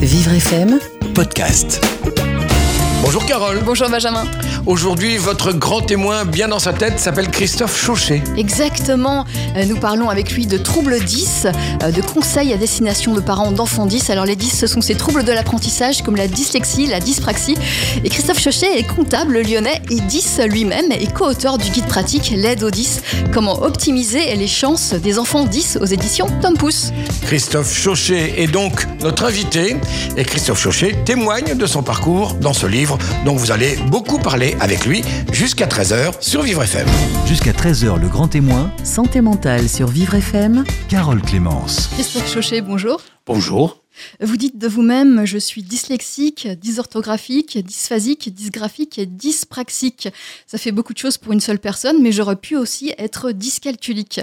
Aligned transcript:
Vivre 0.00 0.40
FM 0.40 0.78
podcast. 1.14 1.99
Bonjour 3.02 3.24
Carole. 3.26 3.60
Bonjour 3.64 3.88
Benjamin. 3.88 4.24
Aujourd'hui, 4.66 5.16
votre 5.16 5.52
grand 5.52 5.80
témoin 5.80 6.24
bien 6.26 6.48
dans 6.48 6.58
sa 6.58 6.72
tête 6.72 7.00
s'appelle 7.00 7.28
Christophe 7.30 7.80
Chauchet. 7.80 8.22
Exactement. 8.36 9.24
Euh, 9.56 9.64
Nous 9.64 9.76
parlons 9.78 10.10
avec 10.10 10.32
lui 10.32 10.46
de 10.46 10.58
troubles 10.58 11.00
10, 11.02 11.46
euh, 11.82 11.90
de 11.90 12.02
conseils 12.02 12.52
à 12.52 12.56
destination 12.56 13.14
de 13.14 13.20
parents 13.20 13.52
d'enfants 13.52 13.86
10. 13.86 14.10
Alors 14.10 14.26
les 14.26 14.36
10, 14.36 14.50
ce 14.60 14.66
sont 14.66 14.82
ces 14.82 14.94
troubles 14.94 15.24
de 15.24 15.32
l'apprentissage 15.32 16.02
comme 16.02 16.14
la 16.16 16.28
dyslexie, 16.28 16.86
la 16.86 17.00
dyspraxie. 17.00 17.56
Et 18.04 18.10
Christophe 18.10 18.40
Chauchet 18.40 18.78
est 18.78 18.86
comptable 18.86 19.40
lyonnais 19.40 19.80
et 19.90 20.00
10 20.00 20.40
lui-même 20.48 20.92
et 20.92 21.06
co-auteur 21.06 21.56
du 21.58 21.70
guide 21.70 21.86
pratique 21.86 22.32
L'aide 22.36 22.62
aux 22.62 22.70
10. 22.70 23.00
Comment 23.32 23.62
optimiser 23.62 24.36
les 24.36 24.46
chances 24.48 24.92
des 24.92 25.18
enfants 25.18 25.44
10 25.44 25.78
aux 25.80 25.86
éditions 25.86 26.26
Tom 26.42 26.54
Pouce. 26.56 26.92
Christophe 27.22 27.72
Chauchet 27.74 28.34
est 28.42 28.46
donc 28.48 28.86
notre 29.02 29.24
invité 29.24 29.76
et 30.16 30.24
Christophe 30.24 30.60
Chauchet 30.60 30.96
témoigne 31.06 31.54
de 31.56 31.66
son 31.66 31.82
parcours 31.82 32.34
dans 32.34 32.52
ce 32.52 32.66
livre 32.66 32.89
dont 33.24 33.34
vous 33.34 33.50
allez 33.50 33.76
beaucoup 33.88 34.18
parler 34.18 34.56
avec 34.60 34.86
lui 34.86 35.02
jusqu'à 35.32 35.66
13h 35.66 36.20
sur 36.20 36.42
Vivre 36.42 36.62
FM. 36.62 36.86
Jusqu'à 37.26 37.52
13h, 37.52 38.00
le 38.00 38.08
grand 38.08 38.28
témoin, 38.28 38.72
Santé 38.84 39.20
mentale 39.20 39.68
sur 39.68 39.88
Vivre 39.88 40.14
FM. 40.14 40.64
Carole 40.88 41.22
Clémence. 41.22 41.88
Christophe 41.94 42.32
Chauchet, 42.32 42.60
bonjour. 42.60 43.00
Bonjour. 43.26 43.80
Vous 44.20 44.36
dites 44.36 44.58
de 44.58 44.68
vous-même, 44.68 45.24
je 45.24 45.38
suis 45.38 45.62
dyslexique, 45.62 46.48
dysorthographique, 46.48 47.58
dysphasique, 47.58 48.32
dysgraphique 48.34 48.98
et 48.98 49.06
dyspraxique. 49.06 50.08
Ça 50.46 50.58
fait 50.58 50.72
beaucoup 50.72 50.92
de 50.92 50.98
choses 50.98 51.18
pour 51.18 51.32
une 51.32 51.40
seule 51.40 51.58
personne, 51.58 52.00
mais 52.02 52.12
j'aurais 52.12 52.36
pu 52.36 52.56
aussi 52.56 52.92
être 52.98 53.32
dyscalculique. 53.32 54.20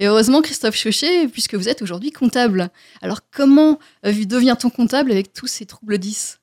Et 0.00 0.06
heureusement, 0.06 0.42
Christophe 0.42 0.76
Chauchet, 0.76 1.28
puisque 1.28 1.54
vous 1.54 1.68
êtes 1.68 1.82
aujourd'hui 1.82 2.12
comptable. 2.12 2.70
Alors, 3.02 3.20
comment 3.30 3.78
euh, 4.04 4.12
devient-on 4.24 4.70
comptable 4.70 5.10
avec 5.10 5.32
tous 5.32 5.46
ces 5.46 5.66
troubles 5.66 5.98
10 5.98 6.38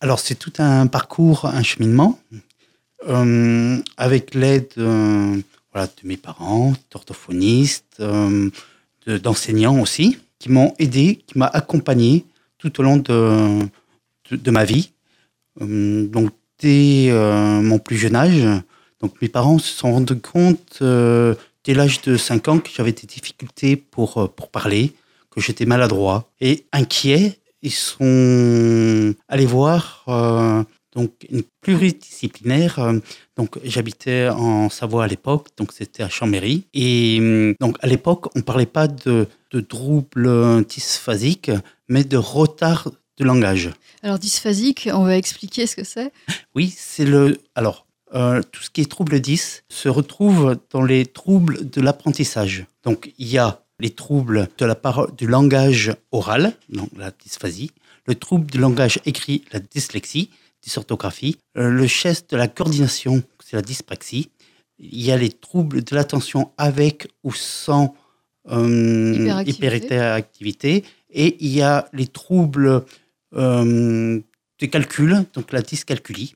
Alors, 0.00 0.20
c'est 0.20 0.36
tout 0.36 0.52
un 0.58 0.86
parcours, 0.86 1.46
un 1.46 1.62
cheminement, 1.64 2.20
euh, 3.08 3.78
avec 3.96 4.34
l'aide 4.34 4.68
euh, 4.78 5.36
voilà, 5.72 5.88
de 5.88 6.06
mes 6.06 6.16
parents, 6.16 6.72
d'orthophonistes, 6.92 7.96
euh, 7.98 8.48
de- 9.06 9.18
d'enseignants 9.18 9.80
aussi, 9.80 10.18
qui 10.38 10.50
m'ont 10.50 10.72
aidé, 10.78 11.18
qui 11.26 11.36
m'ont 11.36 11.46
accompagné 11.46 12.24
tout 12.58 12.78
au 12.78 12.84
long 12.84 12.96
de, 12.96 13.58
de, 14.30 14.50
ma 14.52 14.64
vie. 14.64 14.92
Donc, 15.60 16.30
dès 16.60 17.10
mon 17.12 17.78
plus 17.78 17.96
jeune 17.96 18.16
âge, 18.16 18.44
donc 19.00 19.20
mes 19.22 19.28
parents 19.28 19.58
se 19.58 19.72
sont 19.72 19.92
rendus 19.92 20.18
compte 20.20 20.80
dès 20.80 21.74
l'âge 21.74 22.02
de 22.02 22.16
5 22.16 22.48
ans 22.48 22.58
que 22.58 22.68
j'avais 22.72 22.92
des 22.92 23.06
difficultés 23.06 23.76
pour, 23.76 24.30
pour 24.30 24.48
parler, 24.48 24.92
que 25.30 25.40
j'étais 25.40 25.66
maladroit 25.66 26.30
et 26.40 26.66
inquiet. 26.72 27.38
Ils 27.62 27.72
sont 27.72 29.14
allés 29.28 29.46
voir 29.46 30.04
euh, 30.08 30.62
donc 30.94 31.12
une 31.30 31.42
pluridisciplinaire. 31.60 32.78
euh, 32.78 32.98
donc 33.36 33.58
j'habitais 33.64 34.28
en 34.28 34.68
Savoie 34.70 35.04
à 35.04 35.06
l'époque, 35.06 35.48
donc 35.56 35.72
c'était 35.72 36.02
à 36.02 36.08
Chambéry. 36.08 36.64
Et 36.74 37.18
hum, 37.20 37.54
donc 37.60 37.76
à 37.80 37.86
l'époque, 37.86 38.26
on 38.36 38.42
parlait 38.42 38.66
pas 38.66 38.88
de, 38.88 39.26
de 39.52 39.60
troubles 39.60 40.64
dysphasiques, 40.66 41.50
mais 41.88 42.04
de 42.04 42.16
retard 42.16 42.90
de 43.18 43.24
langage. 43.24 43.70
Alors, 44.02 44.18
dysphasique, 44.18 44.88
on 44.92 45.04
va 45.04 45.16
expliquer 45.16 45.66
ce 45.66 45.76
que 45.76 45.84
c'est. 45.84 46.12
Oui, 46.54 46.72
c'est 46.76 47.04
le. 47.04 47.40
Alors, 47.54 47.86
euh, 48.14 48.42
tout 48.52 48.62
ce 48.62 48.70
qui 48.70 48.80
est 48.80 48.90
trouble 48.90 49.20
10 49.20 49.64
se 49.68 49.88
retrouve 49.88 50.56
dans 50.70 50.82
les 50.82 51.04
troubles 51.04 51.68
de 51.68 51.80
l'apprentissage. 51.80 52.66
Donc, 52.84 53.12
il 53.18 53.28
y 53.28 53.38
a 53.38 53.60
les 53.78 53.90
troubles 53.90 54.48
de 54.58 54.66
la 54.66 54.74
parole, 54.74 55.14
du 55.16 55.26
langage 55.26 55.94
oral, 56.10 56.54
donc 56.68 56.90
la 56.96 57.10
dysphasie, 57.10 57.70
le 58.06 58.14
trouble 58.14 58.50
du 58.50 58.58
langage 58.58 59.00
écrit, 59.04 59.44
la 59.52 59.60
dyslexie, 59.60 60.30
dysorthographie, 60.62 61.38
euh, 61.56 61.70
le 61.70 61.86
geste 61.86 62.30
de 62.32 62.36
la 62.36 62.48
coordination, 62.48 63.22
c'est 63.44 63.56
la 63.56 63.62
dyspraxie. 63.62 64.30
Il 64.78 65.00
y 65.00 65.12
a 65.12 65.16
les 65.16 65.30
troubles 65.30 65.82
de 65.82 65.94
l'attention 65.94 66.52
avec 66.56 67.08
ou 67.24 67.32
sans 67.32 67.94
euh, 68.50 69.44
Hyperactivité. 69.46 70.84
Et 71.10 71.36
il 71.40 71.52
y 71.52 71.62
a 71.62 71.88
les 71.92 72.06
troubles 72.06 72.84
euh, 73.34 74.20
des 74.58 74.68
calculs, 74.68 75.24
donc 75.32 75.52
la 75.52 75.62
dyscalculie. 75.62 76.34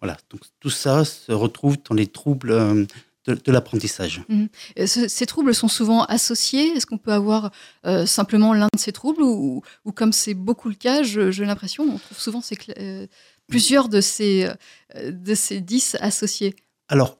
Voilà, 0.00 0.16
donc 0.30 0.40
tout 0.60 0.70
ça 0.70 1.04
se 1.04 1.32
retrouve 1.32 1.76
dans 1.88 1.94
les 1.94 2.06
troubles 2.06 2.52
euh, 2.52 2.84
de, 3.26 3.34
de 3.34 3.52
l'apprentissage. 3.52 4.22
Ce- 4.86 5.08
Ces 5.08 5.26
troubles 5.26 5.54
sont 5.54 5.68
souvent 5.68 6.04
associés? 6.04 6.68
Est-ce 6.76 6.86
qu'on 6.86 6.98
peut 6.98 7.12
avoir 7.12 7.50
euh, 7.84 8.06
simplement 8.06 8.52
l'un 8.54 8.68
de 8.72 8.78
ces 8.78 8.92
troubles 8.92 9.22
ou, 9.22 9.62
ou 9.84 9.92
comme 9.92 10.12
c'est 10.12 10.34
beaucoup 10.34 10.68
le 10.68 10.74
cas, 10.74 11.02
j'ai 11.02 11.44
l'impression, 11.44 11.84
on 11.84 11.98
trouve 11.98 12.18
souvent 12.18 12.40
ces 12.40 12.56
euh, 12.78 13.06
plusieurs 13.48 13.88
de 13.88 14.00
ces, 14.00 14.48
euh, 14.96 15.10
de 15.12 15.34
ces 15.34 15.60
10 15.60 15.96
associés. 16.00 16.54
Alors, 16.88 17.18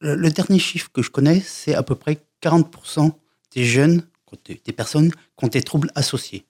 le, 0.00 0.14
le 0.16 0.30
dernier 0.30 0.58
chiffre 0.58 0.90
que 0.92 1.02
je 1.02 1.10
connais, 1.10 1.40
c'est 1.40 1.74
à 1.74 1.82
peu 1.82 1.94
près 1.94 2.18
40% 2.42 3.12
des 3.54 3.64
jeunes, 3.64 4.02
des, 4.46 4.60
des 4.64 4.72
personnes 4.72 5.10
qui 5.12 5.44
ont 5.44 5.48
des 5.48 5.62
troubles 5.62 5.90
associés. 5.94 6.44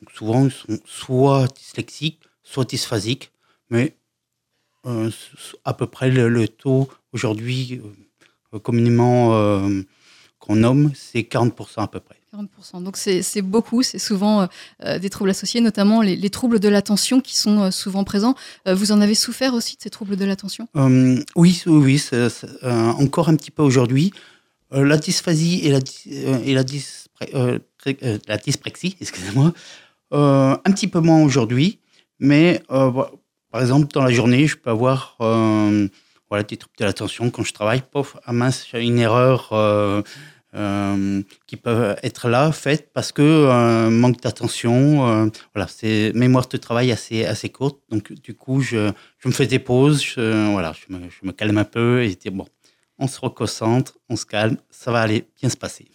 Donc 0.00 0.10
souvent, 0.10 0.44
ils 0.46 0.50
sont 0.52 0.78
soit 0.84 1.46
dyslexiques, 1.56 2.20
soit 2.42 2.64
dysphasiques, 2.64 3.30
mais 3.70 3.96
à 4.84 5.74
peu 5.74 5.86
près 5.86 6.10
le, 6.10 6.28
le 6.28 6.48
taux 6.48 6.88
aujourd'hui 7.12 7.80
euh, 8.54 8.58
communément 8.58 9.34
euh, 9.34 9.82
qu'on 10.38 10.56
nomme, 10.56 10.92
c'est 10.94 11.20
40% 11.20 11.82
à 11.82 11.86
peu 11.86 12.00
près. 12.00 12.16
40%. 12.34 12.82
Donc 12.82 12.96
c'est 12.96 13.42
beaucoup, 13.42 13.82
c'est 13.82 13.98
souvent 13.98 14.48
euh, 14.84 14.98
des 14.98 15.10
troubles 15.10 15.30
associés, 15.30 15.60
notamment 15.60 16.00
les, 16.00 16.16
les 16.16 16.30
troubles 16.30 16.60
de 16.60 16.68
l'attention 16.68 17.20
qui 17.20 17.36
sont 17.36 17.60
euh, 17.60 17.70
souvent 17.70 18.04
présents. 18.04 18.34
Euh, 18.66 18.74
vous 18.74 18.90
en 18.90 19.00
avez 19.00 19.14
souffert 19.14 19.54
aussi 19.54 19.76
de 19.76 19.82
ces 19.82 19.90
troubles 19.90 20.16
de 20.16 20.24
l'attention? 20.24 20.66
Euh, 20.76 21.22
oui, 21.36 21.62
oui, 21.66 22.02
euh, 22.12 22.30
encore 22.62 23.28
un 23.28 23.36
petit 23.36 23.50
peu 23.50 23.62
aujourd'hui. 23.62 24.12
Euh, 24.72 24.84
la 24.84 24.96
dysphasie 24.96 25.60
et 25.64 25.70
la, 25.70 25.78
euh, 25.78 26.38
et 26.44 26.54
la, 26.54 26.64
euh, 27.34 27.58
euh, 27.86 28.18
la 28.26 28.38
dyspraxie, 28.38 28.96
excusez-moi, 29.00 29.52
euh, 30.14 30.56
un 30.64 30.72
petit 30.72 30.88
peu 30.88 31.00
moins 31.00 31.22
aujourd'hui, 31.22 31.78
mais 32.18 32.62
euh, 32.70 32.90
par 33.52 33.60
exemple, 33.60 33.88
dans 33.92 34.02
la 34.02 34.10
journée, 34.10 34.46
je 34.46 34.56
peux 34.56 34.70
avoir 34.70 35.16
euh, 35.20 35.86
voilà, 36.30 36.42
des 36.42 36.56
troubles 36.56 36.74
de 36.78 36.84
l'attention 36.86 37.30
quand 37.30 37.44
je 37.44 37.52
travaille. 37.52 37.82
Pof, 37.82 38.16
ah 38.24 38.32
mince, 38.32 38.66
une 38.72 38.98
erreur 38.98 39.50
euh, 39.52 40.02
euh, 40.54 41.22
qui 41.46 41.56
peut 41.56 41.94
être 42.02 42.30
là, 42.30 42.50
faite 42.50 42.90
parce 42.94 43.12
que 43.12 43.88
manque 43.90 44.22
d'attention. 44.22 45.30
voilà, 45.54 45.68
c'est 45.68 46.12
mémoire 46.14 46.48
de 46.48 46.56
travail 46.56 46.90
assez, 46.92 47.26
assez 47.26 47.50
courte. 47.50 47.78
Donc, 47.90 48.12
du 48.14 48.34
coup, 48.34 48.62
je, 48.62 48.90
je 49.18 49.28
me 49.28 49.34
fais 49.34 49.46
des 49.46 49.58
pauses, 49.58 50.02
je, 50.02 50.50
voilà, 50.50 50.72
je 50.72 50.94
me, 50.94 51.00
je 51.10 51.26
me 51.26 51.32
calme 51.32 51.58
un 51.58 51.64
peu 51.64 52.02
et 52.02 52.08
je 52.08 52.16
dis, 52.16 52.30
bon, 52.30 52.46
on 52.98 53.06
se 53.06 53.20
reconcentre, 53.20 53.98
on 54.08 54.16
se 54.16 54.24
calme, 54.24 54.56
ça 54.70 54.92
va 54.92 55.02
aller 55.02 55.26
bien 55.38 55.50
se 55.50 55.58
passer. 55.58 55.88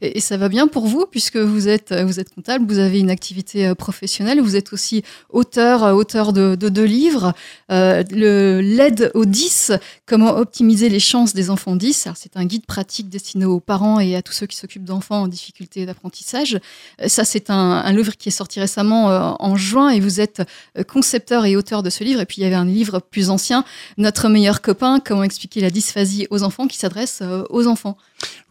Et, 0.00 0.20
ça 0.20 0.36
va 0.36 0.48
bien 0.48 0.66
pour 0.66 0.86
vous, 0.86 1.06
puisque 1.10 1.36
vous 1.36 1.68
êtes, 1.68 1.92
euh, 1.92 2.04
vous 2.04 2.20
êtes 2.20 2.32
comptable, 2.34 2.66
vous 2.66 2.78
avez 2.78 3.00
une 3.00 3.10
activité 3.10 3.66
euh, 3.66 3.74
professionnelle, 3.74 4.40
vous 4.40 4.56
êtes 4.56 4.72
aussi 4.72 5.02
auteur, 5.30 5.84
euh, 5.84 5.92
auteur 5.92 6.32
de, 6.32 6.54
de 6.54 6.68
deux 6.68 6.84
livres. 6.84 7.32
Le 7.68 8.60
L'aide 8.60 9.10
aux 9.14 9.24
10, 9.24 9.72
comment 10.06 10.36
optimiser 10.36 10.88
les 10.88 11.00
chances 11.00 11.34
des 11.34 11.50
enfants 11.50 11.76
10. 11.76 12.06
Alors, 12.06 12.16
C'est 12.16 12.36
un 12.36 12.44
guide 12.44 12.66
pratique 12.66 13.08
destiné 13.08 13.44
aux 13.44 13.60
parents 13.60 14.00
et 14.00 14.16
à 14.16 14.22
tous 14.22 14.32
ceux 14.32 14.46
qui 14.46 14.56
s'occupent 14.56 14.84
d'enfants 14.84 15.22
en 15.22 15.28
difficulté 15.28 15.86
d'apprentissage. 15.86 16.58
Ça, 17.06 17.24
c'est 17.24 17.50
un, 17.50 17.54
un 17.56 17.92
livre 17.92 18.16
qui 18.16 18.28
est 18.28 18.32
sorti 18.32 18.60
récemment 18.60 19.36
en 19.42 19.56
juin 19.56 19.90
et 19.90 20.00
vous 20.00 20.20
êtes 20.20 20.42
concepteur 20.88 21.44
et 21.46 21.56
auteur 21.56 21.82
de 21.82 21.90
ce 21.90 22.04
livre. 22.04 22.20
Et 22.20 22.26
puis, 22.26 22.36
il 22.38 22.44
y 22.44 22.46
avait 22.46 22.54
un 22.54 22.64
livre 22.64 23.00
plus 23.00 23.30
ancien, 23.30 23.64
Notre 23.98 24.28
meilleur 24.28 24.60
copain, 24.60 25.00
comment 25.00 25.22
expliquer 25.22 25.60
la 25.60 25.70
dysphasie 25.70 26.26
aux 26.30 26.42
enfants, 26.42 26.66
qui 26.66 26.76
s'adresse 26.76 27.22
aux 27.50 27.66
enfants. 27.66 27.96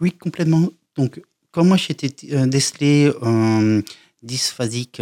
Oui, 0.02 0.12
complètement. 0.12 0.70
Donc, 1.00 1.22
quand 1.52 1.64
moi 1.64 1.78
j'étais 1.78 2.12
euh, 2.34 2.46
décelé 2.46 3.12
euh, 3.24 3.82
dysphasique 4.22 5.02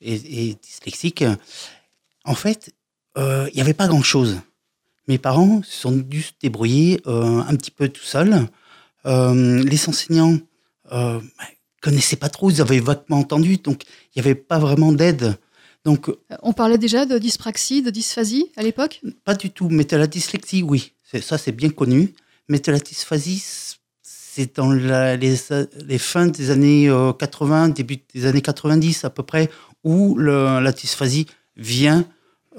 et, 0.00 0.14
et 0.14 0.56
dyslexique, 0.60 1.24
en 2.24 2.34
fait, 2.34 2.74
euh, 3.16 3.48
il 3.52 3.54
n'y 3.54 3.60
avait 3.60 3.80
pas 3.82 3.86
grand-chose. 3.86 4.40
Mes 5.06 5.18
parents 5.18 5.62
se 5.62 5.76
sont 5.82 5.92
dû 5.92 6.22
se 6.22 6.32
débrouiller 6.40 7.00
euh, 7.06 7.38
un 7.50 7.54
petit 7.54 7.70
peu 7.70 7.88
tout 7.88 8.02
seuls. 8.02 8.48
Les 9.04 9.88
enseignants 9.88 10.36
euh, 10.90 11.20
connaissaient 11.80 12.16
pas 12.16 12.28
trop, 12.28 12.50
ils 12.50 12.60
avaient 12.60 12.80
vaguement 12.80 13.20
entendu, 13.20 13.58
donc 13.58 13.84
il 13.84 14.20
n'y 14.20 14.26
avait 14.26 14.34
pas 14.34 14.58
vraiment 14.58 14.90
d'aide. 14.90 15.38
Donc, 15.84 16.10
On 16.42 16.52
parlait 16.52 16.78
déjà 16.86 17.06
de 17.06 17.16
dyspraxie, 17.16 17.80
de 17.82 17.90
dysphasie 17.90 18.50
à 18.56 18.62
l'époque? 18.64 19.00
Pas 19.24 19.36
du 19.36 19.50
tout. 19.50 19.68
Mais 19.68 19.86
la 19.92 20.08
dyslexie, 20.08 20.64
oui. 20.64 20.80
Ça, 21.28 21.38
c'est 21.38 21.52
bien 21.52 21.70
connu. 21.70 22.14
Mais 22.48 22.60
la 22.66 22.80
dysphasie, 22.80 23.40
c'est 24.36 24.56
dans 24.56 24.70
la- 24.70 25.16
les, 25.16 25.34
les 25.86 25.98
fins 25.98 26.26
des 26.26 26.50
années 26.50 26.90
euh, 26.90 27.12
80, 27.14 27.70
début 27.70 27.98
des 28.14 28.26
années 28.26 28.42
90 28.42 29.04
à 29.06 29.10
peu 29.10 29.22
près, 29.22 29.48
où 29.82 30.18
la 30.18 30.72
dysphasie 30.72 31.26
vient 31.56 32.04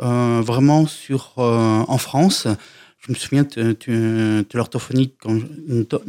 euh, 0.01 0.41
vraiment 0.43 0.87
sur, 0.87 1.33
euh, 1.37 1.83
en 1.87 1.97
France. 1.99 2.47
je 2.99 3.11
me 3.11 3.15
souviens 3.15 3.43
de, 3.55 3.77
une 3.87 4.45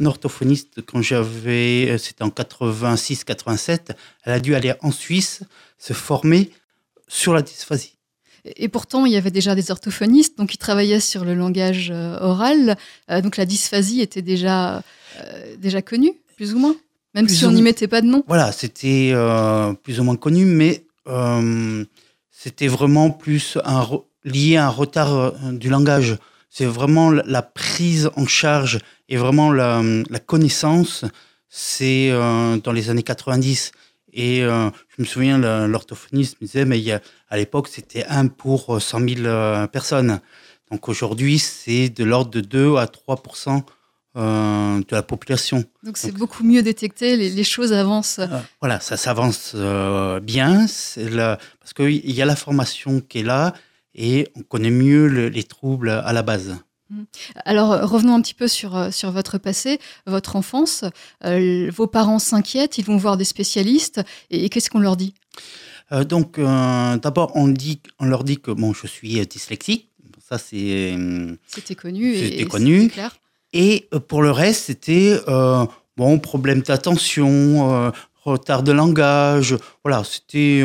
orthophoniste, 0.07 0.81
quand 0.87 1.01
j'avais, 1.03 1.97
c'était 1.99 2.23
en 2.23 2.29
86-87, 2.29 3.91
elle 4.23 4.33
a 4.33 4.39
dû 4.39 4.55
aller 4.55 4.73
en 4.81 4.91
Suisse 4.91 5.41
se 5.77 5.93
former 5.93 6.49
sur 7.07 7.33
la 7.35 7.43
dysphasie. 7.43 7.98
Et 8.57 8.67
pourtant, 8.67 9.05
il 9.05 9.13
y 9.13 9.17
avait 9.17 9.31
déjà 9.31 9.55
des 9.55 9.71
orthophonistes 9.71 10.37
donc 10.37 10.49
qui 10.49 10.57
travaillaient 10.57 10.99
sur 10.99 11.25
le 11.25 11.33
langage 11.35 11.91
euh, 11.93 12.17
oral. 12.19 12.77
Euh, 13.09 13.21
donc 13.21 13.37
la 13.37 13.45
dysphasie 13.45 14.01
était 14.01 14.21
déjà, 14.21 14.83
euh, 15.19 15.55
déjà 15.57 15.81
connue, 15.81 16.13
plus 16.35 16.53
ou 16.53 16.59
moins, 16.59 16.75
même 17.15 17.25
Plus 17.25 17.35
si 17.35 17.45
on 17.45 17.51
n'y 17.51 17.61
mettait 17.61 17.87
pas 17.87 18.01
de 18.01 18.07
nom. 18.07 18.23
Voilà, 18.27 18.51
c'était 18.51 19.13
plus 19.83 19.99
ou 19.99 20.03
moins 20.03 20.15
connu, 20.15 20.45
mais 20.45 20.83
c'était 22.31 22.67
vraiment 22.67 23.09
plus 23.09 23.57
un 23.65 23.85
lié 24.23 24.57
à 24.57 24.67
un 24.67 24.69
retard 24.69 25.33
du 25.53 25.69
langage. 25.69 26.17
C'est 26.49 26.65
vraiment 26.65 27.11
la, 27.11 27.23
la 27.27 27.41
prise 27.41 28.09
en 28.15 28.25
charge 28.25 28.79
et 29.07 29.17
vraiment 29.17 29.51
la, 29.51 29.81
la 30.09 30.19
connaissance, 30.19 31.05
c'est 31.49 32.09
euh, 32.11 32.57
dans 32.57 32.71
les 32.71 32.89
années 32.89 33.03
90. 33.03 33.71
Et 34.13 34.43
euh, 34.43 34.69
je 34.95 35.01
me 35.01 35.07
souviens, 35.07 35.37
l'orthophoniste 35.67 36.37
me 36.41 36.45
disait, 36.47 36.65
mais 36.65 36.79
il 36.79 36.83
y 36.85 36.91
a, 36.91 37.01
à 37.29 37.37
l'époque, 37.37 37.67
c'était 37.67 38.05
un 38.05 38.27
pour 38.27 38.75
euh, 38.75 38.79
100 38.79 38.99
000 39.07 39.25
euh, 39.25 39.67
personnes. 39.67 40.19
Donc 40.71 40.87
aujourd'hui, 40.89 41.39
c'est 41.39 41.89
de 41.89 42.03
l'ordre 42.03 42.31
de 42.31 42.41
2 42.41 42.75
à 42.77 42.85
3% 42.85 43.63
euh, 44.15 44.79
de 44.79 44.85
la 44.95 45.03
population. 45.03 45.63
Donc 45.83 45.97
c'est 45.97 46.11
beaucoup 46.11 46.43
mieux 46.43 46.61
détecté, 46.63 47.15
les, 47.15 47.29
les 47.29 47.43
choses 47.43 47.73
avancent. 47.73 48.19
Euh, 48.19 48.27
voilà, 48.61 48.79
ça 48.79 48.97
s'avance 48.97 49.53
euh, 49.55 50.19
bien, 50.19 50.65
la- 50.97 51.37
parce 51.59 51.73
qu'il 51.73 52.11
y 52.11 52.21
a 52.21 52.25
la 52.25 52.35
formation 52.35 53.01
qui 53.01 53.19
est 53.19 53.23
là 53.23 53.53
et 53.95 54.27
on 54.35 54.41
connaît 54.41 54.71
mieux 54.71 55.07
le- 55.07 55.29
les 55.29 55.43
troubles 55.43 55.89
à 55.89 56.11
la 56.13 56.21
base. 56.23 56.55
Alors 57.45 57.71
euh, 57.71 57.85
revenons 57.85 58.15
un 58.15 58.21
petit 58.21 58.33
peu 58.33 58.47
sur, 58.47 58.75
euh, 58.75 58.91
sur 58.91 59.11
votre 59.11 59.37
passé, 59.37 59.79
votre 60.07 60.35
enfance. 60.35 60.83
Euh, 61.25 61.69
vos 61.75 61.87
parents 61.87 62.19
s'inquiètent, 62.19 62.77
ils 62.77 62.85
vont 62.85 62.97
voir 62.97 63.17
des 63.17 63.23
spécialistes. 63.25 64.01
Et, 64.31 64.45
et 64.45 64.49
qu'est-ce 64.49 64.69
qu'on 64.69 64.79
leur 64.79 64.97
dit? 64.97 65.13
Euh, 65.91 66.03
donc, 66.03 66.37
euh, 66.39 66.97
d'abord, 66.97 67.31
on, 67.35 67.47
dit, 67.47 67.79
on 67.99 68.05
leur 68.05 68.23
dit 68.23 68.37
que 68.37 68.51
bon, 68.51 68.73
je 68.73 68.87
suis 68.87 69.25
dyslexique. 69.27 69.89
Ça, 70.27 70.37
c'est. 70.37 70.95
C'était 71.47 71.75
connu. 71.75 72.13
et- 72.13 72.29
C'était 72.29 72.45
connu. 72.45 72.87
clair. 72.89 73.17
Et 73.53 73.89
pour 74.07 74.21
le 74.21 74.29
reste, 74.31 74.65
c'était 74.65 75.19
bon, 75.97 76.19
problème 76.19 76.61
d'attention, 76.61 77.91
retard 78.23 78.61
de 78.61 78.71
langage. 78.71 79.55
Voilà, 79.83 80.03
c'était. 80.03 80.63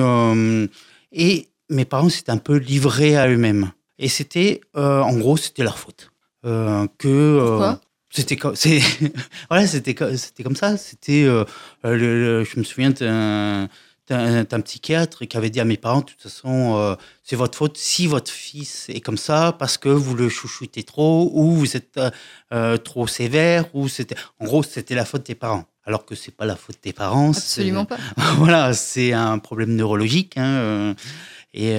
et 1.12 1.48
mes 1.70 1.84
parents 1.86 2.10
s'étaient 2.10 2.30
un 2.30 2.36
peu 2.36 2.56
livrés 2.56 3.16
à 3.16 3.26
eux-mêmes. 3.28 3.72
Et 3.98 4.08
c'était, 4.08 4.60
en 4.74 5.16
gros, 5.16 5.38
c'était 5.38 5.62
leur 5.62 5.78
faute. 5.78 6.10
Euh, 6.44 6.86
que. 6.98 7.08
euh, 7.08 7.48
Pourquoi? 7.48 7.80
c'était 8.10 8.36
comme, 8.36 8.54
c'est, 8.54 8.80
voilà, 9.50 9.66
c'était, 9.66 9.96
c'était 10.16 10.42
comme 10.44 10.54
ça. 10.56 10.76
C'était, 10.76 11.24
euh, 11.24 11.44
le- 11.82 11.96
le- 11.96 12.44
je 12.44 12.58
me 12.58 12.64
souviens 12.64 12.90
d'un, 12.90 13.68
d'un, 14.08 14.60
psychiatre 14.60 15.24
qui 15.24 15.36
avait 15.36 15.50
dit 15.50 15.58
à 15.60 15.64
mes 15.64 15.76
parents, 15.76 16.00
de 16.00 16.04
toute 16.04 16.20
façon, 16.22 16.76
euh, 16.76 16.94
c'est 17.24 17.34
votre 17.34 17.58
faute 17.58 17.76
si 17.76 18.06
votre 18.06 18.30
fils 18.30 18.88
est 18.88 19.00
comme 19.00 19.16
ça 19.16 19.56
parce 19.58 19.78
que 19.78 19.88
vous 19.88 20.14
le 20.14 20.28
chouchoutez 20.28 20.84
trop 20.84 21.30
ou 21.34 21.52
vous 21.54 21.76
êtes 21.76 21.98
euh, 22.52 22.76
trop 22.76 23.06
sévère 23.08 23.64
ou 23.74 23.88
c'était, 23.88 24.14
en 24.38 24.44
gros, 24.44 24.62
c'était 24.62 24.94
la 24.94 25.04
faute 25.04 25.26
des 25.26 25.34
parents. 25.34 25.64
Alors 25.84 26.04
que 26.06 26.14
c'est 26.14 26.30
pas 26.34 26.44
la 26.46 26.56
faute 26.56 26.78
des 26.84 26.92
parents. 26.92 27.30
Absolument 27.30 27.84
pas. 27.84 27.98
voilà, 28.36 28.72
c'est 28.74 29.12
un 29.12 29.38
problème 29.38 29.74
neurologique. 29.74 30.36
hein, 30.38 30.94
et 31.52 31.78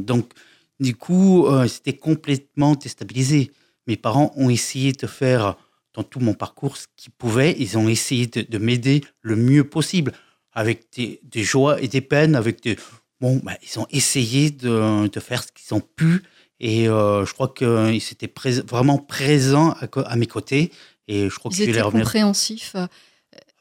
donc, 0.00 0.32
du 0.80 0.96
coup, 0.96 1.46
c'était 1.68 1.96
complètement 1.96 2.74
déstabilisé. 2.74 3.52
Mes 3.86 3.96
parents 3.96 4.32
ont 4.36 4.50
essayé 4.50 4.92
de 4.92 5.06
faire 5.06 5.56
dans 5.94 6.02
tout 6.02 6.20
mon 6.20 6.34
parcours 6.34 6.76
ce 6.76 6.86
qu'ils 6.96 7.12
pouvaient. 7.12 7.54
Ils 7.58 7.78
ont 7.78 7.88
essayé 7.88 8.26
de, 8.26 8.42
de 8.42 8.58
m'aider 8.58 9.02
le 9.22 9.36
mieux 9.36 9.64
possible, 9.64 10.12
avec 10.52 10.86
des, 10.96 11.20
des 11.22 11.42
joies 11.44 11.80
et 11.80 11.88
des 11.88 12.00
peines, 12.00 12.34
avec 12.34 12.62
des... 12.62 12.76
Bon, 13.20 13.40
bah, 13.42 13.52
ils 13.62 13.78
ont 13.78 13.86
essayé 13.90 14.50
de, 14.50 15.08
de 15.08 15.20
faire 15.20 15.42
ce 15.42 15.48
qu'ils 15.52 15.74
ont 15.74 15.80
pu. 15.80 16.22
Et 16.60 16.88
euh, 16.88 17.24
je 17.24 17.32
crois 17.32 17.48
qu'ils 17.56 17.96
étaient 18.12 18.26
prés- 18.28 18.60
vraiment 18.66 18.98
présents 18.98 19.74
à, 19.94 20.16
mes 20.16 20.26
côtés. 20.26 20.70
Et 21.08 21.28
je 21.30 21.34
crois 21.38 21.50
que 21.50 21.56
Ils 21.56 21.66
vais 21.66 21.72
étaient 21.72 21.82
compréhensifs. 21.82 22.76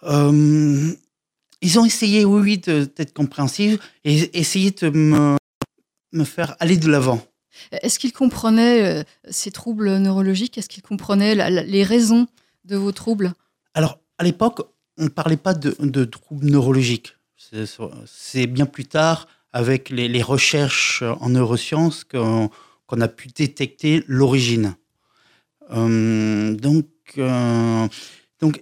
euh, 0.04 0.92
ils 1.62 1.80
ont 1.80 1.86
essayé, 1.86 2.26
oui, 2.26 2.42
oui, 2.42 2.58
d'être 2.58 3.14
compréhensifs 3.14 3.80
et 4.04 4.38
essayer 4.38 4.72
de 4.72 4.90
me, 4.90 5.36
me 6.12 6.24
faire 6.24 6.56
aller 6.60 6.78
de 6.78 6.90
l'avant. 6.90 7.22
Est-ce 7.72 8.00
qu'ils 8.00 8.14
comprenaient 8.14 8.84
euh, 8.84 9.04
ces 9.30 9.52
troubles 9.52 9.98
neurologiques? 9.98 10.58
Est-ce 10.58 10.70
la- 11.36 11.50
la- 11.50 11.64
les 11.64 11.84
raisons 11.84 12.28
de 12.66 12.76
vos 12.76 12.92
troubles? 12.92 13.34
Alors, 13.74 14.00
à 14.18 14.24
l'époque, 14.24 14.62
on 14.98 15.04
ne 15.06 15.10
parlait 15.10 15.38
pas 15.38 15.54
de, 15.54 15.76
troubles 16.06 16.46
neurologiques. 16.48 17.16
C'est- 17.38 17.66
bien 18.48 18.66
plus 18.66 18.86
tard, 18.86 19.28
avec 19.54 19.90
les, 19.90 20.08
recherches 20.22 21.04
en 21.22 21.30
neurosciences, 21.30 22.04
qu'on 22.04 22.50
a 23.02 23.08
pu 23.08 23.28
détecter 23.30 24.04
l'origine. 24.08 24.76
Euh, 25.72 26.56
donc, 26.56 26.88
euh, 27.18 27.88
donc 28.40 28.62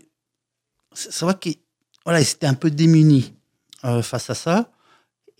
qu'ils 1.33 1.57
voilà, 2.05 2.21
ils 2.21 2.29
étaient 2.29 2.47
un 2.47 2.53
peu 2.53 2.69
démunis 2.69 3.33
euh, 3.85 4.01
face 4.01 4.29
à 4.29 4.35
ça 4.35 4.71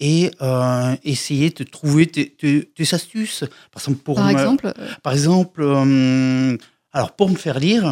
et 0.03 0.31
euh, 0.41 0.95
essayer 1.05 1.50
de 1.50 1.63
trouver 1.63 2.05
des 2.05 2.94
astuces. 2.94 3.45
Par 3.71 3.81
exemple, 3.81 4.03
pour 4.03 4.15
Par 4.15 4.25
me- 4.25 4.31
exemple, 4.33 4.73
euh, 4.77 4.88
par 5.01 5.13
exemple, 5.13 5.61
euh, 5.63 6.57
alors 6.91 7.13
pour 7.13 7.29
me 7.29 7.35
faire 7.35 7.57
lire, 7.57 7.85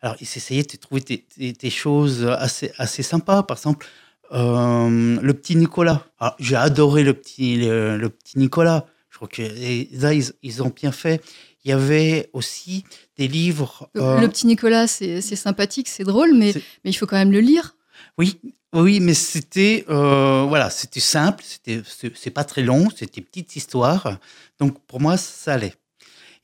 alors 0.00 0.16
ils 0.18 0.24
essayaient 0.24 0.62
de 0.62 0.76
trouver 0.78 1.02
des, 1.02 1.70
choses 1.70 2.26
assez, 2.26 2.72
assez 2.78 3.02
sympas. 3.02 3.42
Par 3.42 3.58
exemple, 3.58 3.86
euh, 4.32 5.18
le 5.20 5.34
petit 5.34 5.56
Nicolas. 5.56 6.06
J'ai 6.38 6.56
adoré 6.56 7.04
le 7.04 7.12
petit, 7.12 7.56
le, 7.56 7.98
le 7.98 8.08
petit 8.08 8.38
Nicolas. 8.38 8.86
Je 9.10 9.16
crois 9.16 9.28
que 9.28 9.42
là, 9.42 10.14
ils, 10.14 10.24
ils 10.42 10.62
ont 10.62 10.72
bien 10.74 10.92
fait. 10.92 11.22
Il 11.64 11.68
y 11.68 11.72
avait 11.74 12.30
aussi 12.32 12.84
des 13.18 13.28
livres. 13.28 13.90
le, 13.94 14.26
petit 14.28 14.46
Nicolas, 14.46 14.86
c'est 14.86 15.20
sympathique, 15.20 15.88
c'est 15.88 16.04
drôle, 16.04 16.32
mais, 16.32 16.54
mais 16.82 16.90
il 16.90 16.94
faut 16.94 17.06
quand 17.06 17.16
même 17.16 17.32
le 17.32 17.40
lire. 17.40 17.74
Oui, 18.16 18.40
oui, 18.74 19.00
mais 19.00 19.14
c'était 19.14 19.84
euh, 19.88 20.44
voilà, 20.48 20.70
c'était 20.70 21.00
simple, 21.00 21.42
c'était 21.46 21.82
c'est 22.14 22.30
pas 22.30 22.44
très 22.44 22.62
long, 22.62 22.88
c'était 22.94 23.20
petite 23.22 23.56
histoire, 23.56 24.18
donc 24.58 24.78
pour 24.86 25.00
moi 25.00 25.16
ça 25.16 25.54
allait. 25.54 25.74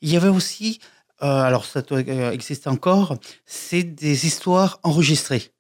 Il 0.00 0.11
y 0.11 0.17
avait 0.17 0.29
aussi, 0.29 0.81
euh, 1.23 1.26
alors 1.26 1.65
ça 1.67 1.82
doit 1.82 1.99
euh, 2.06 2.31
exister 2.32 2.69
encore, 2.71 3.17
c'est 3.47 3.82
des 3.82 4.26
histoires 4.26 4.81
enregistrées. 4.82 5.50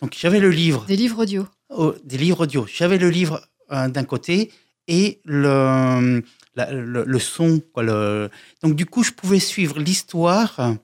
Donc 0.00 0.14
j'avais 0.18 0.40
le 0.40 0.50
livre, 0.50 0.84
Des 0.86 0.96
livres 0.96 1.22
audio. 1.22 1.46
oh, 1.70 1.94
des 2.04 2.18
livres 2.18 2.42
audio. 2.44 2.66
J'avais 2.72 2.98
le 2.98 3.10
livre 3.10 3.40
euh, 3.72 3.88
d'un 3.88 4.04
côté 4.04 4.52
et 4.86 5.20
le, 5.24 6.22
la- 6.56 6.72
le, 6.72 7.04
le 7.04 7.18
son. 7.18 7.60
Quoi, 7.72 7.82
le... 7.84 8.30
Donc, 8.62 8.74
du 8.76 8.84
coup, 8.86 9.02
je 9.02 9.12
pouvais 9.12 9.38
suivre 9.40 9.78
l'histoire 9.78 10.74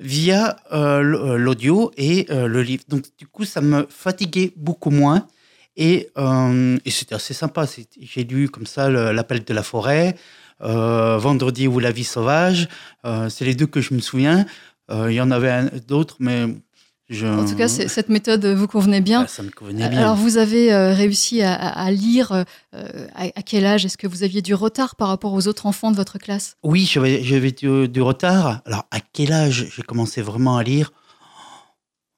via 0.00 0.56
euh, 0.72 1.02
euh, 1.02 1.36
l'audio 1.36 1.92
et 1.96 2.26
euh, 2.30 2.46
le 2.46 2.62
livre. 2.62 2.84
Donc, 2.88 3.04
du 3.18 3.26
coup, 3.26 3.44
ça 3.44 3.60
me 3.60 3.86
fatiguait 3.88 4.52
beaucoup 4.56 4.90
moins. 4.90 5.26
Et, 5.76 6.10
et 6.84 6.90
c'était 6.92 7.16
assez 7.16 7.34
sympa. 7.34 7.66
J'ai 8.00 8.22
lu 8.22 8.48
comme 8.48 8.64
ça 8.64 8.88
L'appel 8.88 9.42
de 9.42 9.52
la 9.52 9.64
forêt, 9.64 10.14
Vendredi 10.60 11.66
ou 11.66 11.80
La 11.80 11.90
vie 11.90 12.04
sauvage. 12.04 12.68
C'est 13.28 13.44
les 13.44 13.56
deux 13.56 13.66
que 13.66 13.80
je 13.80 13.92
me 13.92 13.98
souviens. 13.98 14.46
Il 14.88 15.10
y 15.10 15.20
en 15.20 15.32
avait 15.32 15.64
d'autres, 15.88 16.14
mais 16.20 16.46
je... 17.10 17.26
En 17.26 17.44
tout 17.44 17.54
cas, 17.56 17.68
cette 17.68 18.08
méthode 18.08 18.44
vous 18.46 18.66
convenait 18.66 19.00
bien. 19.02 19.22
Ah, 19.24 19.28
ça 19.28 19.42
me 19.42 19.50
convenait 19.50 19.88
bien. 19.88 19.98
Alors, 20.00 20.16
vous 20.16 20.38
avez 20.38 20.72
euh, 20.72 20.94
réussi 20.94 21.42
à, 21.42 21.90
lire 21.90 22.32
euh, 22.32 22.44
à, 23.14 23.24
à 23.24 23.42
quel 23.42 23.66
âge 23.66 23.84
Est-ce 23.84 23.98
que 23.98 24.06
vous 24.06 24.22
aviez 24.22 24.40
du 24.42 24.54
retard 24.54 24.96
par 24.96 25.08
rapport 25.08 25.32
aux 25.34 25.46
autres 25.46 25.66
enfants 25.66 25.90
de 25.90 25.96
votre 25.96 26.18
classe? 26.18 26.56
Oui, 26.62 26.88
j'avais, 26.90 27.22
j'avais 27.22 27.52
du, 27.52 27.88
du 27.88 28.00
retard. 28.02 28.62
Alors, 28.64 28.86
à 28.90 29.00
quel 29.00 29.32
âge 29.32 29.66
j'ai 29.76 29.82
commencé 29.82 30.22
vraiment 30.22 30.56
à 30.56 30.62
lire? 30.62 30.92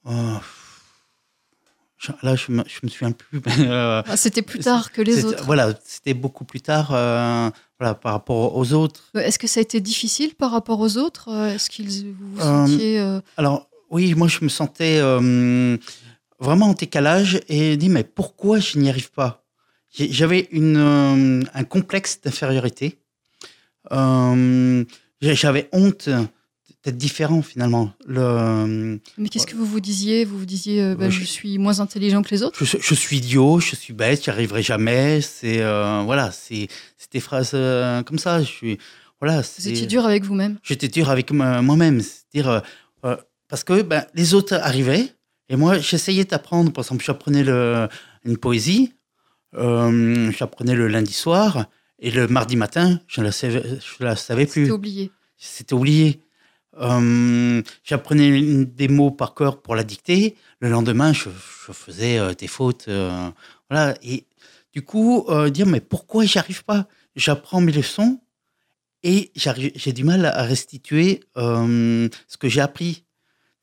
Euh, 0.06 0.36
Là, 2.22 2.36
je 2.36 2.52
me, 2.52 2.62
je 2.68 2.78
me 2.84 2.88
souviens 2.88 3.10
plus. 3.10 3.40
euh, 3.60 4.02
Ah, 4.06 4.16
C'était 4.16 4.42
plus 4.42 4.60
tard 4.60 4.92
que 4.92 5.02
les 5.02 5.24
autres. 5.24 5.42
Voilà, 5.44 5.72
c'était 5.84 6.14
beaucoup 6.14 6.44
plus 6.44 6.60
tard 6.60 6.90
euh, 6.92 7.50
voilà, 7.80 7.94
par 7.94 8.12
rapport 8.12 8.54
aux 8.56 8.72
autres. 8.74 9.10
Euh, 9.16 9.20
Est-ce 9.20 9.38
que 9.40 9.48
ça 9.48 9.58
a 9.58 9.62
été 9.62 9.80
difficile 9.80 10.34
par 10.36 10.52
rapport 10.52 10.78
aux 10.78 10.98
autres? 10.98 11.28
Euh, 11.32 11.54
Est-ce 11.54 11.68
qu'ils 11.70 12.14
vous 12.14 12.38
Euh, 12.40 12.66
sentiez 12.66 13.00
euh, 13.00 13.20
Alors, 13.38 13.66
oui, 13.90 14.14
moi, 14.14 14.28
je 14.28 14.38
me 14.42 14.48
sentais 14.48 14.98
euh, 15.00 15.76
vraiment 16.40 16.66
en 16.70 16.72
décalage 16.74 17.40
et 17.48 17.76
dit, 17.76 17.88
mais 17.88 18.04
pourquoi 18.04 18.58
je 18.58 18.78
n'y 18.78 18.88
arrive 18.88 19.10
pas? 19.10 19.44
J'avais 19.98 20.48
une, 20.50 20.76
euh, 20.76 21.42
un 21.54 21.64
complexe 21.64 22.20
d'infériorité. 22.20 22.98
Euh, 23.92 24.84
J'avais 25.22 25.68
honte 25.72 26.08
d'être 26.84 26.96
différent, 26.98 27.40
finalement. 27.42 27.92
Le, 28.06 29.00
Mais 29.18 29.28
qu'est-ce 29.28 29.46
que 29.46 29.56
vous 29.56 29.64
vous 29.64 29.80
disiez? 29.80 30.24
Vous 30.24 30.38
vous 30.38 30.44
disiez, 30.46 30.82
euh, 30.82 30.94
bah, 30.94 31.08
je 31.08 31.20
je- 31.20 31.24
suis 31.24 31.58
moins 31.58 31.80
intelligent 31.80 32.22
que 32.22 32.30
les 32.30 32.42
autres? 32.42 32.62
Je, 32.64 32.76
je 32.80 32.94
suis 32.94 33.16
idiot, 33.16 33.58
je 33.60 33.74
suis 33.74 33.92
bête, 33.94 34.24
j'y 34.24 34.30
arriverai 34.30 34.62
jamais. 34.62 35.20
C'est 35.22 35.62
voilà, 36.04 36.30
c'est 36.30 36.68
des 37.12 37.20
phrases 37.20 37.52
comme 38.04 38.18
ça. 38.18 38.40
Je 38.42 38.46
suis 38.48 38.78
voilà. 39.20 39.40
Vous 39.40 39.68
étiez 39.68 39.86
dur 39.86 40.04
avec 40.04 40.24
vous-même? 40.24 40.58
J'étais 40.62 40.88
dur 40.88 41.08
avec 41.10 41.30
moi- 41.32 41.62
moi-même. 41.62 42.02
C'est-à-dire, 42.02 42.62
parce 43.48 43.64
que 43.64 43.82
ben, 43.82 44.04
les 44.14 44.34
autres 44.34 44.54
arrivaient 44.54 45.12
et 45.48 45.56
moi, 45.56 45.78
j'essayais 45.78 46.24
d'apprendre. 46.24 46.72
Par 46.72 46.84
exemple, 46.84 47.04
j'apprenais 47.04 47.44
une 48.24 48.36
poésie, 48.36 48.94
euh, 49.54 50.30
j'apprenais 50.32 50.74
le 50.74 50.88
lundi 50.88 51.12
soir 51.12 51.66
et 51.98 52.10
le 52.10 52.26
mardi 52.28 52.56
matin, 52.56 53.00
je 53.06 53.20
ne 53.20 53.26
la 53.26 53.30
la 54.00 54.16
savais 54.16 54.46
plus. 54.46 54.62
C'était 54.64 54.72
oublié. 54.72 55.10
C'était 55.36 55.74
oublié. 55.74 56.20
Euh, 56.78 57.62
J'apprenais 57.84 58.64
des 58.66 58.88
mots 58.88 59.10
par 59.10 59.34
cœur 59.34 59.62
pour 59.62 59.74
la 59.74 59.84
dictée. 59.84 60.36
Le 60.60 60.68
lendemain, 60.68 61.12
je, 61.12 61.30
je 61.30 61.72
faisais 61.72 62.18
euh, 62.18 62.34
des 62.34 62.48
fautes. 62.48 62.86
euh, 62.88 63.30
voilà. 63.70 63.94
Et 64.02 64.26
du 64.74 64.82
coup, 64.82 65.26
dire 65.50 65.66
mais 65.66 65.80
pourquoi 65.80 66.26
j'y 66.26 66.38
arrive 66.38 66.64
pas? 66.64 66.86
J'apprends 67.14 67.62
mes 67.62 67.72
leçons 67.72 68.20
et 69.02 69.32
j'ai 69.34 69.92
du 69.94 70.04
mal 70.04 70.26
à 70.26 70.42
restituer 70.42 71.20
ce 71.34 72.36
que 72.38 72.48
j'ai 72.50 72.60
appris. 72.60 73.05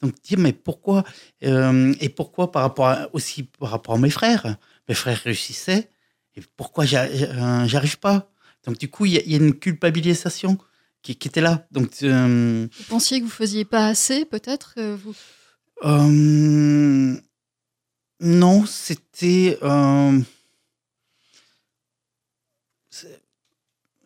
Donc 0.03 0.21
dire 0.21 0.37
mais 0.37 0.51
pourquoi 0.53 1.03
euh, 1.43 1.93
et 2.01 2.09
pourquoi 2.09 2.51
par 2.51 2.61
rapport 2.63 2.87
à- 2.87 3.07
aussi 3.13 3.43
par 3.43 3.69
rapport 3.71 3.95
à 3.95 3.97
mes 3.97 4.09
frères? 4.09 4.57
Mes 4.89 4.95
frères 4.95 5.19
réussissaient 5.23 5.89
et 6.35 6.41
pourquoi 6.57 6.83
euh, 6.93 7.65
j'arrive 7.67 7.99
pas? 7.99 8.29
Donc 8.65 8.77
du 8.77 8.89
coup, 8.89 9.05
il 9.05 9.13
y, 9.13 9.17
a- 9.17 9.21
il 9.25 9.31
y 9.31 9.35
a 9.35 9.37
une 9.37 9.53
culpabilisation 9.57 10.57
qui, 11.01 11.15
qui 11.15 11.27
était 11.29 11.41
là. 11.41 11.65
Donc 11.71 11.91
euh, 12.03 12.67
Vous 12.77 12.83
pensiez 12.89 13.19
que 13.19 13.25
vous 13.25 13.31
faisiez 13.31 13.63
pas 13.65 13.87
assez, 13.87 14.25
peut-être 14.25 14.73
vous... 14.95 15.15
euh, 15.85 17.15
non, 18.19 18.65
c'était 18.65 19.57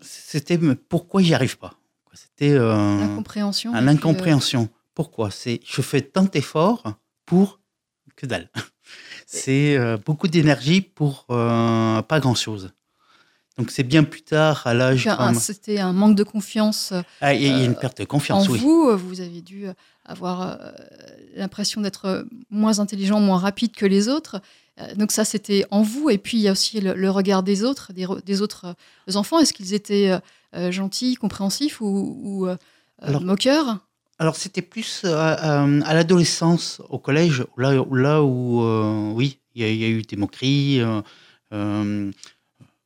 c'était 0.01 0.59
pourquoi 0.89 1.21
j'y 1.21 1.33
arrive 1.33 1.57
pas? 1.57 1.73
C'était 2.13 2.57
L'incompréhension. 2.57 3.73
l'incompréhension. 3.73 4.69
Pourquoi? 4.97 5.29
C'est 5.29 5.59
je 5.63 5.81
fais 5.83 6.01
tant 6.01 6.23
d'efforts 6.23 6.81
pour 7.27 7.59
que 8.15 8.25
dalle. 8.25 8.49
C'est 9.27 9.77
euh, 9.77 9.95
beaucoup 10.03 10.27
d'énergie 10.27 10.81
pour 10.81 11.27
euh, 11.29 12.01
pas 12.01 12.19
grand 12.19 12.33
chose. 12.33 12.71
Donc 13.59 13.69
c'est 13.69 13.83
bien 13.83 14.03
plus 14.03 14.23
tard 14.23 14.65
à 14.65 14.73
l'âge. 14.73 15.07
C'était 15.39 15.77
un 15.79 15.93
manque 15.93 16.15
de 16.15 16.23
confiance 16.23 16.93
Ah, 17.21 17.35
il 17.35 17.43
y 17.43 17.47
a- 17.47 17.63
une 17.63 17.73
euh, 17.73 17.75
perte 17.75 17.99
de 17.99 18.03
en 18.03 18.07
confiance, 18.07 18.49
oui. 18.49 18.57
vous. 18.57 18.97
Vous 18.97 19.21
avez 19.21 19.41
dû 19.41 19.67
avoir 20.05 20.57
l'impression 21.35 21.81
d'être 21.81 22.25
moins 22.49 22.79
intelligent, 22.79 23.19
moins 23.19 23.37
rapide 23.37 23.73
que 23.75 23.85
les 23.85 24.07
autres. 24.09 24.41
Donc 24.95 25.11
ça, 25.11 25.25
c'était 25.25 25.65
en 25.69 25.83
vous. 25.83 26.09
Et 26.09 26.17
puis, 26.17 26.37
il 26.37 26.41
y 26.41 26.47
a 26.47 26.51
aussi 26.53 26.81
le, 26.81 26.93
le 26.93 27.11
regard 27.11 27.43
des 27.43 27.63
autres, 27.63 27.93
des, 27.93 28.05
re- 28.05 28.23
des 28.23 28.41
autres 28.41 28.73
enfants. 29.13 29.37
Est-ce 29.39 29.53
qu'ils 29.53 29.73
étaient 29.75 30.17
euh, 30.55 30.71
gentils, 30.71 31.15
compréhensifs 31.15 31.81
ou, 31.81 32.19
ou, 32.23 32.47
euh, 32.47 32.57
Alors- 33.01 33.21
moqueurs? 33.21 33.79
Alors 34.19 34.35
c'était 34.35 34.61
plus 34.63 35.03
euh, 35.05 35.09
euh, 35.15 35.81
à 35.85 35.93
l'adolescence, 35.93 36.81
au 36.89 36.97
collège, 36.99 37.45
là, 37.57 37.73
là 37.91 38.23
où, 38.23 38.63
euh, 38.63 39.11
oui, 39.13 39.39
il 39.53 39.61
y, 39.61 39.65
a- 39.65 39.69
il 39.69 39.77
y 39.77 39.85
a 39.85 39.89
eu 39.89 40.01
des 40.01 40.15
moqueries, 40.15 40.79
euh, 40.81 41.01
euh, 41.53 42.11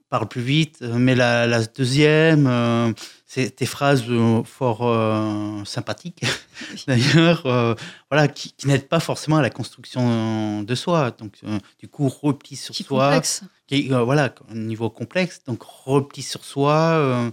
parle 0.09 0.27
plus 0.27 0.41
vite, 0.41 0.81
mais 0.81 1.15
la, 1.15 1.47
la 1.47 1.63
deuxième, 1.65 2.93
c'est 3.25 3.57
des 3.57 3.65
phrases 3.65 4.03
fort 4.43 5.65
sympathiques, 5.65 6.25
d'ailleurs, 6.88 7.77
voilà, 8.09 8.27
qui, 8.27 8.51
qui 8.51 8.67
n'aident 8.67 8.89
pas 8.89 9.00
forcément 9.00 9.38
à 9.38 9.41
la 9.41 9.50
construction 9.50 10.63
de 10.63 10.75
soi. 10.75 11.11
Donc, 11.11 11.39
du 11.79 11.88
coup, 11.88 12.09
repli 12.09 12.57
sur 12.57 12.75
Qui 12.75 12.83
soi, 12.83 13.05
complexe. 13.05 13.43
qui 13.67 13.88
voilà, 13.88 14.35
un 14.50 14.55
niveau 14.55 14.89
complexe, 14.89 15.45
donc 15.47 15.63
repli 15.63 16.23
sur 16.23 16.43
soi. 16.43 17.31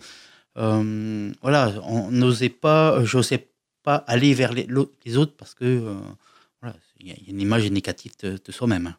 voilà, 0.54 1.72
on 1.82 2.12
n'osait 2.12 2.48
pas, 2.48 3.02
j'osais 3.04 3.47
aller 3.97 4.35
vers 4.35 4.52
les, 4.52 5.16
autres 5.16 5.35
parce 5.37 5.54
que 5.54 5.64
euh, 5.64 5.95
y 7.06 7.10
a 7.12 7.14
il 7.18 7.26
y 7.26 7.30
a 7.30 7.32
une 7.32 7.40
image 7.40 7.70
négative 7.70 8.12
de, 8.22 8.38
de 8.44 8.52
soi-même. 8.52 8.94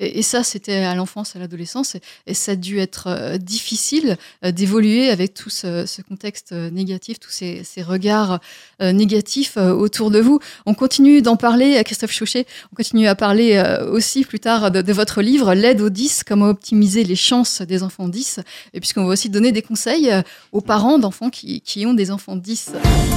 Et, 0.00 0.18
et 0.18 0.22
ça, 0.22 0.42
c'était 0.42 0.76
à 0.76 0.94
l'enfance, 0.94 1.36
à 1.36 1.38
l'adolescence, 1.38 1.94
et, 1.94 2.00
et 2.26 2.34
ça 2.34 2.52
a 2.52 2.56
dû 2.56 2.78
être 2.78 3.06
euh, 3.08 3.38
difficile 3.38 4.16
euh, 4.44 4.52
d'évoluer 4.52 5.10
avec 5.10 5.34
tout 5.34 5.50
ce, 5.50 5.86
ce 5.86 6.02
contexte 6.02 6.52
euh, 6.52 6.70
négatif, 6.70 7.18
tous 7.18 7.30
ces, 7.30 7.64
ces 7.64 7.82
regards 7.82 8.40
négatifs 8.80 9.56
autour 9.56 10.10
de 10.10 10.20
vous. 10.20 10.38
On 10.66 10.74
continue 10.74 11.20
d'en 11.20 11.36
parler, 11.36 11.76
à 11.76 11.84
Christophe 11.84 12.12
Chauchet, 12.12 12.46
on 12.72 12.76
continue 12.76 13.08
à 13.08 13.14
parler 13.14 13.60
aussi 13.90 14.24
plus 14.24 14.38
tard 14.38 14.70
de, 14.70 14.82
de 14.82 14.92
votre 14.92 15.20
livre, 15.20 15.54
L'aide 15.54 15.80
aux 15.80 15.90
10, 15.90 16.22
comment 16.24 16.48
optimiser 16.48 17.02
les 17.02 17.16
chances 17.16 17.62
des 17.62 17.82
enfants 17.82 18.08
10, 18.08 18.40
et 18.74 18.80
puisqu'on 18.80 19.04
va 19.04 19.12
aussi 19.12 19.30
donner 19.30 19.50
des 19.50 19.62
conseils 19.62 20.12
aux 20.52 20.60
parents 20.60 20.98
d'enfants 20.98 21.30
qui, 21.30 21.60
qui 21.60 21.86
ont 21.86 21.94
des 21.94 22.10
enfants 22.10 22.36
10. 22.36 22.72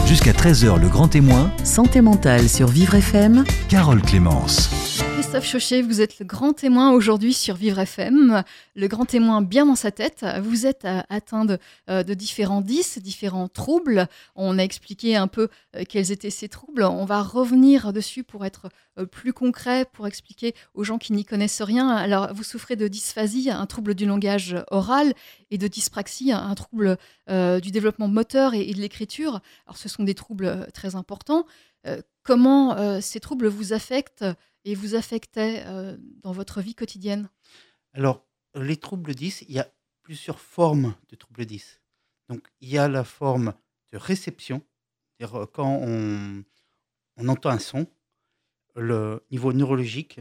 Jusqu'à 0.07 0.33
13h, 0.33 0.79
le 0.79 0.89
grand 0.89 1.07
témoin, 1.07 1.51
Santé 1.63 2.01
mentale 2.01 2.49
sur 2.49 2.67
Vivre 2.67 2.95
FM. 2.95 3.43
Carole 3.69 4.01
Christophe 5.13 5.45
Chauchet, 5.45 5.81
vous 5.81 5.99
êtes 5.99 6.19
le 6.19 6.25
grand 6.25 6.53
témoin 6.53 6.91
aujourd'hui 6.91 7.33
sur 7.33 7.55
Vivre 7.55 7.79
FM, 7.79 8.43
le 8.75 8.87
grand 8.87 9.05
témoin 9.05 9.41
bien 9.41 9.65
dans 9.65 9.75
sa 9.75 9.89
tête. 9.89 10.25
Vous 10.43 10.67
êtes 10.67 10.85
euh, 10.85 11.01
atteint 11.09 11.45
de, 11.45 11.57
euh, 11.89 12.03
différents 12.03 12.61
10, 12.61 12.99
différents 12.99 13.47
troubles. 13.47 14.07
On 14.35 14.59
a 14.59 14.63
expliqué 14.63 15.15
un 15.15 15.27
peu 15.27 15.47
euh, 15.75 15.83
quels 15.87 16.11
étaient 16.11 16.29
ces 16.29 16.49
troubles. 16.49 16.83
On 16.83 17.05
va 17.05 17.23
revenir 17.23 17.93
dessus 17.93 18.23
pour 18.23 18.45
être 18.45 18.69
plus 19.09 19.31
concret, 19.31 19.85
pour 19.91 20.05
expliquer 20.05 20.53
aux 20.73 20.83
gens 20.83 20.97
qui 20.97 21.13
n'y 21.13 21.23
connaissent 21.23 21.61
rien. 21.61 21.89
Alors, 21.89 22.33
vous 22.33 22.43
souffrez 22.43 22.75
de 22.75 22.87
dysphasie, 22.87 23.49
un 23.49 23.65
trouble 23.65 23.95
du 23.95 24.05
langage 24.05 24.55
oral, 24.69 25.13
et 25.49 25.57
de 25.57 25.67
dyspraxie, 25.67 26.31
un 26.33 26.55
trouble 26.55 26.97
du 27.27 27.71
développement 27.71 28.09
moteur 28.09 28.53
et, 28.53 28.69
et 28.69 28.73
de 28.73 28.81
l'écriture. 28.81 29.39
Alors, 29.65 29.77
ce 29.77 29.87
sont 29.87 30.03
des 30.03 30.13
troubles 30.13 30.67
très 30.73 30.95
importants. 30.95 31.45
Euh, 31.87 32.01
comment 32.23 32.77
euh, 32.77 33.01
ces 33.01 33.19
troubles 33.19 33.47
vous 33.47 33.73
affectent 33.73 34.25
et 34.65 34.75
vous 34.75 34.95
affectaient 34.95 35.63
euh, 35.65 35.97
dans 36.21 36.31
votre 36.31 36.61
vie 36.61 36.75
quotidienne? 36.75 37.29
Alors, 37.93 38.25
les 38.55 38.77
troubles 38.77 39.15
10, 39.15 39.43
il 39.47 39.55
y 39.55 39.59
a 39.59 39.71
plusieurs 40.03 40.39
formes 40.39 40.95
de 41.09 41.15
troubles 41.15 41.45
10. 41.45 41.81
Donc, 42.29 42.47
il 42.61 42.69
y 42.69 42.77
a 42.77 42.87
la 42.87 43.03
forme 43.03 43.53
de 43.91 43.97
réception, 43.97 44.61
c'est-à-dire 45.19 45.47
quand 45.53 45.79
on, 45.81 46.43
on 47.17 47.27
entend 47.27 47.49
un 47.49 47.59
son, 47.59 47.87
le 48.75 49.25
niveau 49.31 49.51
neurologique, 49.53 50.19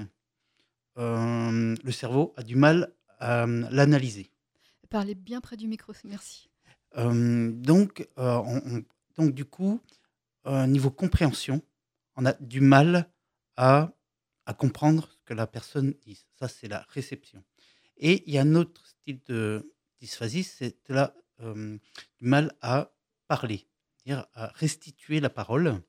euh, 0.98 1.76
le 1.82 1.92
cerveau 1.92 2.32
a 2.36 2.42
du 2.42 2.56
mal 2.56 2.94
à 3.18 3.46
l'analyser. 3.46 4.30
Parlez 4.88 5.14
bien 5.14 5.40
près 5.40 5.56
du 5.56 5.68
micro, 5.68 5.92
merci. 6.04 6.48
Euh, 6.96 7.52
donc, 7.52 8.08
euh, 8.18 8.36
on- 8.44 8.62
on- 8.78 8.84
donc, 9.16 9.34
du 9.34 9.44
coup, 9.44 9.80
euh, 10.46 10.66
niveau 10.66 10.90
compréhension, 10.90 11.62
on 12.16 12.26
a 12.26 12.32
du 12.34 12.60
mal 12.60 13.10
à, 13.56 13.92
comprendre 14.58 15.08
ce 15.12 15.24
que 15.24 15.34
la 15.34 15.46
personne 15.46 15.94
dit. 16.02 16.26
Ça, 16.34 16.48
c'est 16.48 16.66
la 16.66 16.84
réception. 16.88 17.44
Et 17.98 18.24
il 18.26 18.34
y 18.34 18.38
a 18.38 18.42
un 18.42 18.56
autre 18.56 18.84
style 18.84 19.20
de 19.26 19.72
dysphasie, 20.00 20.42
c'est 20.42 20.76
euh, 20.90 21.78
du 22.18 22.24
mal 22.24 22.52
à 22.60 22.92
parler, 23.28 23.68
à 24.08 24.50
restituer 24.54 25.20
la 25.20 25.30
parole. 25.30 25.80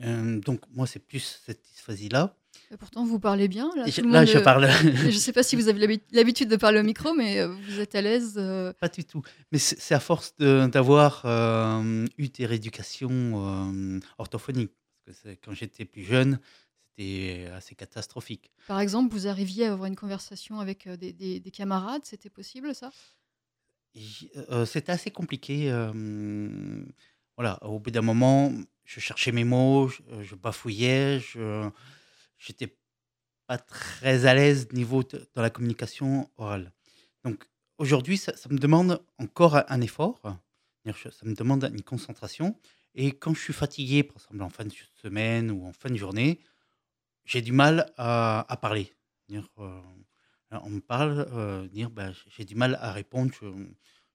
Euh, 0.00 0.40
donc, 0.40 0.62
moi, 0.70 0.86
c'est 0.86 1.00
plus 1.00 1.40
cette 1.44 1.62
dysphasie-là. 1.62 2.36
Et 2.72 2.76
pourtant, 2.76 3.04
vous 3.04 3.20
parlez 3.20 3.46
bien. 3.48 3.70
Là, 3.76 3.84
je- 3.86 4.00
là, 4.02 4.24
euh, 4.38 4.42
parle. 4.42 4.66
Je 5.02 5.06
ne 5.06 5.10
sais 5.12 5.32
pas 5.32 5.42
si 5.44 5.54
vous 5.56 5.68
avez 5.68 5.78
l'habi- 5.78 6.02
l'habitude 6.12 6.48
de 6.48 6.56
parler 6.56 6.80
au 6.80 6.82
micro, 6.82 7.14
mais 7.14 7.38
euh, 7.40 7.48
vous 7.48 7.78
êtes 7.80 7.94
à 7.94 8.00
l'aise. 8.00 8.34
euh, 8.38 8.72
Pas 8.80 8.88
du 8.88 9.04
tout. 9.04 9.22
Mais 9.52 9.58
c'est 9.58 9.94
à 9.94 10.00
force 10.00 10.34
d'avoir 10.38 11.22
euh, 11.26 12.04
eu 12.18 12.28
des 12.28 12.44
rééducations 12.46 13.10
euh, 13.70 14.00
orthophoniques. 14.18 14.72
Parce 15.04 15.18
que 15.20 15.28
c'est- 15.30 15.36
quand 15.36 15.52
j'étais 15.54 15.84
plus 15.84 16.02
jeune, 16.02 16.40
c'était 16.88 17.46
assez 17.54 17.76
catastrophique. 17.76 18.50
Par 18.66 18.80
exemple, 18.80 19.12
vous 19.14 19.28
arriviez 19.28 19.66
à 19.66 19.72
avoir 19.72 19.86
une 19.86 19.94
conversation 19.96 20.58
avec 20.58 20.88
euh, 20.88 20.96
des, 20.96 21.12
des- 21.12 21.38
des 21.38 21.50
camarades, 21.52 22.02
c'était 22.04 22.30
possible 22.30 22.74
ça? 22.74 22.90
Euh, 24.50 24.66
c'était 24.66 24.92
assez 24.92 25.10
compliqué. 25.10 25.70
euh, 25.70 26.84
voilà, 27.36 27.62
au 27.64 27.78
bout 27.78 27.90
d'un 27.90 28.02
moment, 28.02 28.52
je 28.84 29.00
cherchais 29.00 29.32
mes 29.32 29.44
mots, 29.44 29.88
je, 29.88 30.00
je 30.22 30.34
bafouillais, 30.34 31.20
je 31.20 31.68
j'étais 32.38 32.76
pas 33.46 33.58
très 33.58 34.26
à 34.26 34.34
l'aise 34.34 34.72
niveau 34.72 35.02
de- 35.02 35.28
dans 35.34 35.42
la 35.42 35.50
communication 35.50 36.30
orale. 36.36 36.72
Donc 37.24 37.44
aujourd'hui, 37.78 38.16
ça, 38.16 38.32
me 38.50 38.58
demande 38.58 39.02
encore 39.18 39.56
un, 39.56 39.80
effort. 39.80 40.20
Ça 40.84 41.26
me 41.26 41.34
demande 41.34 41.64
une 41.72 41.82
concentration. 41.82 42.58
Et 42.94 43.12
quand 43.12 43.34
je 43.34 43.40
suis 43.40 43.52
fatigué, 43.52 44.02
par 44.02 44.16
exemple 44.16 44.42
en 44.42 44.50
fin 44.50 44.64
de 44.64 44.72
semaine 45.02 45.50
ou 45.50 45.66
en 45.66 45.72
fin 45.72 45.90
de 45.90 45.96
journée, 45.96 46.40
j'ai 47.24 47.42
du 47.42 47.52
mal 47.52 47.92
à, 47.96 48.50
à 48.52 48.56
parler. 48.56 48.92
Euh, 49.32 49.80
on 50.50 50.70
me 50.70 50.80
parle, 50.80 51.26
euh, 51.32 51.88
ben, 51.90 52.14
j'ai 52.28 52.44
du 52.44 52.54
mal 52.54 52.78
à 52.80 52.92
répondre. 52.92 53.32
Je, 53.40 53.46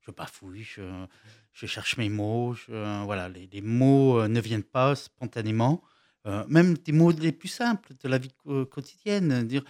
je 0.02 0.12
bafouille, 0.12 0.64
je, 0.64 1.06
je 1.54 1.66
cherche 1.68 1.98
mes 1.98 2.10
mots, 2.10 2.56
voilà, 2.68 3.30
les, 3.30 3.48
les 3.48 3.62
mots 3.62 4.20
euh, 4.20 4.28
ne 4.28 4.40
viennent 4.42 4.64
pas 4.64 4.96
spontanément. 4.96 5.84
Euh, 6.28 6.46
même 6.48 6.78
des 6.78 6.92
mots 6.92 7.12
les 7.12 7.32
plus 7.32 7.48
simples 7.50 7.94
de 8.00 8.08
la 8.08 8.18
vie 8.18 8.32
quotidienne. 8.70 9.48
Dire, 9.48 9.64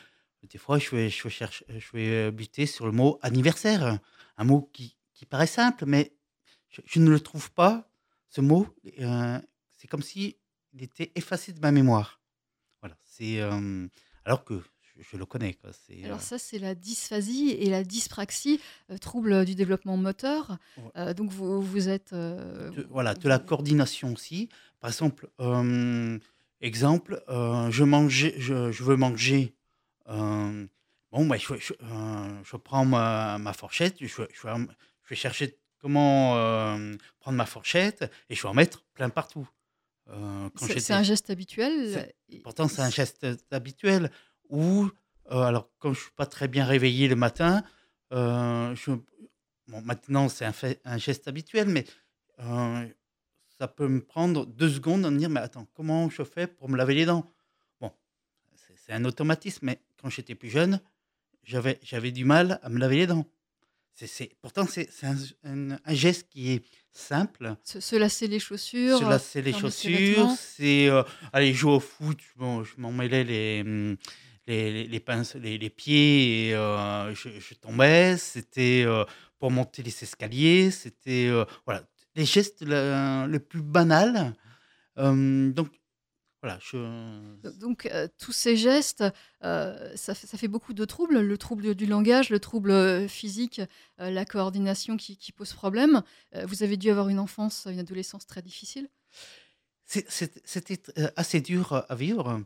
des 0.44 0.58
fois, 0.58 0.80
je 0.80 0.90
vais, 0.96 1.10
je, 1.10 1.24
vais 1.24 1.30
chercher, 1.30 1.66
je 1.70 1.92
vais 1.94 2.32
buter 2.32 2.66
sur 2.66 2.86
le 2.86 2.92
mot 2.92 3.20
anniversaire, 3.22 4.00
un 4.38 4.44
mot 4.44 4.70
qui, 4.74 4.98
qui 5.14 5.26
paraît 5.26 5.48
simple, 5.48 5.86
mais 5.86 6.14
je, 6.70 6.82
je 6.86 7.00
ne 7.00 7.10
le 7.10 7.20
trouve 7.20 7.52
pas, 7.52 7.90
ce 8.30 8.42
mot. 8.42 8.68
euh, 9.00 9.40
c'est 9.78 9.88
comme 9.88 10.02
si 10.02 10.38
il 10.74 10.84
était 10.84 11.12
effacé 11.16 11.54
de 11.54 11.60
ma 11.60 11.72
mémoire. 11.72 12.20
Voilà. 12.82 12.96
C'est 13.04 13.40
euh, 13.42 13.88
alors 14.26 14.44
que 14.44 14.62
je, 15.12 15.18
le 15.18 15.26
connais. 15.26 15.54
Quoi. 15.56 15.72
Alors 16.04 16.18
euh, 16.18 16.22
ça, 16.22 16.38
c'est 16.38 16.60
la 16.60 16.76
dysphasie 16.76 17.52
et 17.52 17.70
la 17.70 17.84
dyspraxie, 17.84 18.60
euh, 18.90 18.98
trouble 18.98 19.46
du 19.46 19.56
développement 19.56 19.98
moteur. 19.98 20.58
Euh, 20.96 21.14
donc 21.14 21.32
vous, 21.32 21.62
vous 21.62 21.90
êtes... 21.90 22.14
euh, 22.14 22.70
de, 22.72 22.88
voilà, 22.90 23.14
de 23.14 23.28
la 23.28 23.40
coordination 23.40 24.14
aussi. 24.14 24.50
Par 24.80 24.90
exemple, 24.90 25.30
euh, 25.40 26.18
exemple, 26.62 27.24
euh, 27.30 27.70
je, 27.72 27.84
mangeais, 27.84 28.34
je, 28.38 28.72
je 28.72 28.84
veux 28.84 28.96
manger. 28.96 29.56
euh, 30.10 30.66
bon, 31.12 31.26
bah, 31.26 31.38
je, 31.38 31.54
je, 31.60 31.74
euh, 31.82 32.44
je 32.44 32.56
prends 32.58 32.86
ma, 32.86 33.38
ma 33.40 33.54
fourchette, 33.54 33.96
je, 34.00 34.22
vais- 34.22 35.16
chercher 35.16 35.58
comment 35.80 36.36
prendre 37.20 37.38
ma 37.38 37.46
fourchette 37.46 38.10
et 38.30 38.36
je 38.36 38.42
vais 38.44 38.48
en 38.50 38.54
mettre 38.54 38.84
plein 38.94 39.10
partout. 39.10 39.48
C'est 40.58 40.94
un 40.94 41.04
geste 41.04 41.30
habituel. 41.30 42.14
Pourtant, 42.44 42.68
c'est 42.68 42.82
un 42.82 42.90
geste 42.90 43.26
habituel. 43.52 44.12
Ou, 44.50 44.90
euh, 45.32 45.42
alors, 45.42 45.70
quand 45.80 45.94
je 45.94 46.00
suis 46.02 46.12
pas 46.12 46.26
très 46.26 46.48
bien 46.48 46.66
réveillé 46.66 47.08
le 47.08 47.16
matin, 47.16 47.64
je, 48.12 48.92
bon, 49.68 49.82
maintenant, 49.82 50.30
c'est 50.30 50.46
un, 50.46 50.54
un 50.86 50.98
geste 50.98 51.28
habituel, 51.28 51.68
mais 51.68 51.86
ça 53.62 53.68
peut 53.68 53.88
me 53.88 54.02
prendre 54.02 54.48
deux 54.48 54.70
secondes 54.72 55.04
de 55.04 55.10
me 55.10 55.20
dire, 55.20 55.30
mais 55.30 55.40
attends, 55.40 55.68
comment 55.76 56.10
je 56.10 56.24
fais 56.24 56.48
pour 56.48 56.68
me 56.68 56.76
laver 56.76 56.96
les 56.96 57.06
dents? 57.06 57.32
Bon, 57.80 57.92
c'est 58.88 58.92
un 58.92 59.06
automatisme, 59.06 59.68
mais 59.68 59.80
quand 60.02 60.10
j'étais 60.10 60.34
plus 60.34 60.50
jeune, 60.50 60.82
j'avais 61.44 61.78
j'avais 61.84 62.12
du 62.12 62.26
mal 62.26 62.60
à 62.64 62.70
me 62.70 62.80
laver 62.80 62.96
les 62.98 63.06
dents. 63.08 63.28
C'est 63.94 64.32
pourtant, 64.42 64.66
c'est 64.66 64.90
un, 65.04 65.16
un- 65.44 65.78
un 65.86 65.94
geste 65.94 66.28
qui 66.28 66.54
est 66.54 66.64
simple, 66.92 67.56
Se, 67.64 67.80
se 67.80 67.96
lasser 67.98 68.28
les 68.28 68.40
chaussures. 68.40 68.98
se 68.98 69.04
lasser 69.04 69.44
les 69.44 69.54
chaussures, 69.54 70.32
c'est 70.32 70.88
euh, 70.90 71.04
aller 71.32 71.54
jouer 71.54 71.74
au 71.74 71.80
foot. 71.80 72.18
Bon, 72.38 72.64
je 72.64 72.74
m'en 72.80 72.92
mêlais 72.92 73.24
les, 73.24 73.62
les, 74.48 74.72
les, 74.74 74.88
les 74.88 75.00
pinces, 75.00 75.36
les, 75.36 75.60
les 75.60 75.70
pieds 75.70 76.48
et 76.48 76.56
euh, 76.56 77.14
je, 77.14 77.30
je 77.40 77.54
tombais. 77.54 78.18
C'était 78.18 78.84
euh, 78.88 79.06
pour 79.38 79.52
monter 79.52 79.84
les 79.84 79.96
escaliers. 80.04 80.72
C'était 80.72 81.30
voilà, 81.68 81.84
les 82.16 82.26
gestes 82.26 82.62
le, 82.62 83.26
le 83.28 83.40
plus 83.40 83.62
banal. 83.62 84.36
Euh, 84.98 85.52
donc 85.52 85.70
voilà, 86.42 86.58
je. 86.60 87.58
Donc, 87.60 87.86
euh, 87.86 88.08
tous 88.18 88.32
ces 88.32 88.58
gestes, 88.58 89.04
euh, 89.44 89.96
ça, 89.96 90.16
fait, 90.16 90.26
ça 90.26 90.40
fait 90.40 90.48
beaucoup 90.48 90.74
de 90.74 90.86
troubles. 90.86 91.20
Le 91.20 91.38
trouble 91.38 91.76
du 91.76 91.86
langage, 91.86 92.32
le 92.32 92.40
trouble 92.40 93.08
physique, 93.08 93.62
euh, 94.00 94.10
la 94.10 94.26
coordination 94.26 94.98
qui, 94.98 95.18
qui 95.18 95.32
pose 95.32 95.54
problème. 95.54 96.02
Vous 96.46 96.64
avez 96.64 96.78
dû 96.78 96.90
avoir 96.90 97.10
une 97.10 97.20
enfance, 97.20 97.68
une 97.70 97.80
adolescence 97.80 98.26
très 98.26 98.42
difficile. 98.42 98.90
C'était 99.86 100.82
assez 101.16 101.42
dur 101.42 101.86
à 101.88 101.96
vivre, 101.96 102.42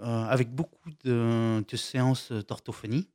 avec 0.00 0.50
beaucoup 0.52 0.90
de, 1.04 1.62
de 1.68 1.76
séances 1.76 2.32
d'orthophonie. 2.32 3.08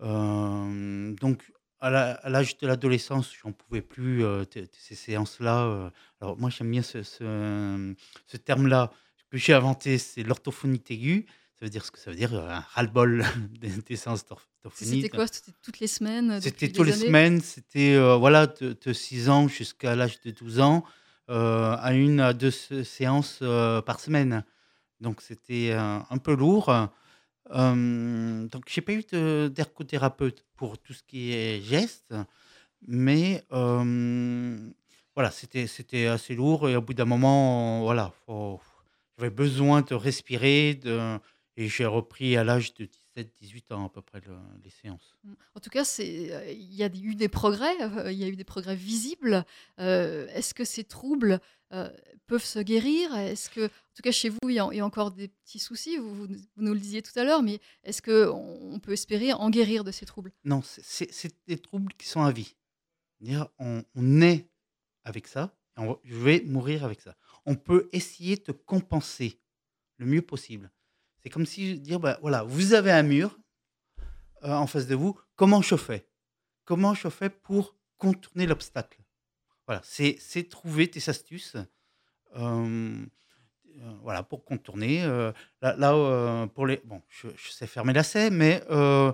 Donc, 0.00 1.52
à 1.80 1.90
la- 1.90 2.20
l'âge 2.28 2.56
de 2.58 2.66
l'adolescence, 2.66 3.32
j'en 3.42 3.52
pouvais 3.52 3.82
plus 3.82 4.24
euh, 4.24 4.44
ces 4.72 4.94
séances-là. 4.94 5.64
euh. 5.64 5.90
Alors, 6.20 6.36
moi, 6.38 6.50
j'aime 6.50 6.70
bien 6.70 6.82
ce, 6.82 7.02
ce- 7.02 7.94
ce 8.26 8.36
terme-là 8.36 8.90
que 9.30 9.36
j'ai 9.38 9.52
inventé, 9.54 9.98
c'est 9.98 10.22
l'orthophonie 10.22 10.82
aiguë. 10.90 11.26
Ça 11.58 11.64
veut 11.66 11.70
dire 11.70 11.84
ce 11.84 11.90
que 11.90 11.98
ça 11.98 12.10
veut 12.10 12.16
dire, 12.16 12.34
un 12.34 12.60
ras-le-bol 12.60 13.24
des, 13.60 13.68
des 13.70 13.96
séances 13.96 14.24
d'orthophonie. 14.24 15.02
C'était 15.02 15.08
quoi? 15.08 15.26
C'était 15.26 15.52
toutes 15.62 15.80
les 15.80 15.86
semaines 15.88 16.40
C'était 16.40 16.68
tous 16.68 16.82
les 16.84 16.92
semaines, 17.08 17.40
c'était 17.40 17.94
euh, 17.94 18.14
voilà, 18.16 18.46
de, 18.46 18.76
de 18.80 18.92
6 18.92 19.28
ans 19.28 19.48
jusqu'à 19.48 19.96
l'âge 19.96 20.20
de 20.20 20.30
12 20.30 20.60
ans, 20.60 20.84
euh, 21.30 21.76
à 21.78 21.94
une 21.94 22.20
à 22.20 22.32
deux 22.32 22.52
sé- 22.52 22.84
séances 22.84 23.40
euh, 23.42 23.82
par 23.82 23.98
semaine. 24.00 24.44
Donc 25.00 25.20
c'était 25.20 25.70
euh, 25.72 25.98
un 26.10 26.18
peu 26.18 26.34
lourd. 26.34 26.70
Euh, 27.50 28.46
donc 28.48 28.64
j'ai 28.68 28.80
pas 28.82 28.92
eu 28.92 29.02
de- 29.10 29.50
d'ergothérapeute 29.54 30.44
pour 30.56 30.78
tout 30.78 30.92
ce 30.92 31.02
qui 31.02 31.32
est 31.32 31.62
gestes, 31.62 32.14
mais 32.86 33.44
voilà, 35.14 35.30
c'était 35.30 36.06
assez 36.06 36.34
lourd 36.34 36.68
et 36.68 36.76
au 36.76 36.82
bout 36.82 36.94
d'un 36.94 37.04
moment, 37.04 37.82
voilà, 37.82 38.12
j'avais 39.18 39.30
besoin 39.30 39.82
de 39.82 39.94
respirer, 39.94 40.80
et 41.56 41.68
j'ai 41.68 41.86
repris 41.86 42.36
à 42.36 42.44
l'âge 42.44 42.72
de 42.74 42.84
17-18 42.84 43.72
ans 43.72 43.86
à 43.86 43.88
peu 43.88 44.00
près 44.00 44.20
le- 44.24 44.36
les 44.62 44.70
séances. 44.70 45.16
En 45.56 45.60
tout 45.60 45.70
cas, 45.70 45.82
euh, 45.98 46.52
il 46.52 46.72
y 46.74 46.84
a 46.84 46.90
eu 46.94 47.16
des 47.16 47.28
progrès, 47.28 47.74
euh, 47.82 48.12
il 48.12 48.18
y 48.18 48.22
a 48.22 48.28
eu 48.28 48.36
des 48.36 48.44
progrès 48.44 48.76
visibles. 48.76 49.44
Euh, 49.80 50.28
Est-ce 50.34 50.54
que 50.54 50.64
ces 50.64 50.84
troubles 50.84 51.40
euh, 51.72 51.90
peuvent 52.26 52.44
se 52.44 52.58
guérir? 52.58 53.14
Est-ce 53.16 53.50
que, 53.50 53.66
en 53.66 53.94
tout 53.94 54.02
cas, 54.02 54.12
chez 54.12 54.28
vous, 54.28 54.38
il 54.48 54.54
y 54.54 54.58
a, 54.58 54.84
encore 54.84 55.10
des 55.10 55.28
petits 55.28 55.58
soucis? 55.58 55.96
Vous, 55.96 56.26
nous 56.56 56.74
le 56.74 56.80
disiez 56.80 57.02
tout 57.02 57.16
à 57.18 57.24
l'heure, 57.24 57.42
mais 57.42 57.60
est-ce 57.84 58.02
que 58.02 58.28
on 58.28 58.78
peut 58.80 58.92
espérer 58.92 59.32
en 59.32 59.50
guérir 59.50 59.84
de 59.84 59.90
ces 59.90 60.06
troubles? 60.06 60.32
Non, 60.44 60.62
c'est- 60.62 61.36
des 61.46 61.58
troubles 61.58 61.92
qui 61.94 62.06
sont 62.06 62.22
à 62.22 62.32
vie. 62.32 62.54
On, 63.58 63.82
on 63.94 64.20
est 64.22 64.48
avec 65.04 65.26
ça, 65.26 65.54
je 66.04 66.16
vais 66.16 66.42
mourir 66.46 66.84
avec 66.84 67.00
ça. 67.00 67.16
On 67.46 67.54
peut 67.54 67.88
essayer 67.92 68.36
de 68.36 68.52
compenser 68.52 69.40
le 69.96 70.06
mieux 70.06 70.22
possible. 70.22 70.70
C'est 71.22 71.30
comme 71.30 71.46
si 71.46 71.78
dire, 71.78 72.00
ben, 72.00 72.16
voilà, 72.20 72.42
vous 72.42 72.74
avez 72.74 72.92
un 72.92 73.02
mur 73.02 73.38
euh, 74.44 74.52
en 74.52 74.66
face 74.66 74.86
de 74.86 74.94
vous, 74.94 75.18
comment 75.36 75.62
je 75.62 75.76
fais? 75.76 76.08
Comment 76.64 76.94
je 76.94 77.08
fais 77.08 77.30
pour 77.30 77.76
contourner 77.96 78.46
l'obstacle? 78.46 79.00
Voilà, 79.68 79.82
c'est 79.84 80.18
trouver 80.48 80.88
tes 80.90 81.08
astuces. 81.10 81.56
euh, 82.36 83.04
voilà, 84.02 84.22
pour 84.22 84.44
contourner. 84.44 85.02
euh, 85.04 85.32
là, 85.62 85.76
là, 85.76 85.94
euh, 85.94 86.46
pour 86.46 86.66
les. 86.66 86.80
Bon, 86.84 87.02
je, 87.08 87.28
je 87.36 87.50
sais 87.52 87.66
faire 87.66 87.84
mes 87.84 87.92
lacets, 87.92 88.30
mais 88.30 88.62
euh, 88.70 89.12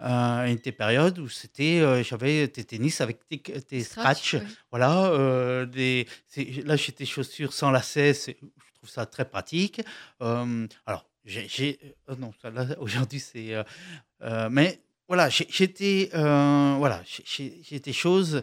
il 0.00 0.06
y 0.06 0.52
a 0.52 0.54
des 0.56 0.72
périodes 0.72 1.18
où 1.18 1.28
c'était, 1.28 2.02
j'avais 2.02 2.48
des 2.48 2.64
tennis 2.64 3.00
avec 3.00 3.20
des, 3.30 3.42
des 3.68 3.84
scratchs. 3.84 4.34
oui. 4.34 4.40
Voilà, 4.72 5.66
des, 5.66 6.06
là 6.64 6.76
j'ai 6.76 6.92
des 6.92 7.06
chaussures 7.06 7.52
sans 7.52 7.70
lacets, 7.70 8.14
je 8.14 8.74
trouve 8.74 8.88
ça 8.90 9.06
très 9.06 9.26
pratique. 9.28 9.82
Alors, 10.86 11.06
j'ai, 11.24 11.46
non, 12.18 12.32
aujourd'hui 12.78 13.20
c'est, 13.20 13.54
mais 14.50 14.82
voilà, 15.08 15.28
j'ai- 15.28 15.48
euh, 16.14 16.76
voilà, 16.78 17.02
j'ai 17.04 17.80
des 17.80 17.92
choses 17.92 18.42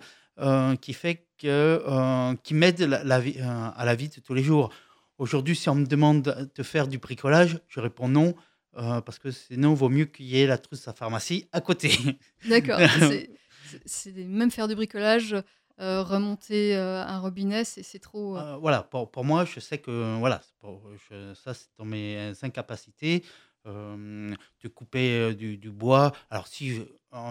qui 0.82 0.94
fait 0.94 1.26
que, 1.38 1.48
euh, 1.88 2.36
qui 2.44 2.54
m'aident 2.54 2.82
la, 2.82 3.04
la 3.04 3.20
vie, 3.20 3.36
euh, 3.40 3.70
à 3.76 3.86
la 3.86 3.96
vie 3.96 4.10
de 4.10 4.20
tous 4.20 4.34
les 4.34 4.44
jours. 4.44 4.72
Aujourd'hui, 5.18 5.56
si 5.56 5.70
on 5.70 5.76
me 5.76 5.86
demande 5.86 6.50
de 6.56 6.64
faire 6.64 6.88
du 6.88 6.98
bricolage, 7.00 7.60
je 7.68 7.80
réponds 7.80 8.08
non. 8.08 8.36
euh, 8.78 9.02
parce 9.02 9.18
que 9.18 9.32
sinon, 9.32 9.72
il 9.74 9.78
vaut 9.78 9.90
mieux 9.90 10.06
qu'il 10.06 10.28
y 10.28 10.40
ait 10.40 10.46
la 10.48 10.58
trousse 10.60 10.88
à 10.88 10.94
pharmacie 10.94 11.48
à 11.52 11.62
côté. 11.62 11.90
D'accord. 12.50 12.80
c'est- 13.86 14.14
même 14.16 14.52
faire 14.52 14.68
du 14.68 14.76
bricolage, 14.76 15.36
euh, 15.80 16.04
remonter 16.04 16.76
euh, 16.76 17.04
un 17.04 17.20
robinet, 17.20 17.64
c'est 17.66 18.00
trop. 18.00 18.38
euh, 18.38 18.42
Euh, 18.54 18.58
voilà, 18.58 18.84
pour, 18.84 19.10
pour 19.12 19.26
moi, 19.26 19.46
je 19.46 19.60
sais 19.60 19.78
que 19.80 20.18
voilà, 20.20 20.42
c'est 20.44 20.56
pour- 20.60 20.84
je- 21.10 21.34
ça 21.34 21.54
c'est 21.54 21.68
dans 21.78 21.86
mes 21.86 22.34
incapacités 22.44 23.24
euh, 23.66 24.34
de 24.64 24.68
couper 24.70 25.12
euh, 25.20 25.34
du, 25.34 25.58
du 25.58 25.70
bois. 25.72 26.14
Alors 26.30 26.48
si 26.48 26.82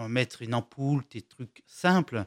mettre 0.09 0.41
une 0.41 0.53
ampoule, 0.53 1.03
des 1.11 1.21
trucs 1.21 1.63
simples, 1.65 2.25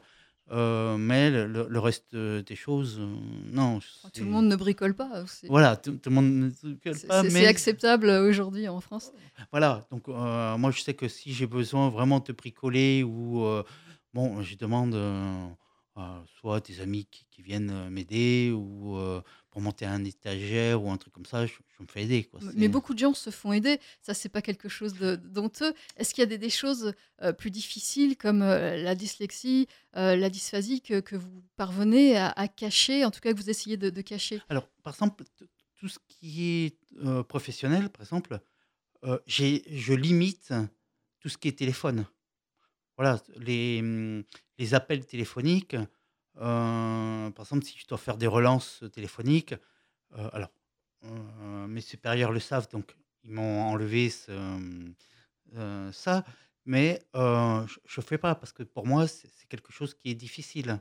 euh, 0.51 0.97
mais 0.97 1.29
le, 1.29 1.79
reste 1.79 2.13
euh, 2.13 2.41
des 2.41 2.55
choses, 2.55 2.97
euh, 2.99 3.15
non. 3.51 3.79
tout 3.79 3.85
c'est- 4.13 4.21
le 4.21 4.25
monde 4.29 4.47
ne 4.47 4.55
bricole 4.55 4.93
pas. 4.95 5.23
Voilà, 5.47 5.75
tout, 5.77 5.93
tout 5.93 6.09
le 6.09 6.15
monde 6.15 6.25
ne 6.31 6.49
bricole 6.49 6.99
pas, 7.07 7.23
c'est- 7.23 7.31
mais 7.31 7.45
acceptable 7.45 8.09
aujourd'hui 8.09 8.67
en 8.67 8.81
France. 8.81 9.11
voilà. 9.51 9.87
Donc 9.91 10.09
euh, 10.09 10.57
moi, 10.57 10.71
je 10.71 10.81
sais 10.81 10.93
que 10.93 11.07
si 11.07 11.33
j'ai 11.33 11.47
besoin 11.47 11.89
vraiment 11.89 12.19
de 12.19 12.33
bricoler 12.33 13.03
ou 13.03 13.43
bon, 14.13 14.41
je 14.41 14.55
demande 14.57 14.95
soit 16.39 16.59
des 16.65 16.81
amis 16.81 17.05
qui, 17.09 17.25
qui 17.29 17.41
viennent 17.41 17.89
m'aider 17.89 18.51
ou 18.53 18.97
pour 19.51 19.61
monter 19.61 19.85
un 19.85 20.03
étagère 20.05 20.81
ou 20.81 20.89
un 20.89 20.97
truc 20.97 21.13
comme 21.13 21.25
ça, 21.25 21.45
je, 21.45 21.53
je 21.77 21.83
me 21.83 21.87
fais 21.87 22.03
aider. 22.03 22.23
Quoi. 22.23 22.39
Mais 22.55 22.69
beaucoup 22.69 22.93
de 22.93 22.99
gens 22.99 23.13
se 23.13 23.29
font 23.29 23.51
aider. 23.51 23.79
Ça, 24.01 24.13
c'est 24.13 24.29
pas 24.29 24.41
quelque 24.41 24.69
chose 24.69 24.93
de 24.93 25.17
d'honteux. 25.17 25.73
Est-ce 25.97 26.13
qu'il 26.13 26.21
y 26.21 26.23
a 26.23 26.27
des, 26.27 26.37
des 26.37 26.49
choses 26.49 26.93
euh, 27.21 27.33
plus 27.33 27.51
difficiles 27.51 28.15
comme 28.17 28.41
euh, 28.41 28.77
la 28.77 28.95
dyslexie, 28.95 29.67
euh, 29.97 30.15
la 30.15 30.29
dysphasie 30.29 30.81
que, 30.81 31.01
que 31.01 31.17
vous 31.17 31.43
parvenez 31.57 32.17
à, 32.17 32.29
à 32.29 32.47
cacher, 32.47 33.03
en 33.03 33.11
tout 33.11 33.19
cas 33.19 33.33
que 33.33 33.37
vous 33.37 33.49
essayez 33.49 33.77
de, 33.77 33.89
de 33.89 34.01
cacher? 34.01 34.41
Alors, 34.49 34.67
par 34.83 34.93
exemple, 34.93 35.25
tout 35.75 35.89
ce 35.89 35.99
qui 36.07 36.65
est 36.65 36.77
professionnel, 37.27 37.89
par 37.89 38.01
exemple, 38.01 38.39
j'ai, 39.25 39.63
je 39.67 39.93
limite 39.93 40.53
tout 41.19 41.27
ce 41.29 41.37
qui 41.37 41.49
est 41.49 41.57
téléphone. 41.57 42.05
Voilà, 42.97 43.21
les, 43.35 43.79
hum, 43.81 44.23
les 44.59 44.73
appels 44.73 45.05
téléphoniques. 45.05 45.75
Euh, 46.37 47.29
par 47.31 47.45
exemple, 47.45 47.65
si 47.65 47.77
je 47.77 47.87
dois 47.87 47.97
faire 47.97 48.17
des 48.17 48.27
relances 48.27 48.83
téléphoniques, 48.93 49.55
euh, 50.17 50.29
alors, 50.33 50.51
euh, 51.05 51.67
mes 51.67 51.81
supérieurs 51.81 52.31
le 52.31 52.39
savent, 52.39 52.69
donc 52.69 52.95
ils 53.23 53.31
m'ont 53.31 53.61
enlevé 53.61 54.09
ça, 55.91 56.23
mais 56.65 57.01
je 57.13 57.99
ne 57.99 58.03
fais 58.03 58.17
pas 58.17 58.35
parce 58.35 58.53
que 58.53 58.63
pour 58.63 58.85
moi, 58.87 59.07
c'est, 59.07 59.29
quelque 59.49 59.73
chose 59.73 59.93
qui 59.93 60.09
est 60.09 60.15
difficile. 60.15 60.79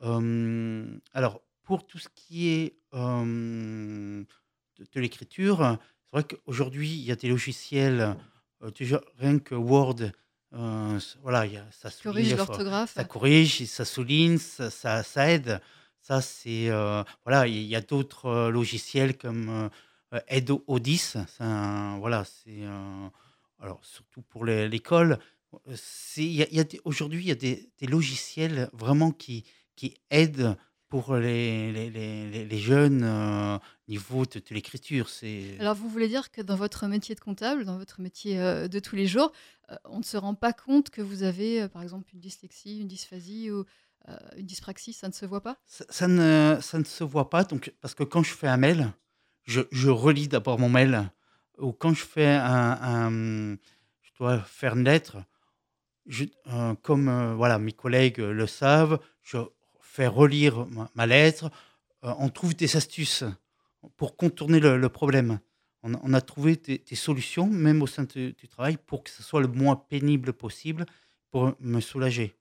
Alors, 0.00 1.42
pour 1.62 1.86
tout 1.86 1.98
ce 1.98 2.08
qui 2.14 2.48
est 2.48 2.76
de, 2.92 4.26
l'écriture, 4.94 5.78
c'est 6.12 6.20
vrai 6.20 6.24
qu'aujourd'hui, 6.24 6.90
il 6.90 7.04
y 7.04 7.12
a 7.12 7.16
des 7.16 7.28
logiciels, 7.28 8.16
euh, 8.62 8.70
rien 9.18 9.38
que 9.38 9.54
Word, 9.54 10.10
euh, 10.52 10.98
voilà, 11.22 11.46
il 11.46 11.52
y 11.52 11.56
a, 11.56 11.66
ça 11.70 11.90
Corrige 12.02 12.34
l'orthographe. 12.34 12.92
ça 12.94 13.04
corrige, 13.04 13.64
ça 13.66 13.84
souligne, 13.84 14.38
ça, 14.38 14.70
ça, 14.70 15.02
ça 15.02 15.30
aide. 15.30 15.60
Ça, 16.00 16.20
c'est. 16.20 16.68
euh, 16.70 17.04
voilà, 17.24 17.46
il 17.46 17.62
y 17.62 17.76
a 17.76 17.80
d'autres 17.80 18.26
euh, 18.26 18.50
logiciels 18.50 19.16
comme 19.16 19.48
euh, 19.48 20.18
euh, 20.32 20.58
Odis. 20.66 20.98
c'est 20.98 21.24
un- 21.40 21.98
Voilà, 21.98 22.24
c'est. 22.24 22.62
euh, 22.64 23.08
alors, 23.60 23.80
surtout 23.84 24.22
pour 24.22 24.44
l'école. 24.44 25.18
euh, 25.68 25.76
y 26.16 26.42
a- 26.42 26.48
y 26.50 26.60
a 26.60 26.64
Aujourd'hui, 26.84 27.22
il 27.22 27.28
y 27.28 27.30
a 27.30 27.34
des, 27.36 27.70
des 27.78 27.86
logiciels 27.86 28.70
vraiment 28.72 29.10
qui, 29.12 29.44
qui 29.76 29.94
aident 30.10 30.56
pour 30.88 31.14
les, 31.16 31.70
les, 31.72 31.88
les, 31.90 32.44
les- 32.44 32.58
jeunes 32.58 33.02
euh, 33.04 33.58
niveau 33.86 34.26
de, 34.26 34.40
de 34.40 34.54
l'écriture. 34.54 35.08
Alors, 35.60 35.76
vous 35.76 35.88
voulez 35.88 36.08
dire 36.08 36.32
que 36.32 36.42
dans 36.42 36.56
votre 36.56 36.86
métier 36.88 37.14
de 37.14 37.20
comptable, 37.20 37.64
dans 37.64 37.78
votre 37.78 38.00
métier 38.00 38.40
euh, 38.40 38.66
de 38.66 38.80
tous 38.80 38.96
les 38.96 39.06
jours, 39.06 39.30
euh, 39.30 39.59
on 39.84 39.98
ne 39.98 40.04
se 40.04 40.16
rend 40.16 40.34
pas 40.34 40.52
compte 40.52 40.90
que 40.90 41.02
vous 41.02 41.22
avez, 41.22 41.62
euh, 41.62 41.68
par 41.68 41.82
exemple, 41.82 42.10
une 42.12 42.20
dyslexie, 42.20 42.80
une 42.80 42.88
dysphasie 42.88 43.50
ou 43.50 43.64
euh, 44.08 44.16
une 44.36 44.46
dyspraxie, 44.46 44.92
ça 44.92 45.08
ne 45.08 45.12
se 45.12 45.26
voit 45.26 45.42
pas? 45.42 45.58
Ça, 45.66 46.08
ne, 46.08 46.58
ça 46.60 46.78
ne 46.78 46.84
se 46.84 47.04
voit 47.04 47.30
pas, 47.30 47.44
donc, 47.44 47.72
parce 47.80 47.94
que 47.94 48.04
quand 48.04 48.22
je 48.22 48.34
fais 48.34 48.48
un 48.48 48.56
mail, 48.56 48.92
je, 49.44 49.62
je 49.70 49.90
relis 49.90 50.28
d'abord 50.28 50.58
mon 50.58 50.68
mail, 50.68 51.10
ou 51.58 51.72
quand 51.72 51.92
je 51.94 52.04
fais 52.04 52.26
un, 52.26 53.56
je 54.02 54.10
dois 54.18 54.40
faire 54.40 54.76
une 54.76 54.84
lettre, 54.84 55.18
euh, 56.48 56.74
comme 56.82 57.08
euh, 57.08 57.34
voilà, 57.34 57.58
mes 57.58 57.72
collègues 57.72 58.20
euh, 58.20 58.32
le 58.32 58.46
savent, 58.46 58.98
je 59.22 59.38
fais 59.80 60.06
relire 60.06 60.66
ma, 60.94 61.06
lettre, 61.06 61.50
euh, 62.04 62.12
on 62.18 62.28
trouve 62.28 62.56
des 62.56 62.76
astuces 62.76 63.24
pour 63.96 64.16
contourner 64.16 64.60
le 64.60 64.88
problème. 64.88 65.40
On, 65.82 65.94
a- 65.94 66.00
on 66.02 66.12
a 66.12 66.20
trouvé 66.20 66.56
des, 66.56 66.78
des 66.78 66.96
solutions, 66.96 67.46
même 67.46 67.80
au 67.82 67.86
sein 67.86 68.04
du, 68.04 68.32
du 68.32 68.48
travail, 68.48 68.76
pour 68.86 69.02
que 69.04 69.10
ce 69.10 69.22
soit 69.22 69.40
le 69.40 69.48
moins 69.48 69.76
pénible 69.76 70.32
possible, 70.32 70.84
pour 71.30 71.54
me 71.60 71.80
soulager. 71.80 72.36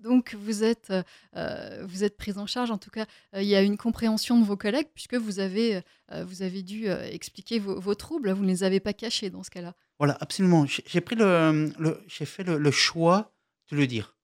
Donc, 0.00 0.34
vous 0.34 0.64
êtes, 0.64 0.88
euh, 0.90 1.02
euh, 1.36 1.84
vous 1.86 2.02
êtes 2.02 2.16
prise 2.16 2.38
en 2.38 2.46
charge. 2.46 2.70
En 2.70 2.78
tout 2.78 2.88
cas, 2.88 3.04
euh, 3.34 3.42
il 3.42 3.48
y 3.48 3.54
a 3.54 3.60
une 3.62 3.76
compréhension 3.76 4.40
de 4.40 4.44
vos 4.44 4.56
collègues 4.56 4.88
puisque 4.94 5.14
vous 5.16 5.38
avez, 5.38 5.82
euh, 6.12 6.24
vous 6.24 6.40
avez 6.40 6.62
dû 6.62 6.86
expliquer 6.88 7.58
vos, 7.58 7.78
vos 7.78 7.94
troubles. 7.94 8.30
Vous 8.32 8.42
ne 8.42 8.48
les 8.48 8.64
avez 8.64 8.80
pas 8.80 8.94
cachés 8.94 9.28
dans 9.28 9.42
ce 9.42 9.50
cas-là. 9.50 9.74
Voilà, 9.98 10.16
absolument. 10.20 10.64
J'ai 10.66 11.00
pris 11.02 11.16
le, 11.16 11.72
le- 11.78 12.00
j'ai 12.06 12.24
fait 12.24 12.42
le, 12.44 12.56
le 12.56 12.70
choix 12.70 13.34
de 13.70 13.76
le 13.76 13.86
dire. 13.86 14.16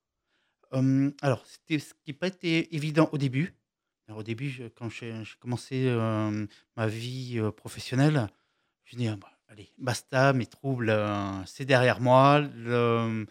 Hum, 0.73 1.13
alors, 1.21 1.45
c'était 1.47 1.79
ce 1.79 1.93
qui 2.03 2.13
n'a 2.13 2.19
pas 2.19 2.29
été 2.29 2.75
évident 2.75 3.11
au 3.13 3.19
début. 3.19 3.55
Alors, 4.07 4.21
au 4.21 4.23
début, 4.23 4.71
quand 4.75 4.89
j'ai 4.89 5.13
commencé 5.39 5.95
ma 6.77 6.87
vie 6.87 7.39
professionnelle, 7.57 8.29
je 8.89 8.97
dis, 8.97 9.07
ah, 9.07 9.17
bah, 9.17 9.31
allez, 9.49 9.71
basta, 9.79 10.33
mes 10.33 10.47
troubles, 10.47 10.89
euh, 10.91 11.45
c'est 11.45 11.67
derrière 11.67 12.01
moi. 12.01 12.41
euh, 12.67 13.27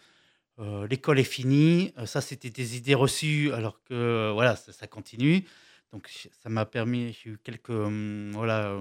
L'école 0.88 1.18
est 1.18 1.24
finie. 1.24 1.92
Euh, 1.98 2.06
Ça, 2.06 2.20
c'était 2.20 2.50
des 2.50 2.76
idées 2.76 2.94
reçues, 2.94 3.52
alors 3.52 3.82
que 3.84 4.30
voilà, 4.32 4.54
ça, 4.56 4.86
continue. 4.86 5.44
Donc, 5.92 6.08
ça 6.42 6.48
m'a 6.48 6.64
permis, 6.64 7.12
j'ai 7.12 7.30
eu 7.30 7.38
quelques 7.38 7.70
hum, 7.70 8.30
voilà, 8.34 8.78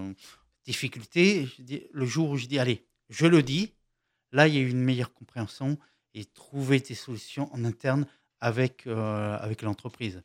difficultés. 0.65 1.47
Le 1.91 2.05
jour 2.05 2.29
où 2.29 2.37
je 2.37 2.45
dis, 2.45 2.59
allez, 2.59 2.85
je 3.09 3.25
le 3.25 3.41
dis, 3.41 3.73
là, 4.31 4.47
il 4.47 4.53
y 4.53 4.57
a 4.57 4.61
eu 4.61 4.69
une 4.69 4.83
meilleure 4.83 5.13
compréhension 5.13 5.79
et 6.13 6.25
trouver 6.25 6.79
des 6.79 6.95
solutions 6.95 7.51
en 7.53 7.65
interne 7.65 8.05
avec, 8.39 8.85
avec 8.87 9.61
l'entreprise. 9.63 10.21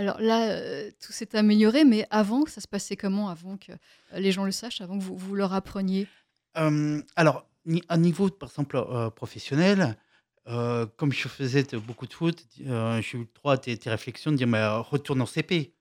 Alors 0.00 0.18
là, 0.18 0.48
euh, 0.52 0.90
tout 0.98 1.12
s'est 1.12 1.36
amélioré, 1.36 1.84
mais 1.84 2.06
avant, 2.10 2.46
ça 2.46 2.62
se 2.62 2.68
passait 2.68 2.96
comment 2.96 3.28
Avant 3.28 3.58
que 3.58 3.72
euh, 3.72 4.18
les 4.18 4.32
gens 4.32 4.46
le 4.46 4.50
sachent, 4.50 4.80
avant 4.80 4.98
que 4.98 5.04
vous, 5.04 5.14
vous 5.14 5.34
leur 5.34 5.52
appreniez? 5.52 6.06
Euh, 6.56 7.02
alors, 7.16 7.46
à 7.88 7.98
niveau, 7.98 8.30
par 8.30 8.48
exemple, 8.48 8.76
euh, 8.76 9.10
professionnel, 9.10 9.96
comme 10.96 11.12
je 11.12 11.28
faisais 11.28 11.62
de- 11.64 11.76
beaucoup 11.78 12.06
de 12.06 12.14
foot, 12.14 12.44
j'ai 12.56 12.64
eu 12.64 13.20
le 13.20 13.28
droit 13.34 13.54
à 13.54 13.56
des 13.58 13.78
réflexions 13.84 14.32
de 14.32 14.36
dire, 14.36 14.48
mais 14.48 14.66
retourne 14.66 15.20
en 15.20 15.26
CP. 15.26 15.74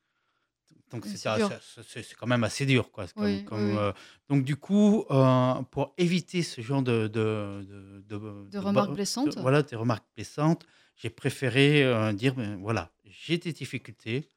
Donc, 0.92 1.06
c'est 1.06 2.16
quand 2.20 2.28
même 2.28 2.44
assez 2.44 2.66
dur. 2.66 2.92
Quoi. 2.92 3.08
C'est 3.08 3.14
comme- 3.16 3.24
Oui, 3.26 3.44
comme, 3.46 3.60
oui, 3.64 3.72
oui. 3.72 3.78
euh, 3.78 3.92
donc, 4.28 4.44
du 4.44 4.58
coup, 4.58 5.06
euh, 5.12 5.54
pour 5.72 5.94
éviter 5.98 6.44
ce 6.44 6.60
genre 6.62 6.84
de... 6.84 7.08
De, 7.08 7.66
de, 7.70 8.18
de- 8.18 8.50
De 8.50 8.58
remarques 8.60 8.92
blessantes? 8.94 9.38
Voilà, 9.40 9.64
des 9.64 9.76
remarques 9.78 10.06
blessantes. 10.16 10.66
J'ai 11.02 11.10
préféré 11.10 11.82
euh, 11.82 12.12
dire, 12.12 12.36
ben, 12.36 12.58
voilà, 12.58 12.92
j'ai 13.06 13.38
des 13.38 13.54
difficultés. 13.54 14.28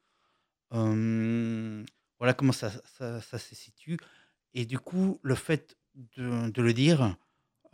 Euh, 0.73 1.83
voilà 2.19 2.33
comment 2.33 2.53
ça, 2.53 2.71
ça, 2.85 3.19
ça 3.19 3.37
se 3.37 3.53
situe. 3.53 3.97
Et 4.53 4.65
du 4.65 4.79
coup, 4.79 5.19
le 5.23 5.35
fait 5.35 5.75
de, 6.15 6.49
de 6.49 6.61
le 6.61 6.73
dire, 6.73 7.17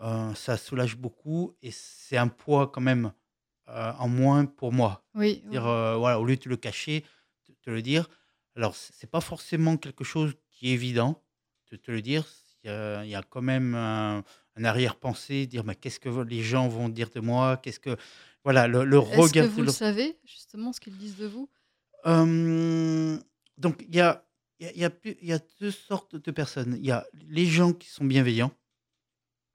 euh, 0.02 0.34
ça 0.34 0.58
soulage 0.58 0.98
beaucoup 0.98 1.56
et 1.62 1.70
c'est 1.70 2.18
un 2.18 2.30
poids 2.30 2.72
quand 2.72 2.82
même 2.82 3.14
euh, 3.68 3.92
en 4.00 4.08
moins 4.08 4.46
pour 4.46 4.74
moi. 4.74 5.06
Oui. 5.14 5.44
Dire, 5.52 5.66
voilà, 6.00 6.20
au 6.20 6.26
lieu 6.26 6.36
de 6.36 6.42
te 6.42 6.50
le 6.50 6.58
cacher, 6.58 7.06
de 7.48 7.54
te 7.62 7.70
le 7.70 7.84
dire. 7.84 8.10
Alors, 8.56 8.76
c'est 8.76 9.12
pas 9.12 9.22
forcément 9.22 9.78
quelque 9.78 10.04
chose 10.04 10.34
qui 10.50 10.72
est 10.72 10.74
évident 10.74 11.22
de 11.72 11.78
te 11.78 11.92
le 11.92 12.02
dire. 12.02 12.26
Il 12.64 12.72
y 12.72 12.74
a, 12.74 13.04
il 13.06 13.10
y 13.12 13.16
a 13.16 13.22
quand 13.22 13.44
même 13.44 13.76
un, 13.76 14.24
un 14.56 14.64
arrière-pensée, 14.66 15.46
dire 15.46 15.64
mais 15.64 15.76
qu'est-ce 15.76 16.00
que 16.00 16.10
les 16.24 16.42
gens 16.42 16.68
vont 16.68 16.90
dire 16.90 17.12
de 17.12 17.20
moi? 17.20 17.58
Qu'est-ce 17.58 17.80
que 17.80 17.96
voilà 18.44 18.68
le, 18.68 18.84
le 18.86 18.98
Est-ce 19.00 19.12
que 19.16 19.22
regard. 19.22 19.48
vous 19.48 19.62
le 19.62 19.72
savez, 19.72 20.18
justement, 20.26 20.74
ce 20.74 20.80
qu'ils 20.80 20.98
disent 20.98 21.18
de 21.18 21.28
vous? 21.28 21.50
Euh, 22.06 23.18
donc, 23.58 23.84
il 23.88 23.96
y 23.96 24.00
a, 24.00 24.26
y, 24.60 24.86
a, 24.86 24.90
y 25.06 25.38
deux 25.60 25.72
sortes 25.72 26.16
de 26.16 26.32
personnes. 26.32 26.76
Il 26.80 26.86
y 26.86 26.92
a 26.92 27.06
les 27.30 27.46
gens 27.46 27.74
qui 27.74 27.90
sont 27.90 28.06
bienveillants, 28.06 28.52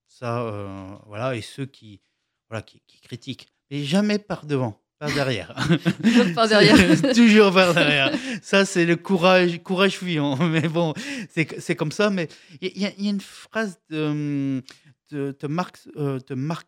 ça, 0.09 0.43
euh, 0.43 0.89
voilà, 1.07 1.35
et 1.37 1.41
ceux 1.43 1.67
qui, 1.67 2.01
voilà, 2.49 2.63
qui, 2.63 2.83
qui 2.87 3.01
critiquent, 3.01 3.49
mais 3.71 3.83
jamais 3.85 4.19
par 4.19 4.47
devant, 4.47 4.81
par 4.99 5.13
derrière. 5.13 5.55
Toujours 6.03 6.35
par 6.35 6.49
derrière. 6.49 7.15
Toujours 7.15 7.53
par 7.53 7.75
derrière. 7.75 8.13
Ça, 8.43 8.65
c'est 8.65 8.85
le 8.87 8.97
courage, 8.97 9.61
courage 9.63 9.99
fuyant. 9.99 10.37
Mais 10.49 10.69
bon, 10.69 10.95
c'est 11.31 11.61
c'est 11.61 11.75
comme 11.77 11.91
ça. 11.93 12.11
Mais 12.11 12.29
il 12.61 12.79
y, 12.79 12.87
a- 12.87 12.93
il 12.97 13.05
y 13.05 13.09
a 13.09 13.11
une 13.11 13.21
phrase 13.21 13.79
de, 13.91 14.63
de, 15.11 15.37
de 15.39 15.47
Mark, 15.49 15.79
euh, 15.97 16.21
de 16.29 16.35
Mark 16.35 16.67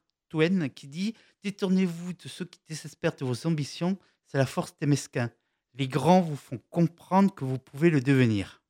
Qui 0.74 0.88
dit 0.88 1.14
Détournez-vous 1.42 2.12
de 2.12 2.28
ceux 2.28 2.44
qui 2.44 2.60
désespèrent 2.68 3.16
de 3.16 3.24
vos 3.24 3.46
ambitions, 3.46 3.98
c'est 4.26 4.38
la 4.38 4.46
force 4.46 4.76
des 4.80 4.86
mesquins. 4.86 5.30
Les 5.74 5.88
grands 5.88 6.20
vous 6.20 6.36
font 6.36 6.58
comprendre 6.70 7.34
que 7.34 7.44
vous 7.44 7.58
pouvez 7.58 7.90
le 7.90 8.00
devenir. 8.00 8.62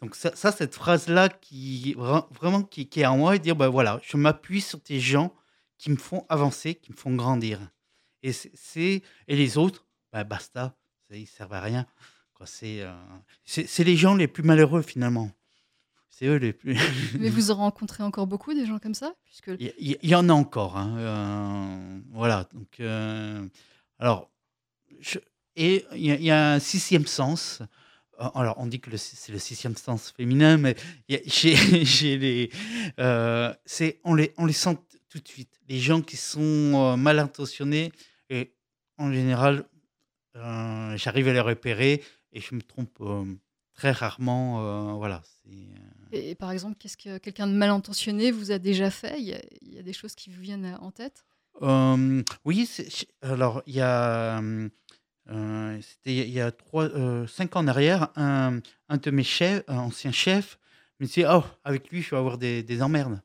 Donc 0.00 0.14
ça, 0.14 0.34
cette 0.34 0.74
phrase-là 0.74 1.28
qui 1.28 1.94
vra- 1.94 2.26
vraiment 2.32 2.62
qui, 2.62 2.88
est 2.96 3.06
en 3.06 3.18
moi 3.18 3.36
et 3.36 3.38
dire 3.38 3.56
ben 3.56 3.68
voilà, 3.68 4.00
je 4.02 4.16
m'appuie 4.16 4.62
sur 4.62 4.80
des 4.80 4.98
gens 4.98 5.34
qui 5.76 5.90
me 5.90 5.96
font 5.96 6.24
avancer, 6.28 6.74
qui 6.74 6.92
me 6.92 6.96
font 6.96 7.14
grandir. 7.14 7.60
Et 8.22 8.32
c'est 8.32 9.02
et 9.28 9.36
les 9.36 9.58
autres, 9.58 9.86
ben 10.12 10.24
basta, 10.24 10.74
ça, 11.08 11.16
ils 11.16 11.26
servent 11.26 11.52
à 11.52 11.60
rien. 11.60 11.86
C'est 12.46 12.80
euh, 12.80 12.92
les 13.78 13.96
gens 13.96 14.14
les 14.14 14.26
plus 14.28 14.42
malheureux 14.42 14.80
finalement. 14.80 15.30
C'est 16.10 16.26
eux 16.26 16.36
les 16.36 16.52
plus. 16.52 16.76
Mais 17.18 17.30
vous 17.30 17.50
en 17.50 17.54
rencontrez 17.56 18.02
encore 18.02 18.26
beaucoup 18.26 18.52
des 18.52 18.66
gens 18.66 18.78
comme 18.78 18.94
ça 18.94 19.14
puisque 19.24 19.50
Il 19.58 19.96
y, 20.02 20.14
en 20.14 20.28
a 20.28 20.32
encore. 20.32 20.76
hein, 20.76 20.94
euh, 20.98 22.00
voilà. 22.12 22.46
Donc, 22.52 22.80
euh, 22.80 23.46
alors, 23.98 24.30
je- 25.00 25.18
et 25.56 25.86
il 25.94 26.06
y, 26.06 26.10
a- 26.10 26.16
il 26.16 26.24
y 26.24 26.30
a 26.30 26.52
un 26.54 26.58
sixième 26.58 27.06
sens. 27.06 27.62
Euh, 28.20 28.28
Alors, 28.34 28.56
on 28.58 28.66
dit 28.66 28.80
que 28.80 28.94
c'est 28.96 29.32
le 29.32 29.38
sixième 29.38 29.76
sens 29.76 30.10
féminin, 30.10 30.56
mais 30.58 30.76
j'ai 31.08 32.18
les, 32.18 32.50
euh, 32.98 33.52
on 34.04 34.14
les 34.14 34.34
on 34.36 34.44
les 34.46 34.52
sent 34.52 34.76
tout 35.08 35.20
de 35.20 35.28
suite. 35.28 35.58
Les 35.68 35.78
gens 35.78 36.02
qui 36.02 36.16
sont 36.16 36.96
mal 36.98 37.18
intentionnés 37.18 37.92
et 38.28 38.52
en 38.98 39.10
général, 39.12 39.64
j'arrive 40.34 41.28
à 41.28 41.32
les 41.32 41.40
repérer 41.40 42.02
et 42.32 42.40
je 42.40 42.54
me 42.54 42.60
trompe 42.62 43.02
très 43.74 43.90
rarement. 43.92 44.96
voilà. 44.98 45.22
c'est, 45.24 45.56
Et, 46.12 46.34
par 46.34 46.50
exemple, 46.50 46.76
qu'est-ce 46.78 46.96
que 46.96 47.18
quelqu'un 47.18 47.46
de 47.46 47.52
mal 47.52 47.70
intentionné 47.70 48.30
vous 48.30 48.50
a 48.50 48.58
déjà 48.58 48.90
fait? 48.90 49.20
Il 49.20 49.28
y, 49.28 49.78
a, 49.78 49.82
des 49.82 49.92
choses 49.92 50.14
qui 50.14 50.30
vous 50.30 50.40
viennent 50.40 50.76
en 50.80 50.90
tête? 50.90 51.24
Euh, 51.62 52.22
oui, 52.44 52.68
alors 53.22 53.62
il 53.66 53.74
y 53.74 53.80
a, 53.80 54.40
euh, 54.40 54.68
euh, 55.30 55.80
euh, 56.06 57.26
cinq 57.26 57.56
ans 57.56 57.60
en 57.60 57.68
arrière, 57.68 58.08
un, 58.16 58.60
de 58.90 59.10
mes 59.10 59.22
chefs, 59.22 59.62
un 59.68 59.78
ancien 59.78 60.12
chef, 60.12 60.58
me 60.98 61.06
disait 61.06 61.26
oh 61.28 61.44
avec 61.64 61.90
lui 61.90 62.02
je 62.02 62.10
vais 62.10 62.16
avoir 62.16 62.38
des, 62.38 62.62
des 62.62 62.82
emmerdes. 62.82 63.20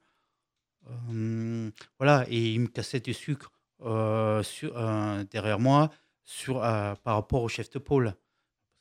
Euh, 0.88 1.72
voilà 1.98 2.26
et 2.30 2.54
il 2.54 2.60
me 2.60 2.68
cassait 2.68 3.00
du 3.00 3.14
sucre 3.14 3.52
euh, 3.82 4.44
euh, 4.64 5.24
derrière 5.32 5.60
moi 5.60 5.92
euh, 6.50 6.96
par 6.96 7.16
rapport 7.16 7.42
au 7.42 7.50
chef 7.50 7.70
de 7.72 7.80
pôle 7.80 8.14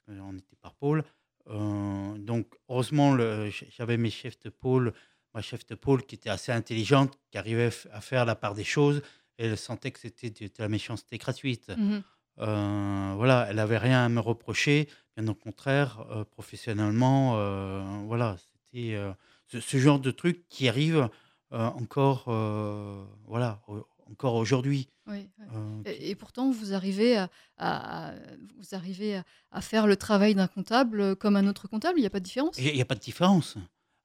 parce 0.07 0.19
était 0.37 0.57
par 0.61 0.75
pôle. 0.75 1.05
Euh, 1.51 2.17
donc 2.19 2.47
heureusement 2.69 3.15
le- 3.15 3.51
j'avais 3.77 3.97
mes 3.97 4.11
chefs 4.11 4.39
de 4.41 4.49
pôle, 4.51 4.93
ma 5.35 5.43
chef 5.43 5.67
de 5.67 5.75
pôle 5.75 6.05
qui 6.05 6.15
était 6.15 6.31
assez 6.31 6.53
intelligente, 6.53 7.19
qui 7.31 7.39
arrivait 7.39 7.71
à 7.93 8.01
faire 8.01 8.25
la 8.25 8.35
part 8.35 8.55
des 8.55 8.65
choses 8.65 9.03
et 9.39 9.47
elle 9.47 9.57
sentait 9.59 9.91
que 9.91 9.99
c'était 10.01 10.31
de, 10.31 10.49
la 10.59 10.69
méchanceté 10.69 11.19
gratuite. 11.19 11.71
Mhm. 11.77 12.03
Euh, 12.39 13.13
voilà, 13.17 13.47
elle 13.51 13.59
avait 13.59 13.79
rien 13.79 14.05
à 14.05 14.09
me 14.09 14.21
reprocher. 14.21 14.89
Bien 15.17 15.29
au 15.29 15.35
contraire, 15.35 16.05
euh, 16.11 16.25
professionnellement, 16.25 17.35
euh, 17.37 17.83
voilà, 18.07 18.37
c'était 18.39 18.95
euh, 18.95 19.13
ce, 19.47 19.61
ce 19.61 19.77
genre 19.77 20.01
de 20.01 20.11
truc 20.11 20.49
qui 20.49 20.69
arrive 20.69 21.09
euh, 21.53 21.59
encore, 21.67 22.25
euh, 22.29 23.05
voilà, 23.27 23.61
au- 23.69 23.87
encore 24.11 24.35
aujourd'hui. 24.35 24.89
Oui, 25.07 25.29
oui. 25.39 25.47
Euh, 25.55 25.83
Et, 25.87 26.11
et 26.11 26.15
pourtant, 26.15 26.51
vous 26.51 26.73
arrivez 26.75 27.17
à, 27.17 27.29
à- 27.57 28.09
à- 28.11 28.15
vous 28.57 28.75
arrivez 28.75 29.17
à, 29.17 29.25
à 29.51 29.61
faire 29.61 29.87
le 29.87 29.97
travail 29.97 30.35
d'un 30.35 30.47
comptable 30.49 31.17
comme 31.17 31.37
un 31.37 31.47
autre 31.47 31.69
comptable. 31.69 31.99
Il 31.99 32.03
n'y 32.03 32.07
a 32.07 32.11
pas 32.11 32.21
de 32.21 32.25
différence? 32.25 32.57
Il 32.59 32.73
n'y 32.75 32.81
a 32.81 32.85
pas 32.85 32.95
de 32.95 33.01
différence, 33.01 33.57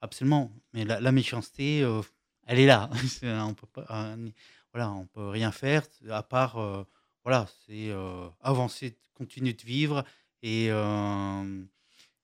absolument. 0.02 0.52
Mais 0.74 0.86
la, 0.86 1.00
la 1.00 1.12
méchanceté, 1.12 1.82
euh, 1.84 2.02
elle 2.48 2.60
est 2.60 2.66
là. 2.68 2.90
C'est- 3.08 3.32
on 3.40 3.54
peut 3.54 3.68
pas, 3.68 3.86
euh, 3.90 4.30
voilà, 4.74 4.92
on 4.92 5.06
peut 5.08 5.28
rien 5.30 5.52
faire 5.52 5.84
à 6.10 6.24
part, 6.24 6.58
euh, 6.58 6.84
voilà, 7.24 7.48
c'est 7.66 7.90
euh, 7.90 8.28
avancer, 8.42 8.98
continuer 9.14 9.54
de 9.54 9.62
vivre 9.64 10.04
et, 10.42 10.68
euh, 10.70 11.64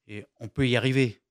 et 0.08 0.26
on 0.40 0.48
peut 0.48 0.68
y 0.68 0.76
arriver. 0.78 1.22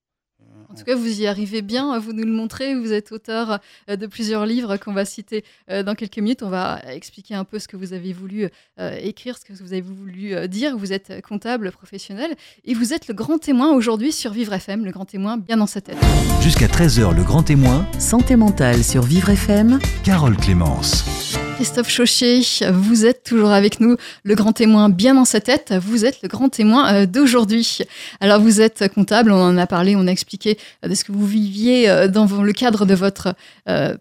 Euh, 0.50 0.72
En 0.72 0.74
tout 0.74 0.84
cas, 0.84 0.94
vous 0.94 1.20
y 1.20 1.26
arrivez 1.26 1.62
bien. 1.62 1.98
Vous 1.98 2.12
nous 2.12 2.24
le 2.24 2.32
montrez. 2.32 2.74
Vous 2.74 2.92
êtes 2.92 3.12
auteur 3.12 3.58
euh, 3.88 3.96
de 3.96 4.06
plusieurs 4.06 4.46
livres 4.46 4.76
qu'on 4.76 4.92
va 4.92 5.04
citer 5.04 5.44
euh, 5.70 5.82
dans 5.82 5.94
quelques 5.94 6.18
minutes. 6.18 6.42
On 6.42 6.50
va 6.50 6.80
expliquer 6.88 7.34
un 7.34 7.44
peu 7.44 7.58
ce 7.58 7.68
que 7.68 7.76
vous 7.76 7.92
avez 7.92 8.12
voulu 8.12 8.48
écrire, 8.78 9.36
ce 9.38 9.44
que 9.44 9.52
vous 9.52 9.72
avez 9.72 9.80
voulu 9.80 10.48
dire. 10.48 10.76
Vous 10.76 10.92
êtes 10.92 11.22
comptable 11.22 11.70
professionnel 11.70 12.34
et 12.64 12.74
vous 12.74 12.92
êtes 12.92 13.08
le 13.08 13.14
grand 13.14 13.38
témoin 13.38 13.72
aujourd'hui 13.72 14.12
sur 14.12 14.32
Vivre 14.32 14.52
FM, 14.52 14.84
le 14.84 14.90
grand 14.90 15.04
témoin 15.04 15.36
bien 15.36 15.56
dans 15.56 15.66
sa 15.66 15.80
tête. 15.80 15.98
Jusqu'à 16.40 16.66
13h, 16.66 17.14
le 17.14 17.22
grand 17.22 17.42
témoin, 17.42 17.86
Santé 17.98 18.36
mentale 18.36 18.82
sur 18.82 19.02
Vivre 19.02 19.30
FM. 19.30 19.78
Carole 20.04 20.36
Clémence. 20.36 21.43
Christophe 21.56 21.88
Chaucher, 21.88 22.40
vous 22.72 23.06
êtes 23.06 23.22
toujours 23.22 23.50
avec 23.50 23.78
nous, 23.78 23.96
le 24.24 24.34
grand 24.34 24.52
témoin 24.52 24.88
bien 24.88 25.14
dans 25.14 25.24
sa 25.24 25.40
tête. 25.40 25.72
Vous 25.80 26.04
êtes 26.04 26.20
le 26.22 26.28
grand 26.28 26.48
témoin 26.48 26.92
euh, 26.92 27.06
d'aujourd'hui. 27.06 27.78
Alors, 28.20 28.40
vous 28.40 28.60
êtes 28.60 28.92
comptable, 28.92 29.30
on 29.30 29.40
en 29.40 29.56
a 29.56 29.66
parlé, 29.66 29.94
on 29.94 30.06
a 30.06 30.10
expliqué 30.10 30.58
euh, 30.84 30.88
de 30.88 30.94
ce 30.94 31.04
que 31.04 31.12
vous 31.12 31.26
viviez 31.26 31.88
euh, 31.88 32.08
dans 32.08 32.26
le 32.26 32.52
cadre 32.52 32.86
de 32.86 32.94
votre 32.94 33.34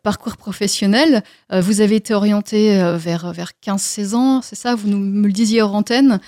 parcours 0.03 0.35
professionnel. 0.37 1.23
Vous 1.51 1.81
avez 1.81 1.95
été 1.95 2.13
orienté 2.13 2.75
vers, 2.97 3.31
vers 3.31 3.51
15-16 3.65 4.15
ans, 4.15 4.41
c'est 4.41 4.55
ça 4.55 4.75
Vous 4.75 4.89
nous, 4.89 4.97
me 4.97 5.27
le 5.27 5.33
disiez 5.33 5.61
hors 5.61 5.73
antenne. 5.75 6.19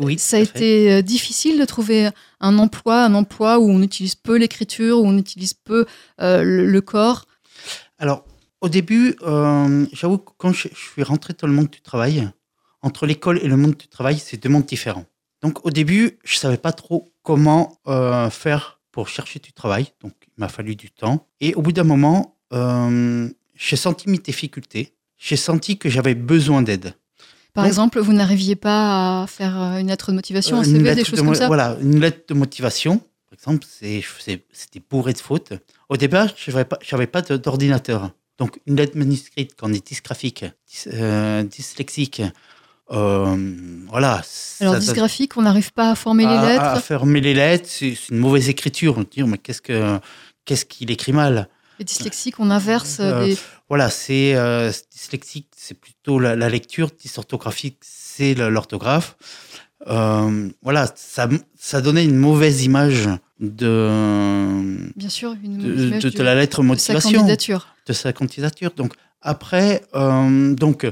Oui, 0.00 0.18
Ça 0.18 0.36
a 0.36 0.44
fait. 0.44 0.44
été 0.44 1.02
difficile 1.02 1.58
de 1.58 1.64
trouver 1.64 2.10
un 2.40 2.58
emploi, 2.58 3.04
un 3.04 3.14
emploi 3.14 3.58
où 3.58 3.68
on 3.68 3.82
utilise 3.82 4.14
peu 4.14 4.36
l'écriture, 4.36 5.00
où 5.00 5.06
on 5.06 5.18
utilise 5.18 5.54
peu 5.54 5.86
le, 6.20 6.66
le 6.66 6.80
corps? 6.80 7.26
Alors, 7.98 8.24
au 8.60 8.68
début, 8.68 9.16
euh, 9.22 9.86
j'avoue 9.92 10.18
que 10.18 10.30
quand 10.36 10.52
je, 10.52 10.68
je 10.68 10.90
suis 10.92 11.02
rentré 11.02 11.34
dans 11.38 11.46
le 11.46 11.52
monde 11.52 11.68
du 11.70 11.80
travail, 11.80 12.30
entre 12.82 13.06
l'école 13.06 13.38
et 13.42 13.48
le 13.48 13.56
monde 13.56 13.76
du 13.76 13.88
travail, 13.88 14.18
c'est 14.18 14.36
deux 14.42 14.48
mondes 14.48 14.66
différents. 14.66 15.06
Donc, 15.42 15.64
au 15.66 15.70
début, 15.70 16.18
je 16.24 16.36
savais 16.38 16.56
pas 16.56 16.72
trop 16.72 17.12
comment 17.22 17.78
euh, 17.86 18.30
faire 18.30 18.80
pour 18.92 19.08
chercher 19.08 19.38
du 19.40 19.52
travail. 19.52 19.88
Donc, 20.02 20.12
il 20.26 20.32
m'a 20.40 20.48
fallu 20.48 20.76
du 20.76 20.90
temps. 20.90 21.26
Et 21.40 21.54
au 21.54 21.62
bout 21.62 21.72
d'un 21.72 21.84
moment, 21.84 22.36
euh, 22.52 23.28
j'ai 23.54 23.76
senti 23.76 24.08
mes 24.08 24.18
difficultés. 24.18 24.94
J'ai 25.18 25.36
senti 25.36 25.78
que 25.78 25.88
j'avais 25.88 26.14
besoin 26.14 26.62
d'aide. 26.62 26.94
Par 27.52 27.64
Donc- 27.64 27.68
exemple, 27.68 28.00
vous 28.00 28.12
n'arriviez 28.12 28.56
pas 28.56 29.22
à 29.22 29.26
faire 29.26 29.56
une 29.78 29.88
lettre 29.88 30.10
de 30.10 30.16
motivation, 30.16 30.58
un 30.58 30.64
CV, 30.64 30.94
des 30.94 31.04
choses 31.04 31.20
de 31.20 31.24
comme 31.24 31.34
ça? 31.34 31.46
Voilà, 31.46 31.76
une 31.80 32.00
lettre 32.00 32.24
de 32.28 32.34
motivation, 32.34 32.98
par 32.98 33.34
exemple, 33.34 33.66
c'était 33.70 34.82
bourré 34.90 35.12
de 35.12 35.18
fautes. 35.18 35.52
Au 35.88 35.96
départ, 35.96 36.28
je 36.36 36.50
n'avais 36.50 37.06
pas, 37.06 37.22
d'ordinateur. 37.22 38.10
Donc, 38.38 38.58
une 38.66 38.76
lettre 38.76 38.96
manuscrite 38.96 39.52
quand 39.56 39.70
on 39.70 39.72
est 39.72 39.86
dysgraphique, 39.86 40.44
dys- 40.68 40.88
euh, 40.92 41.42
dyslexique, 41.44 42.22
euh, 42.90 43.36
voilà. 43.88 44.22
Alors, 44.60 44.74
ça- 44.74 44.80
ça- 44.80 44.92
dysgraphique, 44.92 45.36
on 45.36 45.42
n'arrive 45.42 45.72
pas 45.72 45.92
à 45.92 45.94
former 45.94 46.26
les 46.26 46.32
à- 46.32 46.46
lettres. 46.48 46.62
À 46.64 46.80
fermer 46.80 47.20
les 47.20 47.34
lettres, 47.34 47.68
c'est 47.68 47.96
une 48.10 48.18
mauvaise 48.18 48.48
écriture. 48.48 48.94
On 48.96 49.00
va 49.02 49.06
dire, 49.10 49.26
mais 49.26 49.38
qu'est-ce 49.38 49.62
que 49.62 49.98
qu'est-ce 50.44 50.64
qu'il 50.66 50.90
écrit 50.90 51.12
mal 51.12 51.48
Les 51.78 51.84
dyslexiques, 51.84 52.38
on 52.40 52.50
inverse 52.50 52.98
euh, 53.00 53.28
Euh. 53.28 53.34
Voilà, 53.68 53.88
c'est 53.88 54.34
euh, 54.34 54.70
dyslexique, 54.92 55.48
c'est 55.56 55.74
plutôt 55.78 56.18
la, 56.18 56.36
la 56.36 56.48
lecture, 56.48 56.90
dysorthographique, 56.90 57.78
c'est 57.82 58.34
l'orthographe. 58.34 59.16
Voilà, 59.86 60.92
ça, 60.96 61.28
ça 61.58 61.80
donnait 61.80 62.04
une 62.04 62.16
mauvaise 62.16 62.62
image 62.64 63.08
de, 63.40 64.90
Bien 64.96 65.08
sûr, 65.08 65.34
une 65.42 65.58
de, 65.58 65.86
image 65.88 66.02
de- 66.04 66.22
la 66.22 66.34
lettre 66.34 66.58
de 66.62 66.62
sa 66.78 66.92
motivation, 66.94 67.18
candidature. 67.20 67.73
De 67.86 67.92
sa 67.92 68.12
candidature. 68.12 68.72
Donc 68.74 68.94
après, 69.20 69.82
euh, 69.94 70.54
donc 70.54 70.86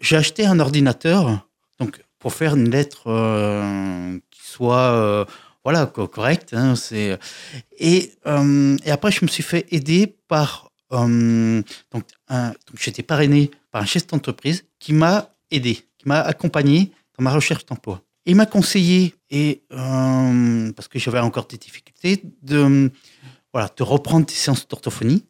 j'ai 0.00 0.16
acheté 0.16 0.46
un 0.46 0.58
ordinateur, 0.60 1.46
donc 1.78 2.02
pour 2.18 2.32
faire 2.34 2.54
une 2.56 2.70
lettre 2.70 3.04
euh, 3.08 4.18
qui 4.30 4.40
soit 4.46 4.92
euh, 4.92 5.24
voilà 5.64 5.86
co- 5.86 6.08
correcte. 6.08 6.54
hein, 6.54 6.74
c'est 6.76 7.18
et, 7.78 8.12
et 8.84 8.90
après 8.90 9.10
je 9.12 9.24
me 9.24 9.28
suis 9.28 9.42
fait 9.42 9.66
aider 9.70 10.16
par 10.28 10.68
donc, 10.90 12.04
un- 12.28 12.52
j'étais 12.78 13.02
parrainé 13.02 13.50
par 13.70 13.80
un 13.80 13.86
chef 13.86 14.06
d'entreprise 14.08 14.64
qui 14.78 14.92
m'a 14.92 15.30
aidé, 15.50 15.76
qui 15.96 16.06
m'a 16.06 16.20
accompagné 16.20 16.92
dans 17.16 17.24
ma 17.24 17.32
recherche 17.32 17.64
d'emploi. 17.64 18.02
Il 18.26 18.36
m'a 18.36 18.44
conseillé 18.44 19.14
et 19.30 19.62
parce 19.70 20.88
que 20.88 20.98
j'avais 20.98 21.18
encore 21.20 21.46
des 21.46 21.56
difficultés 21.56 22.22
de 22.42 22.90
voilà 23.54 23.70
de 23.74 23.82
reprendre 23.82 24.26
des 24.26 24.34
séances 24.34 24.68
d'orthophonie. 24.68 25.24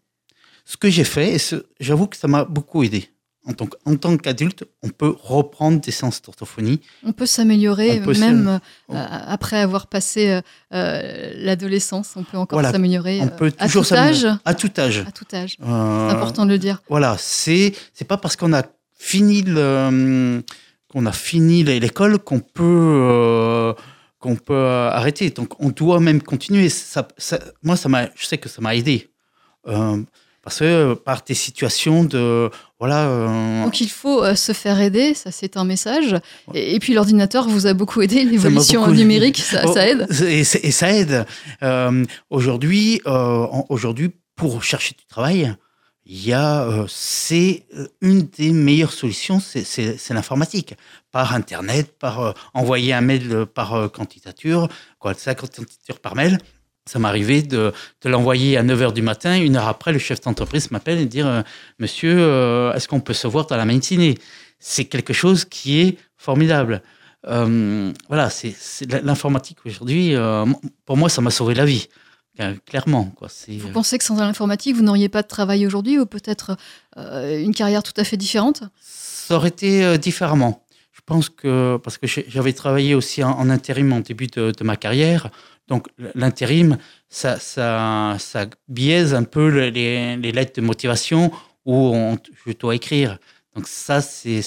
Ce 0.65 0.77
que 0.77 0.89
j'ai 0.91 1.05
fait, 1.05 1.33
et 1.35 1.39
ce- 1.39 1.65
j'avoue 1.81 2.07
que 2.07 2.17
ça 2.17 2.29
m'a 2.29 2.45
beaucoup 2.45 2.83
aidé. 2.83 3.09
En 3.45 3.55
tant, 3.55 3.67
que- 3.67 3.77
en 3.85 3.97
tant 3.97 4.17
qu'adulte, 4.17 4.63
on 4.85 4.89
peut 4.91 5.13
reprendre 5.21 5.81
des 5.81 5.91
séances 5.91 6.23
d'orthophonie. 6.23 6.81
On 7.05 7.11
peut 7.13 7.27
s'améliorer, 7.27 7.99
On 8.01 8.05
peut 8.05 8.17
même 8.21 8.61
euh, 8.91 8.95
après 9.27 9.59
avoir 9.59 9.89
passé 9.89 10.29
euh, 10.31 10.41
euh, 10.73 11.33
l'adolescence. 11.35 12.13
On 12.15 12.23
peut 12.23 12.37
encore 12.37 12.57
Voilà, 12.61 12.71
s'améliorer 12.71 13.19
On 13.21 13.25
à 13.59 13.69
tout 13.69 13.93
âge. 13.95 14.27
À 14.45 14.55
tout 14.55 14.71
âge. 14.79 14.99
À 15.05 15.11
tout 15.11 15.27
âge. 15.35 15.57
Euh, 15.61 16.09
C'est 16.09 16.15
important 16.15 16.47
de 16.47 16.51
le 16.51 16.59
dire. 16.59 16.83
Voilà, 16.89 17.17
c'est 17.19 17.75
c'est 17.93 18.05
pas 18.07 18.17
parce 18.17 18.37
qu'on 18.37 18.53
a 18.53 18.63
fini 18.97 19.43
le 19.43 20.45
qu'on 20.89 21.05
a 21.07 21.13
fini 21.13 21.65
l'école 21.65 22.21
qu'on 22.21 22.39
peut 22.39 23.75
qu'on 24.21 24.37
peut 24.37 24.67
arrêter. 24.93 25.31
Donc 25.31 25.61
on 25.61 25.71
doit 25.71 25.99
même 25.99 26.23
continuer. 26.23 26.69
Ça, 26.69 27.09
ça- 27.19 27.41
moi, 27.65 27.75
ça 27.77 27.89
m'a, 27.89 28.07
je 28.15 28.25
sais 28.25 28.39
que 28.39 28.49
ça 28.49 28.61
m'a 28.61 28.77
aidé 28.77 29.11
parce 30.43 30.59
que 30.59 30.65
euh, 30.65 30.95
par 30.95 31.23
des 31.23 31.35
situations 31.35 32.05
de 32.05 32.51
voilà. 32.81 33.07
euh, 33.09 33.65
Donc 33.65 33.81
il 33.81 33.89
faut 33.91 34.23
euh, 34.25 34.35
se 34.35 34.53
faire 34.53 34.81
aider, 34.81 35.15
ça 35.15 35.31
c'est 35.31 35.57
un 35.57 35.65
message. 35.65 36.17
Et, 36.55 36.75
et 36.75 36.79
puis 36.81 36.95
l'ordinateur 36.95 37.47
vous 37.49 37.67
a 37.67 37.75
beaucoup 37.75 38.03
aidé, 38.03 38.25
l'évolution 38.25 38.87
numérique, 38.89 39.39
ça, 39.39 39.63
Oh, 39.67 39.73
ça 39.73 39.89
aide. 39.89 40.07
Et, 40.23 40.45
ça 40.45 40.93
aide. 40.93 41.25
Euh, 41.63 42.05
aujourd'hui, 42.31 43.01
aujourd'hui, 43.69 44.11
pour 44.35 44.63
chercher 44.65 44.95
du 44.99 45.05
travail, 45.07 45.55
il 46.05 46.27
y 46.27 46.33
a, 46.33 46.65
euh, 46.65 46.85
c'est 46.89 47.65
une 48.01 48.23
des 48.23 48.51
meilleures 48.51 48.93
solutions, 48.93 49.39
c'est- 49.39 50.11
l'informatique. 50.11 50.75
Par 51.13 51.35
Internet, 51.35 51.97
par 51.99 52.21
euh, 52.21 52.33
envoyer 52.55 52.93
un 52.93 53.03
mail 53.03 53.47
par 53.47 53.75
euh, 53.75 53.89
candidature, 53.89 54.69
quoi, 54.99 55.15
sa 55.15 55.35
candidature 55.37 56.01
par 56.01 56.17
mail. 56.17 56.39
Ça 56.87 56.99
m'arrivait 56.99 57.43
de, 57.43 57.73
de 58.03 58.09
l'envoyer 58.09 58.57
à 58.57 58.65
9h 58.65 58.93
du 58.93 59.03
matin. 59.03 59.37
Une 59.37 59.57
heure 59.57 59.69
après, 59.69 59.93
le 59.93 60.01
chef 60.01 60.21
d'entreprise 60.21 60.71
m'appelle 60.73 60.99
et 60.99 61.07
dire 61.07 61.27
euh, 61.29 61.43
Monsieur, 61.79 62.17
euh, 62.19 62.73
est-ce 62.75 62.89
qu'on 62.89 63.01
peut 63.01 63.13
se 63.13 63.29
voir 63.29 63.47
dans 63.47 63.57
la 63.57 63.65
matinée? 63.65 64.19
C'est 64.59 64.87
quelque 64.87 65.13
chose 65.13 65.45
qui 65.45 65.81
est 65.81 65.97
formidable. 66.17 66.83
Euh, 67.29 67.93
voilà, 68.09 68.31
c'est 68.31 68.55
l'informatique 69.05 69.59
aujourd'hui. 69.65 70.15
euh, 70.17 70.45
pour 70.85 70.97
moi, 70.97 71.09
ça 71.09 71.21
m'a 71.23 71.31
sauvé 71.31 71.55
la 71.55 71.65
vie, 71.65 71.87
clairement. 72.67 73.13
Quoi. 73.17 73.29
Vous 73.49 73.69
pensez 73.71 73.97
que 73.99 74.03
sans 74.05 74.17
l'informatique, 74.17 74.75
vous 74.75 74.83
n'auriez 74.83 75.09
pas 75.09 75.23
de 75.23 75.29
travail 75.29 75.65
aujourd'hui 75.67 76.01
ou 76.01 76.07
peut-être 76.07 76.57
une 76.97 77.55
carrière 77.55 77.85
tout 77.85 77.93
à 77.97 78.03
fait 78.03 78.17
différente? 78.17 78.65
Ça 78.81 79.37
aurait 79.37 79.49
été 79.51 79.99
différemment. 79.99 80.65
Je 80.93 81.01
pense 81.07 81.29
que 81.29 81.79
parce 81.83 81.99
que 81.99 82.07
j'avais 82.07 82.53
travaillé 82.53 82.95
aussi 82.95 83.23
en, 83.25 83.31
en 83.31 83.51
intérim 83.51 83.93
en 83.93 84.01
début 84.01 84.27
de, 84.29 84.51
de 84.51 84.65
ma 84.65 84.77
carrière, 84.77 85.31
donc 85.69 85.89
l'intérim, 86.15 86.77
ça, 87.09 87.39
ça, 87.39 88.17
ça 88.19 88.47
biaise 88.69 89.15
un 89.15 89.25
peu 89.25 89.49
le- 89.51 89.69
les, 89.69 90.17
lettres 90.33 90.61
de 90.61 90.67
motivation 90.67 91.31
où 91.65 91.75
on, 91.75 92.19
je 92.47 92.53
dois 92.53 92.75
écrire. 92.75 93.19
Donc 93.55 93.69
ça, 93.69 94.01
c'est 94.01 94.43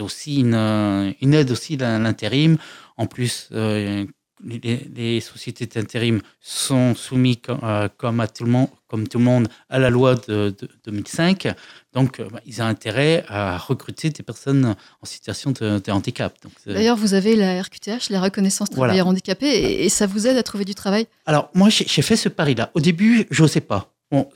aussi 0.00 0.40
une, 0.40 1.14
une 1.20 1.34
aide 1.34 1.50
aussi 1.50 1.76
l'in- 1.76 1.98
l'intérim. 1.98 2.56
En 2.96 3.06
plus, 3.06 3.48
euh, 3.52 4.04
les, 4.44 5.20
sociétés 5.20 5.66
d'intérim 5.66 6.20
sont 6.40 6.94
soumises 6.94 7.38
comme, 7.42 7.60
euh, 7.62 7.88
tout 8.34 8.44
le 8.44 8.50
monde, 8.50 8.68
comme 8.88 9.08
tout 9.08 9.18
le 9.18 9.24
monde, 9.24 9.48
à 9.68 9.78
la 9.78 9.90
loi 9.90 10.14
de 10.14 10.54
2005. 10.84 11.48
Donc, 11.92 12.20
euh, 12.20 12.28
bah, 12.32 12.40
ils 12.46 12.62
ont 12.62 12.66
intérêt 12.66 13.24
à 13.28 13.58
recruter 13.58 14.10
des 14.10 14.22
personnes 14.22 14.76
en 15.02 15.06
situation 15.06 15.50
de, 15.50 15.80
de 15.84 15.90
handicap. 15.90 16.34
Euh, 16.68 16.74
D'ailleurs, 16.74 16.96
vous 16.96 17.14
avez 17.14 17.34
la 17.36 17.60
RQTH, 17.60 18.10
la 18.10 18.20
reconnaissance 18.20 18.68
Voilà. 18.72 18.90
travailleurs 18.92 19.08
handicapés, 19.08 19.48
et, 19.48 19.84
et 19.84 19.88
ça 19.88 20.06
vous 20.06 20.26
aide 20.28 20.36
à 20.36 20.42
trouver 20.42 20.64
du 20.64 20.74
travail? 20.74 21.06
alors, 21.26 21.50
moi, 21.54 21.68
j'ai 21.68 22.02
fait 22.02 22.16
ce 22.16 22.28
pari-là. 22.28 22.70
Au 22.74 22.80
début, 22.80 23.26
je 23.30 23.42
n'osais 23.42 23.60
pas. 23.60 23.92
Bon, 24.12 24.28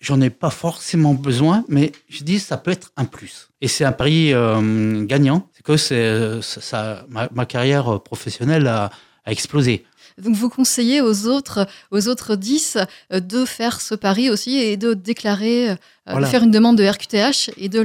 j'en 0.00 0.20
ai 0.22 0.30
pas 0.30 0.48
forcément 0.50 1.12
besoin, 1.12 1.64
mais 1.68 1.92
je 2.08 2.24
dis 2.24 2.38
ça 2.38 2.56
peut 2.56 2.70
être 2.70 2.90
un 2.96 3.04
plus. 3.04 3.48
Et 3.60 3.68
c'est 3.68 3.84
un 3.84 3.92
pari 3.92 4.32
euh, 4.32 5.04
gagnant. 5.04 5.46
C'est 5.54 5.62
que 5.62 5.76
ça, 5.76 6.40
ça- 6.62 7.04
ma, 7.10 7.28
ma 7.32 7.44
carrière 7.44 8.00
professionnelle 8.00 8.66
a, 8.66 8.90
a 9.26 9.30
explosé. 9.32 9.84
Donc 10.20 10.34
vous 10.36 10.48
conseillez 10.48 11.00
aux 11.00 11.26
autres, 11.26 11.66
aux 11.90 12.08
autres 12.08 12.36
10 12.36 12.78
euh, 13.12 13.20
de 13.20 13.44
faire 13.44 13.80
ce 13.80 13.94
pari 13.94 14.30
aussi 14.30 14.56
et 14.56 14.76
de 14.76 14.94
déclarer, 14.94 15.70
euh, 15.70 15.74
Voilà. 16.06 16.26
de 16.26 16.30
faire 16.30 16.42
une 16.42 16.50
demande 16.50 16.76
de 16.78 16.84
RQTH 16.84 17.50
et 17.56 17.68
de 17.68 17.80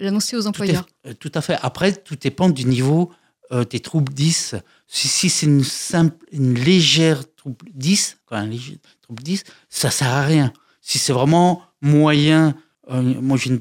l'annoncer 0.00 0.36
aux 0.36 0.40
Tout, 0.40 0.44
est- 0.46 0.48
employeurs. 0.48 0.86
euh, 1.06 1.14
tout 1.18 1.32
à 1.34 1.40
fait. 1.40 1.56
Après, 1.62 1.92
tout 1.92 2.16
dépend 2.16 2.48
du 2.48 2.64
niveau 2.64 3.10
euh, 3.52 3.64
des 3.64 3.80
troubles 3.80 4.12
10. 4.12 4.54
Si, 4.86 5.08
si 5.08 5.28
c'est 5.28 5.46
une 5.46 5.64
simple, 5.64 6.16
une 6.32 6.54
légère 6.54 7.22
trouble 7.36 7.66
10, 7.74 8.18
quoi, 8.26 8.38
un 8.38 8.46
léger 8.46 8.78
trouble 9.02 9.22
10, 9.22 9.44
ça 9.68 9.90
sert 9.90 10.08
à 10.08 10.22
rien. 10.22 10.52
Si 10.80 10.98
c'est 10.98 11.12
vraiment 11.12 11.62
moyen, 11.80 12.54
euh, 12.90 13.00
moi 13.02 13.36
j'ai 13.36 13.50
une, 13.50 13.60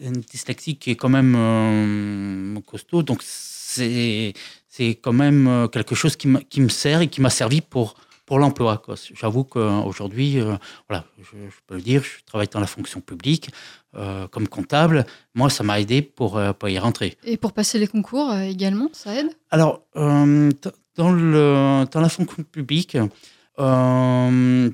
une 0.00 0.20
dyslexie 0.20 0.76
qui 0.76 0.90
est 0.90 0.96
quand 0.96 1.08
même 1.08 1.34
euh, 1.36 2.60
costaud, 2.66 3.02
donc 3.02 3.20
c'est 3.22 4.32
c'est 4.78 4.94
quand 4.94 5.12
même 5.12 5.48
euh, 5.48 5.66
quelque 5.66 5.96
chose 5.96 6.14
qui, 6.16 6.28
qui 6.48 6.60
me 6.60 6.68
sert 6.68 7.00
et 7.00 7.08
qui 7.08 7.20
m'a 7.20 7.30
servi 7.30 7.60
pour 7.60 7.96
pour 8.26 8.38
l'emploi. 8.38 8.82
J'avoue 9.14 9.44
qu'aujourd'hui, 9.44 10.38
euh, 10.38 10.54
voilà, 10.86 11.06
je, 11.18 11.36
je 11.54 11.58
peux 11.66 11.76
le 11.76 11.80
dire, 11.80 12.02
je 12.02 12.22
travaille 12.26 12.48
dans 12.48 12.60
la 12.60 12.66
fonction 12.66 13.00
publique 13.00 13.48
euh, 13.96 14.28
comme 14.28 14.48
comptable. 14.48 15.06
Moi, 15.34 15.48
ça 15.48 15.64
m'a 15.64 15.80
aidé 15.80 16.02
pour, 16.02 16.38
pour 16.58 16.68
y 16.68 16.78
rentrer. 16.78 17.16
Et 17.24 17.38
pour 17.38 17.52
passer 17.54 17.78
les 17.78 17.86
concours 17.86 18.30
euh, 18.30 18.42
également, 18.42 18.90
ça 18.92 19.14
aide? 19.14 19.30
Alors, 19.50 19.80
dans, 19.94 21.10
le, 21.10 21.86
dans 21.90 22.00
la 22.06 22.10
fonction 22.10 22.42
publique, 22.42 22.98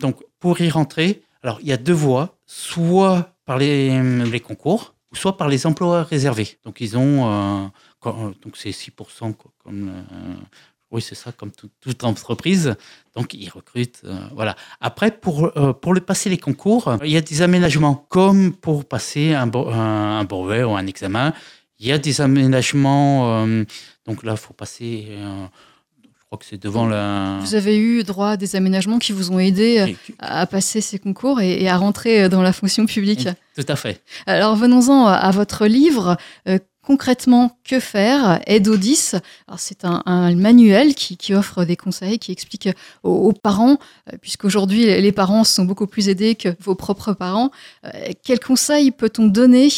donc 0.03 0.14
pour 0.40 0.61
y 0.61 0.69
rentrer, 0.69 1.23
alors 1.45 1.59
il 1.62 1.69
y 1.69 1.73
a 1.73 1.77
deux 1.77 1.99
voies, 2.07 2.37
soit 2.47 3.37
par 3.47 3.57
les, 3.59 4.03
les 4.35 4.40
concours, 4.40 4.95
ou 5.12 5.17
soit 5.17 5.37
par 5.37 5.49
les 5.49 5.64
emplois 5.64 6.03
réservés. 6.03 6.59
Donc 6.64 6.81
ils 6.81 6.99
ont, 6.99 7.71
quand- 8.05 8.33
donc 8.43 8.57
c'est 8.61 8.71
6% 8.73 9.33
quoi, 9.33 9.51
comme, 9.62 9.88
euh, 9.88 10.35
oui 10.90 11.01
c'est 11.03 11.14
ça, 11.23 11.33
comme 11.33 11.51
tout- 11.51 11.71
toute 11.81 12.05
entreprise. 12.05 12.67
Donc 13.17 13.27
ils 13.35 13.49
recrutent, 13.59 14.03
euh, 14.05 14.17
voilà. 14.38 14.55
Après 14.81 15.11
pour 15.11 15.37
euh, 15.57 15.73
pour 15.73 15.93
le 15.95 16.01
passer 16.01 16.29
les 16.31 16.38
concours, 16.38 16.85
il 17.05 17.11
y 17.11 17.17
a 17.17 17.21
des 17.33 17.40
aménagements, 17.43 17.97
comme 18.17 18.53
pour 18.64 18.85
passer 18.85 19.33
un, 19.35 19.47
bre- 19.49 19.73
un, 19.73 20.21
un 20.21 20.25
brevet 20.25 20.62
ou 20.69 20.73
un 20.77 20.87
examen. 20.87 21.33
Il 21.81 21.87
y 21.88 21.93
a 21.93 21.99
des 21.99 22.21
aménagements. 22.21 23.47
donc 24.07 24.23
là, 24.23 24.33
il 24.33 24.38
faut 24.38 24.55
passer. 24.55 24.90
je 25.11 26.25
crois 26.27 26.38
que 26.38 26.45
c'est 26.45 26.62
devant 26.69 26.87
la. 26.87 27.38
Vous 27.40 27.55
avez 27.57 27.77
eu 27.77 28.05
droit 28.05 28.31
à 28.31 28.37
des 28.37 28.55
aménagements 28.57 28.99
qui 29.01 29.12
vous 29.12 29.33
ont 29.33 29.40
aidé 29.40 29.97
à 30.21 30.47
passer 30.47 30.81
ces 30.81 30.99
concours 31.01 31.40
et, 31.40 31.62
et 31.62 31.69
à 31.69 31.77
rentrer 31.77 32.29
dans 32.29 32.43
la 32.43 32.53
fonction 32.53 32.87
publique. 32.87 33.29
Tout 33.59 33.67
à 33.69 33.77
fait. 33.77 34.03
Alors 34.27 34.55
venons-en 34.57 35.07
à 35.07 35.31
votre 35.33 35.67
livre. 35.67 36.17
Euh, 36.85 36.94
concrètement, 36.94 37.59
que 37.64 37.81
faire? 37.81 38.40
Aide 38.47 38.68
aux 38.68 38.77
10. 38.77 39.16
Alors, 39.49 39.59
C'est 39.59 39.85
un, 39.85 40.35
manuel 40.35 40.94
qui, 40.94 41.16
qui 41.16 41.35
offre 41.35 41.64
des 41.64 41.77
conseils, 41.77 42.18
qui 42.18 42.33
explique 42.33 42.68
aux, 43.03 43.11
aux 43.11 43.33
parents, 43.33 43.79
euh, 44.12 44.16
puisqu'aujourd'hui 44.20 44.85
les 44.85 45.12
parents 45.12 45.44
sont 45.44 45.64
beaucoup 45.64 45.87
plus 45.87 46.09
aidés 46.09 46.35
que 46.35 46.55
vos 46.61 46.75
propres 46.75 47.12
parents. 47.12 47.51
Euh, 47.85 47.90
quels 48.23 48.40
conseils 48.40 48.90
peut-on 48.90 49.27
donner 49.27 49.68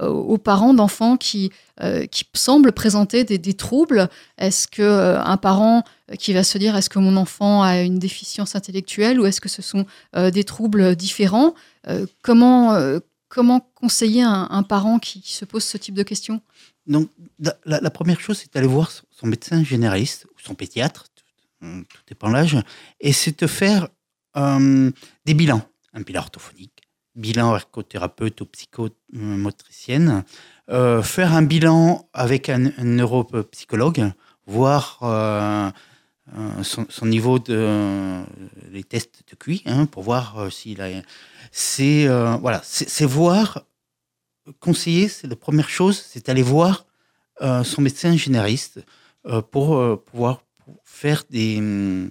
euh, 0.00 0.08
aux 0.08 0.38
parents 0.38 0.74
d'enfants 0.74 1.16
qui, 1.16 1.50
euh, 1.82 2.06
qui 2.06 2.24
semblent 2.34 2.72
présenter 2.72 3.24
des, 3.24 3.54
troubles? 3.54 4.08
Est-ce 4.38 4.68
que 4.68 4.82
euh, 4.82 5.22
un 5.22 5.36
parent 5.36 5.84
qui 6.18 6.32
va 6.32 6.44
se 6.44 6.58
dire 6.58 6.76
est-ce 6.76 6.90
que 6.90 6.98
mon 6.98 7.16
enfant 7.16 7.62
a 7.62 7.80
une 7.80 7.98
déficience 7.98 8.54
intellectuelle 8.54 9.20
ou 9.20 9.26
est-ce 9.26 9.40
que 9.40 9.48
ce 9.48 9.62
sont 9.62 9.86
euh, 10.16 10.30
des 10.30 10.44
troubles 10.44 10.94
différents? 10.96 11.54
Euh, 11.88 12.06
Comment 12.22 12.74
euh, 12.74 13.00
comment 13.36 13.60
conseiller 13.74 14.22
un, 14.22 14.62
parent 14.62 14.98
qui, 14.98 15.20
se 15.20 15.44
pose 15.44 15.62
ce 15.62 15.76
type 15.76 15.94
de 15.94 16.02
questions? 16.02 16.40
Donc, 16.86 17.10
la, 17.66 17.90
première 17.90 18.18
chose, 18.18 18.38
c'est 18.38 18.54
d'aller 18.54 18.66
voir 18.66 18.90
son, 18.90 19.26
médecin 19.26 19.62
généraliste 19.62 20.24
ou 20.24 20.40
son 20.42 20.54
pédiatre, 20.54 21.04
tout, 21.14 21.66
euh, 21.66 21.82
tout 21.82 22.00
dépend 22.08 22.30
l'âge, 22.30 22.56
et 22.98 23.12
c'est 23.12 23.38
de 23.38 23.46
faire 23.46 23.88
euh, 24.38 24.90
des 25.26 25.34
bilans. 25.34 25.60
Un 25.92 26.00
bilan 26.00 26.22
orthophonique, 26.22 26.80
bilan 27.14 27.54
ergothérapeute 27.54 28.40
ou 28.40 28.46
psychomotricienne, 28.46 30.24
euh, 30.70 31.02
faire 31.02 31.34
un 31.34 31.42
bilan 31.42 32.08
avec 32.14 32.48
un, 32.48 32.72
neuropsychologue, 32.82 34.12
voir 34.46 34.98
euh, 35.02 35.70
son, 36.62 36.86
son 36.88 37.06
niveau 37.06 37.38
de 37.38 37.54
euh, 37.54 38.22
les 38.72 38.82
tests 38.82 39.22
de 39.30 39.36
QI 39.36 39.62
hein, 39.66 39.86
pour 39.86 40.02
voir 40.02 40.38
euh, 40.38 40.50
s'il 40.50 40.80
a. 40.80 40.88
C'est 41.52 42.06
euh, 42.06 42.36
voilà, 42.36 42.60
c'est 42.64 43.04
voir 43.04 43.64
conseiller, 44.60 45.08
c'est 45.08 45.26
la 45.26 45.36
première 45.36 45.68
chose, 45.68 46.02
c'est 46.08 46.28
aller 46.28 46.42
voir 46.42 46.86
euh, 47.42 47.64
son 47.64 47.82
médecin 47.82 48.16
généraliste 48.16 48.80
euh, 49.26 49.42
pour 49.42 49.76
euh, 49.76 49.96
pouvoir 49.96 50.42
faire 50.84 51.24
des, 51.30 51.58
hum, 51.58 52.10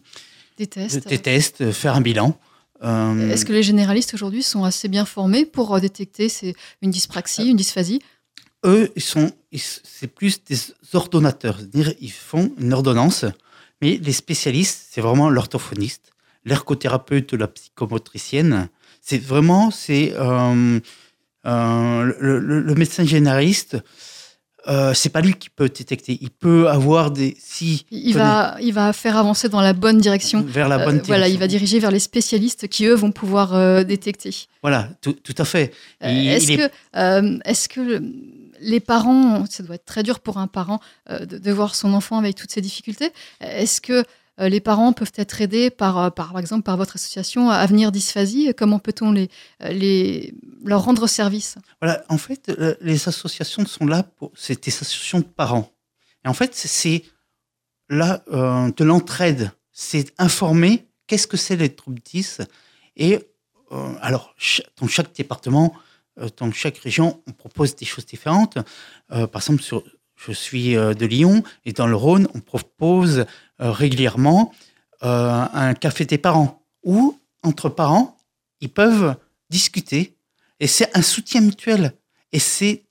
Des 0.58 0.67
tests 0.67 1.08
des 1.08 1.19
tests, 1.19 1.71
faire 1.71 1.95
un 1.95 2.01
bilan. 2.01 2.38
Euh, 2.84 3.32
Est-ce 3.32 3.45
que 3.45 3.54
les 3.54 3.63
généralistes 3.63 4.13
aujourd'hui 4.13 4.43
sont 4.43 4.63
assez 4.63 4.88
bien 4.88 5.06
formés 5.06 5.45
pour 5.45 5.73
euh, 5.75 5.80
détecter 5.80 6.30
c'est 6.30 6.56
une 6.82 6.91
dyspraxie, 6.91 7.49
une 7.49 7.58
dysphasie? 7.58 8.01
Eux, 8.65 8.91
ils 8.95 9.01
sont, 9.01 9.32
c'est 9.54 10.08
plus 10.08 10.43
des 10.43 10.58
ordonnateurs, 10.93 11.58
c'est-à-dire 11.58 11.93
ils 11.99 12.12
font 12.12 12.51
une 12.58 12.73
ordonnance, 12.73 13.25
mais 13.81 13.99
les 14.01 14.13
spécialistes, 14.13 14.88
c'est 14.91 15.01
vraiment 15.01 15.29
l'orthophoniste, 15.29 16.11
l'ergothérapeute, 16.45 17.33
la 17.33 17.47
psychomotricienne. 17.47 18.69
C'est 19.01 19.21
vraiment, 19.21 19.71
c'est 19.71 20.13
euh, 20.15 20.79
euh, 21.45 22.13
le, 22.19 22.39
le- 22.39 22.61
le 22.61 22.75
médecin 22.75 23.05
généraliste. 23.05 23.77
Euh, 24.67 24.95
c'est 24.95 25.09
pas 25.09 25.21
lui 25.21 25.35
qui 25.35 25.51
peut 25.51 25.69
détecter. 25.69 26.17
Il 26.21 26.31
peut 26.31 26.67
avoir 26.69 27.11
des 27.11 27.38
si 27.39 27.85
il 27.91 28.13
va, 28.15 28.57
il 28.59 28.73
va 28.73 28.93
faire 28.93 29.15
avancer 29.15 29.47
dans 29.47 29.61
la 29.61 29.73
bonne 29.73 29.99
direction. 29.99 30.41
vers 30.41 30.67
la 30.67 30.79
bonne 30.83 30.97
Euh, 30.97 31.01
voilà, 31.05 31.27
il 31.27 31.33
direction. 31.33 31.39
va 31.39 31.47
diriger 31.47 31.79
vers 31.79 31.91
les 31.91 31.99
spécialistes 31.99 32.67
qui, 32.67 32.85
eux, 32.85 32.95
vont 32.95 33.11
pouvoir 33.11 33.85
détecter. 33.85 34.31
Voilà, 34.63 34.89
tout, 35.01 35.13
tout 35.13 35.35
à 35.38 35.45
fait. 35.45 35.71
Est-ce 36.01 36.51
est- 36.51 36.57
que, 36.57 37.39
est-ce 37.47 37.69
que 37.69 38.01
les 38.65 38.80
parents, 38.80 39.45
ça 39.45 39.63
doit 39.63 39.75
être 39.75 39.86
très 39.86 40.04
dur 40.04 40.19
pour 40.19 40.38
un 40.38 40.47
parent 40.47 40.80
euh, 41.10 41.25
de, 41.25 41.51
voir 41.51 41.75
son 41.75 41.93
enfant 41.93 42.17
avec 42.17 42.36
toutes 42.36 42.51
ces 42.51 42.62
difficultés, 42.62 43.12
est-ce 43.39 43.80
que 43.80 44.04
euh, 44.41 44.49
les 44.49 44.60
parents 44.60 44.91
peuvent 44.91 45.13
être 45.15 45.39
aidés 45.39 45.69
par, 45.69 45.97
euh, 45.97 46.10
par, 46.10 46.32
par 46.32 46.39
exemple, 46.39 46.63
par 46.63 46.75
votre 46.75 46.95
association 46.95 47.49
Avenir 47.49 47.91
Dysphasie? 47.91 48.54
Comment 48.58 48.80
peut-on 48.80 49.12
les, 49.12 49.30
les, 49.62 50.34
leur 50.63 50.84
rendre 50.84 51.08
service? 51.08 51.56
Voilà, 51.80 52.04
en 52.10 52.17
fait, 52.17 52.51
les 52.82 53.08
associations 53.08 53.65
sont 53.65 53.86
là 53.86 54.04
pour. 54.04 54.32
C'est 54.36 54.65
des 54.65 54.71
associations 54.71 55.19
de 55.19 55.25
parents. 55.25 55.71
Et 56.25 56.28
en 56.28 56.34
fait, 56.34 56.56
c'est- 56.56 57.04
là 57.88 58.23
de 58.28 58.84
l'entraide. 58.84 59.51
C'est 59.71 60.12
informer 60.17 60.88
qu'est-ce 61.06 61.28
que 61.28 61.38
c'est 61.38 61.56
les 61.56 61.69
troubles 61.69 62.01
10. 62.04 62.41
Et 62.97 63.19
alors, 64.01 64.34
dans 64.82 64.88
chaque 64.88 65.13
département, 65.13 65.75
dans 66.38 66.51
chaque 66.51 66.78
région, 66.78 67.21
on 67.28 67.32
propose 67.32 67.75
des 67.75 67.86
choses 67.86 68.06
différentes. 68.06 68.58
Euh, 69.12 69.28
par 69.28 69.41
exemple, 69.41 69.63
je 70.15 70.32
suis 70.32 70.75
euh, 70.75 70.93
de 70.93 71.06
Lyon 71.06 71.43
et 71.65 71.73
dans 71.73 71.88
le 71.88 71.95
Rhône, 71.95 72.28
on 72.34 72.39
propose 72.39 73.25
euh, 73.62 73.71
régulièrement 73.71 74.54
euh, 75.04 75.45
un 75.54 75.73
café 75.73 76.06
des 76.06 76.17
parents 76.17 76.65
où, 76.84 77.19
entre 77.43 77.69
parents, 77.69 78.17
ils 78.62 78.71
peuvent 78.71 79.15
discuter 79.49 80.15
et 80.60 80.67
c'est 80.67 80.95
un 80.97 81.01
soutien 81.01 81.41
mutuel. 81.41 81.93
Et 82.32 82.39
c'est 82.39 82.86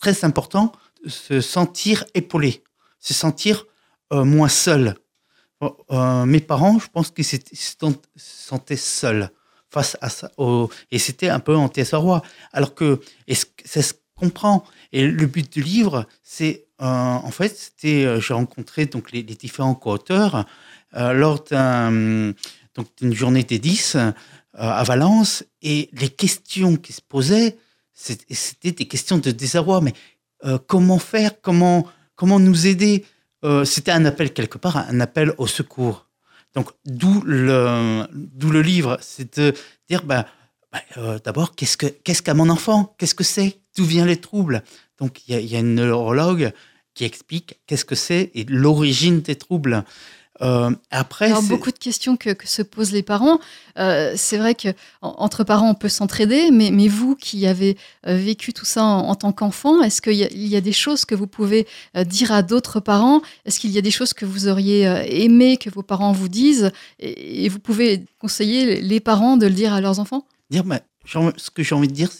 très 0.00 0.24
important 0.24 0.72
de 1.04 1.10
se 1.10 1.40
sentir 1.40 2.04
épaulé, 2.14 2.62
se 2.98 3.14
sentir 3.14 3.66
euh, 4.12 4.24
moins 4.24 4.48
seul. 4.48 4.94
Euh, 5.90 6.24
mes 6.24 6.40
parents, 6.40 6.78
je 6.78 6.88
pense 6.88 7.10
qu'ils 7.10 7.24
se 7.24 7.38
sentaient 8.16 8.76
seuls 8.76 9.30
face 9.70 9.96
à 10.00 10.08
ça. 10.10 10.30
et 10.90 10.98
c'était 10.98 11.28
un 11.28 11.40
peu 11.40 11.54
en 11.56 11.68
désarroi. 11.68 12.22
Alors 12.52 12.74
que, 12.74 13.00
et 13.28 13.34
ce- 13.34 13.46
ça 13.64 13.82
se 13.82 13.94
comprend. 14.16 14.64
Et 14.92 15.06
le 15.06 15.26
but 15.26 15.50
du 15.52 15.62
livre, 15.62 16.06
c'est, 16.22 16.66
euh, 16.82 16.84
en 16.84 17.30
fait, 17.30 17.56
c'était, 17.56 18.04
euh, 18.04 18.20
j'ai 18.20 18.34
rencontré 18.34 18.86
donc 18.86 19.12
les, 19.12 19.22
différents 19.22 19.74
co-auteurs 19.74 20.44
euh, 20.96 21.12
lors 21.12 21.44
d'une 21.44 23.14
journée 23.14 23.44
des 23.44 23.58
10 23.58 23.94
euh, 23.96 24.10
à 24.54 24.82
Valence, 24.82 25.44
et 25.62 25.88
les 25.92 26.08
questions 26.08 26.76
qui 26.76 26.92
se 26.92 27.00
posaient, 27.00 27.56
c'est- 27.92 28.26
c'était 28.34 28.72
des 28.72 28.86
questions 28.88 29.18
de 29.18 29.30
désarroi. 29.30 29.80
Mais 29.80 29.92
comment 30.66 30.98
faire? 30.98 31.40
Comment 31.40 31.86
comment 32.16 32.40
nous 32.40 32.66
aider? 32.66 33.04
C'était 33.64 33.92
un 33.92 34.04
appel 34.06 34.32
quelque 34.32 34.58
part, 34.58 34.76
un 34.78 35.00
appel 35.00 35.32
au 35.38 35.46
secours. 35.46 36.06
Donc 36.54 36.70
d'où 36.84 37.20
le 37.22 38.60
livre, 38.60 38.98
c'est 39.00 39.38
de 39.38 39.54
dire 39.88 40.02
ben, 40.02 40.24
ben, 40.72 40.80
euh, 40.98 41.18
d'abord 41.24 41.54
qu'est-ce 41.54 41.76
que 41.76 41.86
qu'a 41.86 42.34
mon 42.34 42.48
enfant? 42.48 42.94
Qu'est-ce 42.98 43.14
que 43.14 43.24
c'est? 43.24 43.60
D'où 43.76 43.84
viennent 43.84 44.06
les 44.06 44.20
troubles? 44.20 44.62
Donc 44.98 45.26
il 45.28 45.44
y 45.44 45.56
a 45.56 45.58
une 45.60 45.74
neurologue 45.74 46.52
qui 46.94 47.04
explique 47.04 47.60
qu'est-ce 47.66 47.84
que 47.84 47.94
c'est 47.94 48.30
et 48.34 48.44
l'origine 48.44 49.20
des 49.20 49.36
troubles. 49.36 49.84
Euh, 50.42 50.70
après, 50.90 51.26
Alors, 51.26 51.42
beaucoup 51.42 51.70
de 51.70 51.78
questions 51.78 52.16
que, 52.16 52.30
que 52.30 52.48
se 52.48 52.62
posent 52.62 52.92
les 52.92 53.02
parents. 53.02 53.38
Euh, 53.78 54.14
c'est 54.16 54.38
vrai 54.38 54.54
que 54.54 54.68
en- 55.02 55.14
entre 55.18 55.44
parents, 55.44 55.70
on 55.70 55.74
peut 55.74 55.88
s'entraider, 55.90 56.50
mais, 56.50 56.70
mais 56.70 56.88
vous 56.88 57.14
qui 57.14 57.46
avez 57.46 57.76
euh, 58.06 58.16
vécu 58.16 58.52
tout 58.54 58.64
ça 58.64 58.82
en, 58.82 59.08
en 59.08 59.14
tant 59.14 59.32
qu'enfant, 59.32 59.82
est-ce 59.82 60.00
qu'il 60.00 60.14
y, 60.14 60.24
a- 60.24 60.30
il 60.32 60.46
y 60.46 60.56
a 60.56 60.60
des 60.62 60.72
choses 60.72 61.04
que 61.04 61.14
vous 61.14 61.26
pouvez 61.26 61.66
euh, 61.96 62.04
dire 62.04 62.32
à 62.32 62.42
d'autres 62.42 62.80
parents? 62.80 63.20
Est-ce 63.44 63.60
qu'il 63.60 63.70
y 63.70 63.78
a 63.78 63.82
des 63.82 63.90
choses 63.90 64.14
que 64.14 64.24
vous 64.24 64.48
auriez 64.48 64.84
aimé 65.24 65.56
que 65.58 65.68
vos 65.70 65.82
parents 65.82 66.12
vous 66.12 66.28
disent? 66.28 66.70
Et, 67.00 67.44
et 67.44 67.48
vous 67.50 67.58
pouvez 67.58 68.04
conseiller 68.18 68.80
les 68.80 69.00
parents 69.00 69.36
de 69.36 69.46
le 69.46 69.52
dire 69.52 69.72
à 69.74 69.80
leurs 69.80 69.98
enfants? 70.00 70.26
Dire, 70.50 70.64
ce 71.36 71.50
que 71.50 71.62
j'ai 71.62 71.74
envie 71.74 71.88
de 71.88 71.92
dire, 71.92 72.10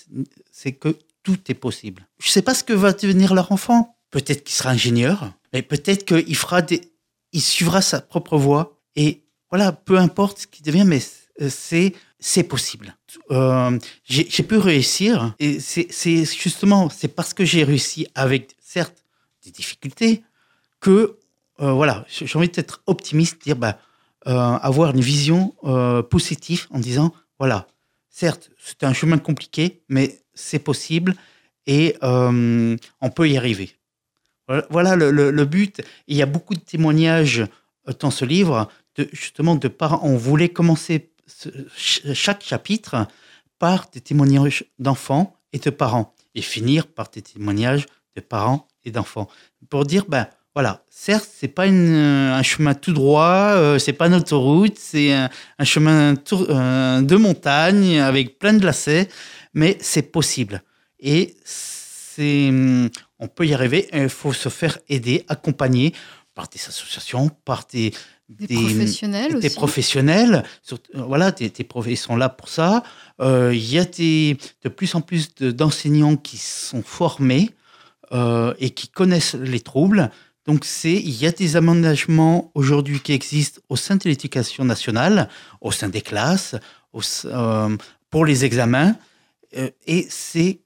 c'est 0.53 0.73
que 0.73 0.97
tout 1.23 1.39
est 1.49 1.55
possible. 1.55 2.07
Je 2.23 2.29
ne 2.29 2.33
sais 2.33 2.43
pas 2.43 2.55
ce 2.55 2.65
que 2.65 2.73
va 2.73 2.93
devenir 2.93 3.35
leur 3.35 3.53
enfant. 3.53 3.97
Peut-être 4.11 4.43
qu'il 4.45 4.55
sera 4.55 4.71
ingénieur, 4.71 5.33
mais 5.53 5.63
peut-être 5.63 6.05
qu'il 6.05 6.35
fera 6.37 6.63
des, 6.63 6.81
il 7.33 7.41
suivra 7.41 7.83
sa 7.83 8.01
propre 8.01 8.37
voie. 8.37 8.79
Et 8.97 9.23
voilà, 9.51 9.73
peu 9.73 9.99
importe 9.99 10.41
ce 10.41 10.47
qu'il 10.47 10.65
devient, 10.65 10.85
mais 10.85 11.01
euh, 11.41 11.49
c'est 11.51 11.95
c'est 12.23 12.43
possible. 12.43 12.95
Euh, 13.31 13.79
j'ai 14.05 14.43
pu 14.43 14.59
réussir, 14.59 15.35
et 15.39 15.59
c'est 15.59 16.25
justement 16.27 16.91
c'est 16.91 17.09
parce 17.09 17.33
que 17.33 17.47
j'ai 17.47 17.65
réussi 17.65 18.07
avec 18.15 18.55
certes 18.61 19.05
des 19.43 19.51
difficultés 19.51 20.23
que 20.81 21.17
euh, 21.61 21.73
voilà, 21.73 22.05
j'ai 22.09 22.37
envie 22.37 22.51
d'être 22.51 22.83
optimiste, 22.87 23.43
dire 23.43 23.57
bah, 23.57 23.79
avoir 24.27 24.91
une 24.91 25.01
vision 25.01 25.55
positive 26.11 26.67
en 26.71 26.79
disant 26.79 27.15
voilà, 27.39 27.67
certes, 28.11 28.51
c'est 28.63 28.85
un 28.85 28.93
chemin 28.93 29.17
compliqué, 29.17 29.83
mais 29.89 30.21
c'est 30.35 30.59
possible 30.59 31.15
et 31.67 31.97
on 32.03 33.11
peut 33.15 33.31
y 33.31 33.39
arriver. 33.39 33.80
Voilà, 34.51 34.67
voilà 34.71 34.97
le, 34.97 35.31
le- 35.31 35.45
but. 35.45 35.81
Il 36.09 36.17
y 36.17 36.23
a 36.23 36.27
beaucoup 36.27 36.55
de 36.55 36.61
témoignages 36.61 37.39
euh, 37.89 37.93
dans 38.01 38.11
ce 38.11 38.25
livre, 38.25 38.69
justement, 39.13 39.55
de 39.55 39.69
parents. 39.69 40.01
On 40.03 40.17
voulait 40.17 40.49
commencer 40.49 41.13
ce- 41.29 41.51
ch- 41.77 42.03
chaque 42.15 42.43
chapitre 42.43 43.07
par 43.61 43.87
des 43.93 44.01
témoignages 44.01 44.65
d'enfants 44.81 45.37
et 45.53 45.59
de 45.61 45.71
parents, 45.71 46.15
et 46.35 46.43
finir 46.43 46.89
par 46.89 47.11
des 47.11 47.23
témoignages 47.23 47.87
de 48.17 48.21
parents 48.21 48.67
et 48.85 48.91
d'enfants. 48.91 49.29
Pour 49.69 49.85
dire, 49.85 50.05
ben 50.09 50.27
voilà, 50.57 50.83
certes, 50.91 51.31
c'est 51.33 51.47
pas 51.47 51.69
euh, 51.69 52.33
un 52.35 52.43
chemin 52.43 52.75
tout 52.75 52.93
droit, 52.93 53.53
euh, 53.55 53.79
c'est 53.79 53.93
pas 53.93 54.09
une 54.09 54.15
autoroute, 54.15 54.77
c'est 54.81 55.13
un, 55.13 55.29
chemin 55.65 56.15
euh, 56.33 57.01
de 57.03 57.17
montagne 57.17 58.01
avec 58.01 58.41
plein 58.41 58.55
de 58.55 58.65
lacets, 58.67 59.09
mais 59.55 59.79
c'est 59.81 60.11
possible. 60.11 60.61
Et 60.99 61.37
c'est, 61.45 62.49
hum, 62.49 62.91
on 63.21 63.29
peut 63.29 63.47
y 63.47 63.55
arriver. 63.55 63.89
Il 63.93 64.09
faut 64.09 64.33
se 64.33 64.49
faire 64.49 64.79
aider, 64.89 65.25
accompagner 65.29 65.95
par 66.35 66.49
des 66.49 66.61
associations, 66.73 67.29
par 67.45 67.65
des, 67.73 67.93
Des, 68.29 68.47
des- 68.47 68.55
professionnels 68.55 69.33
des 69.41 69.47
aussi 69.49 69.57
professionnels. 69.63 70.35
euh, 70.73 70.77
Voilà, 71.13 71.33
prof- 71.69 71.87
ils 71.89 71.97
sont 71.97 72.17
là 72.17 72.29
pour 72.29 72.49
ça. 72.49 72.83
Euh, 73.21 73.53
Il 73.53 73.67
y 73.75 73.79
a 73.79 73.85
des, 73.85 74.37
de 74.65 74.69
plus 74.69 74.95
en 74.95 75.01
plus 75.09 75.35
de- 75.35 75.51
d'enseignants 75.51 76.17
qui 76.17 76.39
sont 76.39 76.83
formés 76.83 77.51
euh, 78.13 78.55
et 78.59 78.71
qui 78.71 78.87
connaissent 78.89 79.35
les 79.35 79.61
troubles. 79.61 80.11
Donc, 80.47 80.65
c'est, 80.65 80.95
il 80.95 81.17
y 81.23 81.27
a 81.27 81.33
des 81.33 81.57
aménagements 81.57 82.51
aujourd'hui 82.55 82.99
qui 83.01 83.13
existent 83.13 83.61
au 83.69 83.77
sein 83.77 83.97
de 83.97 84.05
l'éducation 84.09 84.65
nationale, 84.65 85.29
au 85.61 85.71
sein 85.73 85.89
des 85.89 86.01
classes, 86.11 86.55
au 86.93 87.01
euh, 87.27 87.77
pour 88.11 88.25
les 88.25 88.45
examens. 88.45 88.95
Et 89.87 90.07
c'est, 90.09 90.61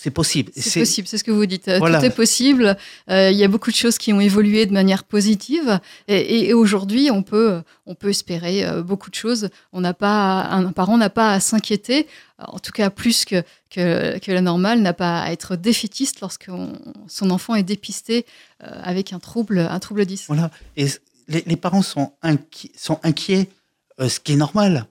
c'est 0.00 0.10
possible. 0.12 0.52
C'est 0.54 0.78
possible, 0.80 1.08
c'est 1.08 1.18
ce 1.18 1.24
que 1.24 1.32
vous 1.32 1.46
dites. 1.46 1.66
Euh, 1.68 1.78
Voilà. 1.78 1.98
Tout 1.98 2.04
est 2.06 2.10
possible. 2.10 2.76
Euh, 3.10 3.30
Il 3.32 3.36
y 3.36 3.42
a 3.42 3.48
beaucoup 3.48 3.70
de 3.72 3.76
choses 3.76 3.98
qui 3.98 4.12
ont 4.12 4.20
évolué 4.20 4.64
de 4.66 4.72
manière 4.72 5.02
positive. 5.02 5.80
Et, 6.06 6.16
et- 6.16 6.48
et 6.50 6.54
aujourd'hui, 6.54 7.10
on 7.10 7.22
peut, 7.24 7.62
on 7.86 7.94
peut 7.96 8.10
espérer 8.10 8.64
euh, 8.64 8.82
beaucoup 8.82 9.10
de 9.10 9.16
choses. 9.16 9.48
On 9.72 9.80
n'a 9.80 9.94
pas, 9.94 10.44
un 10.50 10.70
parent 10.72 10.96
n'a 10.98 11.10
pas 11.10 11.32
à 11.32 11.40
s'inquiéter, 11.40 12.06
en 12.38 12.60
tout 12.60 12.70
cas 12.72 12.90
plus 12.90 13.24
que, 13.24 13.42
que, 13.70 14.18
que 14.20 14.30
la 14.30 14.40
normale, 14.40 14.80
n'a 14.82 14.92
pas 14.94 15.20
à 15.22 15.32
être 15.32 15.56
défaitiste 15.56 16.20
lorsque 16.20 16.48
son 17.08 17.30
enfant 17.30 17.54
est 17.56 17.64
dépisté 17.64 18.24
avec 18.60 19.12
un 19.12 19.18
trouble, 19.18 19.58
un 19.58 19.78
trouble 19.80 20.06
10. 20.06 20.26
Voilà. 20.28 20.50
Et 20.76 20.86
les, 21.26 21.42
les 21.46 21.56
parents 21.56 21.82
sont, 21.82 22.12
inqui- 22.22 22.70
sont 22.76 23.00
inquiets, 23.02 23.48
euh, 24.00 24.08
ce 24.08 24.20
qui 24.20 24.32
est 24.34 24.36
normal. 24.36 24.86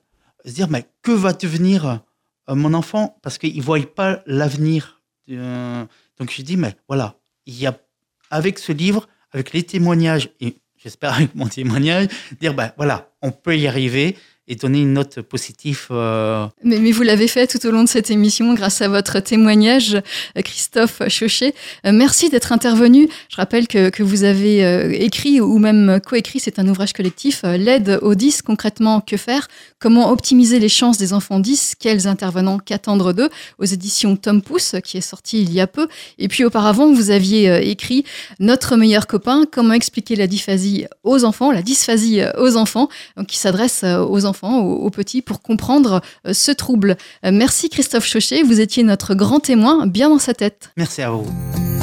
Se 0.45 0.51
dire, 0.51 0.69
mais 0.69 0.85
que 1.01 1.11
va 1.11 1.31
devenir 1.33 2.01
euh, 2.49 2.55
mon 2.55 2.73
enfant? 2.73 3.17
Parce 3.23 3.37
qu'ils 3.37 3.57
ne 3.57 3.61
voient 3.61 3.79
pas 3.95 4.21
l'avenir. 4.25 4.96
Euh, 5.29 5.85
donc 6.19 6.31
je 6.31 6.41
dis, 6.41 6.57
mais 6.57 6.75
voilà, 6.87 7.15
il 7.45 7.59
y 7.59 7.67
a, 7.67 7.77
avec 8.29 8.59
ce 8.59 8.71
livre, 8.71 9.07
avec 9.31 9.53
les 9.53 9.63
témoignages, 9.63 10.29
et 10.39 10.55
j'espère 10.77 11.13
avec 11.15 11.35
mon 11.35 11.47
témoignage, 11.47 12.07
dire, 12.39 12.53
ben 12.53 12.71
voilà, 12.77 13.11
on 13.21 13.31
peut 13.31 13.57
y 13.57 13.67
arriver 13.67 14.15
et 14.49 14.55
donner 14.55 14.79
une 14.79 14.93
note 14.93 15.19
positive. 15.21 15.87
euh, 15.91 16.47
Mais, 16.63 16.93
vous 16.93 17.03
l'avez 17.03 17.27
fait 17.27 17.47
tout 17.47 17.65
au 17.67 17.71
long 17.71 17.83
de 17.83 17.89
cette 17.89 18.09
émission 18.09 18.53
grâce 18.53 18.81
à 18.81 18.87
votre 18.87 19.19
témoignage, 19.19 19.95
euh, 19.95 20.41
Christophe 20.41 21.01
Chauchet. 21.09 21.53
Merci 21.83 22.29
d'être 22.29 22.53
intervenu. 22.53 23.09
Je 23.29 23.35
rappelle 23.35 23.67
que, 23.67 23.89
que 23.89 24.03
vous 24.03 24.23
avez 24.23 25.03
écrit 25.03 25.41
ou 25.41 25.57
même 25.59 25.99
coécrit, 26.05 26.39
c'est 26.39 26.59
un 26.59 26.67
ouvrage 26.69 26.93
collectif, 26.93 27.41
L'aide 27.43 27.99
aux 28.01 28.15
10, 28.15 28.41
concrètement, 28.41 29.01
que 29.01 29.17
faire 29.17 29.49
Comment 29.79 30.11
optimiser 30.11 30.59
les 30.59 30.69
chances 30.69 30.97
des 30.97 31.13
enfants 31.13 31.39
10 31.39 31.75
Quels 31.79 32.07
intervenants 32.07 32.57
qu'attendre 32.57 33.13
d'eux 33.13 33.29
Aux 33.59 33.65
éditions 33.65 34.15
Tom 34.15 34.41
Pouce, 34.41 34.75
qui 34.83 34.97
est 34.97 35.01
sorti 35.01 35.41
il 35.41 35.53
y 35.53 35.61
a 35.61 35.67
peu. 35.67 35.87
Et 36.17 36.27
puis 36.27 36.43
auparavant, 36.45 36.91
vous 36.91 37.11
aviez 37.11 37.49
euh, 37.49 37.61
écrit 37.61 38.03
Notre 38.39 38.75
meilleur 38.75 39.05
copain, 39.05 39.43
comment 39.51 39.73
expliquer 39.73 40.15
la 40.15 40.25
dysphasie 40.27 40.85
aux 41.03 41.23
enfants, 41.25 41.51
la 41.51 41.61
dysphasie 41.61 42.21
euh, 42.21 42.31
aux 42.37 42.57
enfants, 42.57 42.89
donc 43.17 43.27
qui 43.27 43.37
s'adresse 43.37 43.81
euh, 43.83 43.99
aux 44.03 44.25
enfants, 44.25 44.59
aux, 44.61 44.77
aux 44.77 44.89
petits, 44.89 45.21
pour 45.21 45.41
comprendre 45.41 46.01
euh, 46.25 46.33
ce 46.33 46.51
trouble? 46.51 46.97
Euh, 47.25 47.31
Merci 47.31 47.69
Christophe 47.69 48.05
Chauchet, 48.07 48.41
vous 48.43 48.59
étiez 48.59 48.81
notre 48.83 49.13
grand 49.13 49.39
témoin 49.39 49.85
bien 49.85 50.09
dans 50.09 50.19
sa 50.19 50.33
tête. 50.33 50.71
merci 50.75 51.01
à 51.03 51.11
vous. 51.11 51.76